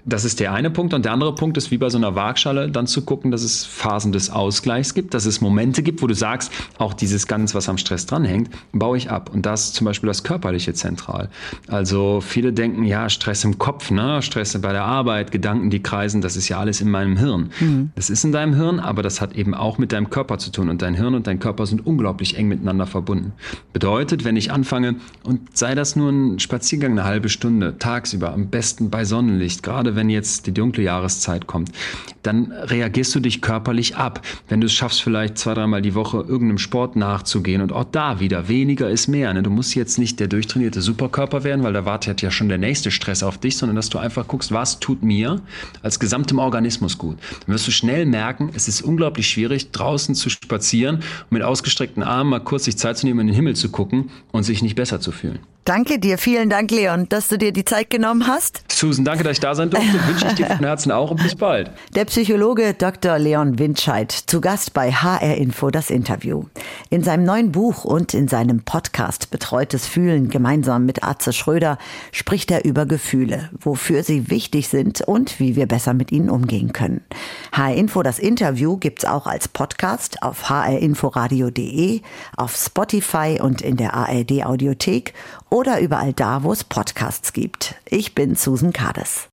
Das 0.07 0.25
ist 0.25 0.41
der 0.41 0.53
eine 0.53 0.71
Punkt. 0.71 0.93
Und 0.93 1.05
der 1.05 1.13
andere 1.13 1.35
Punkt 1.35 1.57
ist, 1.57 1.71
wie 1.71 1.79
bei 1.79 1.89
so 1.89 1.99
einer 1.99 2.15
Waagschale, 2.15 2.71
dann 2.71 2.87
zu 2.87 3.03
gucken, 3.03 3.31
dass 3.31 3.43
es 3.43 3.65
Phasen 3.65 4.13
des 4.13 4.31
Ausgleichs 4.31 4.95
gibt, 4.95 5.15
dass 5.15 5.25
es 5.25 5.41
Momente 5.41 5.83
gibt, 5.83 6.03
wo 6.03 6.07
du 6.07 6.15
sagst, 6.15 6.53
auch 6.79 6.93
dieses 6.93 7.27
Ganze, 7.27 7.55
was 7.55 7.69
am 7.69 7.79
Stress 7.79 8.07
dranhängt, 8.07 8.51
baue 8.73 8.97
ich 8.99 9.11
ab. 9.11 9.31
Und 9.33 9.47
das 9.47 9.65
ist 9.65 9.75
zum 9.75 9.87
Beispiel 9.87 10.09
das 10.09 10.23
Körperliche 10.23 10.75
zentral. 10.75 11.31
Also 11.69 12.21
viele 12.21 12.53
denken, 12.53 12.85
ja, 12.85 13.09
Stress 13.09 13.45
im 13.45 13.59
Kopf, 13.59 13.91
ne? 13.91 14.21
Stress 14.23 14.59
bei 14.61 14.73
der 14.73 14.85
Arbeit, 14.85 15.31
Gedanken, 15.31 15.71
die 15.71 15.83
kreisen, 15.83 16.21
das 16.21 16.37
ist 16.37 16.49
ja 16.49 16.59
alles 16.59 16.81
in 16.81 16.91
meinem 16.91 17.17
Hirn. 17.17 17.51
Mhm. 17.61 17.91
Das 17.95 18.11
ist 18.11 18.25
in 18.25 18.33
deinem 18.33 18.55
Hirn, 18.55 18.81
aber 18.81 19.03
das 19.03 19.21
hat 19.21 19.35
eben 19.35 19.55
auch 19.55 19.79
mit 19.79 19.93
deinem 19.93 20.11
Körper 20.11 20.39
zu 20.39 20.51
tun. 20.51 20.69
Und 20.69 20.83
dein 20.83 20.95
Hirn 20.95 21.15
und 21.15 21.27
dein 21.27 21.39
Körper 21.39 21.67
sind 21.67 21.87
unglaublich 21.87 22.37
eng 22.37 22.49
miteinander 22.49 22.87
verbunden. 22.87 23.33
Bedeutet, 23.73 24.25
wenn 24.25 24.37
ich 24.37 24.53
anfange, 24.53 24.97
und 25.23 25.57
sei 25.57 25.75
das 25.75 25.97
nur 25.97 26.11
ein 26.11 26.39
Spaziergang 26.39 26.93
eine 26.93 27.05
halbe 27.05 27.29
Stunde, 27.29 27.79
tagsüber, 27.79 28.33
am 28.33 28.49
besten 28.49 28.91
bei 28.91 29.05
Sonnenlicht, 29.05 29.63
gerade 29.63 29.94
wenn 29.97 30.11
jetzt 30.11 30.47
die 30.47 30.53
dunkle 30.53 30.85
Jahreszeit 30.85 31.47
kommt, 31.47 31.71
dann 32.23 32.53
reagierst 32.53 33.15
du 33.15 33.21
dich 33.21 33.41
körperlich 33.41 33.97
ab. 33.97 34.23
Wenn 34.49 34.61
du 34.61 34.67
es 34.67 34.73
schaffst, 34.73 35.03
vielleicht 35.03 35.39
zwei, 35.39 35.55
dreimal 35.55 35.83
die 35.83 35.95
Woche 35.95 36.19
irgendeinem 36.19 36.59
Sport 36.59 36.97
nachzugehen 36.97 37.61
und 37.61 37.73
auch 37.73 37.85
da 37.85 38.21
wieder 38.21 38.49
weniger 38.49 38.89
ist 38.89 39.09
mehr. 39.09 39.33
Ne? 39.35 39.43
Du 39.43 39.51
musst 39.51 39.75
jetzt 39.75 39.99
nicht 39.99 40.21
der 40.21 40.29
durchtrainierte 40.29 40.81
Superkörper 40.81 41.45
werden, 41.45 41.63
weil 41.63 41.73
da 41.73 41.85
wartet 41.85 42.23
ja 42.23 42.31
schon 42.31 42.49
der 42.49 42.59
nächste 42.59 42.91
Stress 42.91 43.23
auf 43.23 43.39
dich, 43.39 43.57
sondern 43.57 43.77
dass 43.77 43.91
du 43.91 43.99
einfach 43.99 44.27
guckst, 44.27 44.53
was 44.53 44.81
tut 44.81 45.03
mir 45.03 45.41
als 45.83 46.01
gesamtem 46.01 46.39
Organismus 46.39 46.99
gut. 46.99 47.19
Dann 47.47 47.55
wirst 47.55 47.67
du 47.67 47.73
schnell 47.73 48.07
merken, 48.07 48.51
es 48.55 48.69
ist 48.69 48.83
unglaublich 48.83 49.29
schwierig, 49.29 49.71
draußen 49.71 50.15
zu 50.15 50.31
spazieren 50.31 50.97
und 50.97 51.33
mit 51.33 51.43
ausgestreckten 51.43 52.03
Armen 52.03 52.31
mal 52.31 52.41
kurz 52.41 52.65
sich 52.65 52.77
Zeit 52.77 52.99
zu 52.99 53.07
nehmen, 53.07 53.21
in 53.21 53.27
den 53.29 53.37
Himmel 53.37 53.57
zu 53.57 53.71
gucken 53.71 54.11
und 54.33 54.45
sich 54.45 54.63
nicht 54.63 54.77
besser 54.77 55.01
zu 55.01 55.13
fühlen. 55.13 55.41
Danke 55.65 55.99
dir, 55.99 56.19
vielen 56.19 56.51
Dank, 56.51 56.71
Leon, 56.71 57.09
dass 57.09 57.29
du 57.29 57.39
dir 57.39 57.51
die 57.51 57.65
Zeit 57.65 57.89
genommen 57.89 58.27
hast. 58.27 58.65
Susan, 58.71 59.03
danke, 59.03 59.25
dass 59.25 59.33
ich 59.33 59.41
da 59.41 59.55
sein 59.55 59.71
durfte. 59.71 59.95
Wünsche 60.07 60.27
ich 60.27 60.35
dir 60.35 60.45
von 60.45 60.59
Herzen 60.59 60.93
auch 60.93 61.11
und 61.11 61.23
bis 61.23 61.35
bald. 61.35 61.71
Der 61.95 62.05
Psychologe 62.05 62.75
Dr. 62.75 63.19
Leon 63.19 63.59
Windscheid 63.59 64.13
zu 64.13 64.43
Gast 64.43 64.75
bei 64.75 64.93
HR 64.93 65.37
Info 65.37 65.71
das 65.71 65.89
Interview. 65.89 66.45
In 66.91 67.03
seinem 67.03 67.25
neuen 67.25 67.51
Buch 67.51 67.87
und 67.87 68.13
in 68.13 68.29
seinem 68.29 68.61
Podcast 68.61 69.31
Betreutes 69.31 69.87
Fühlen 69.87 70.29
gemeinsam 70.29 70.85
mit 70.85 71.03
Atze 71.03 71.33
Schröder 71.33 71.79
spricht 72.13 72.51
er 72.51 72.67
über 72.67 72.85
Gefühle, 72.85 73.49
wofür 73.59 74.03
sie 74.03 74.29
wichtig 74.29 74.69
sind 74.69 75.01
und 75.01 75.41
wie 75.41 75.57
wir 75.57 75.67
besser 75.67 75.95
mit 75.95 76.13
ihnen 76.13 76.29
umgehen 76.29 76.75
können. 76.75 77.01
HR 77.53 77.75
Info 77.75 78.03
das 78.03 78.19
Interview 78.19 78.77
gibt's 78.77 79.07
auch 79.07 79.27
als 79.27 79.49
Podcast 79.49 80.23
auf 80.23 80.51
hrinforadio.de, 80.51 82.03
auf 82.37 82.55
Spotify 82.55 83.39
und 83.41 83.63
in 83.63 83.79
der 83.79 83.95
ARD 83.95 84.45
Audiothek 84.45 85.15
oder 85.55 85.81
überall 85.81 86.13
da, 86.13 86.43
wo 86.43 86.53
es 86.53 86.65
Podcasts 86.65 87.33
gibt. 87.33 87.77
Ich 87.87 88.17
bin 88.17 88.35
Susan 88.35 88.73
Kades. 88.73 89.29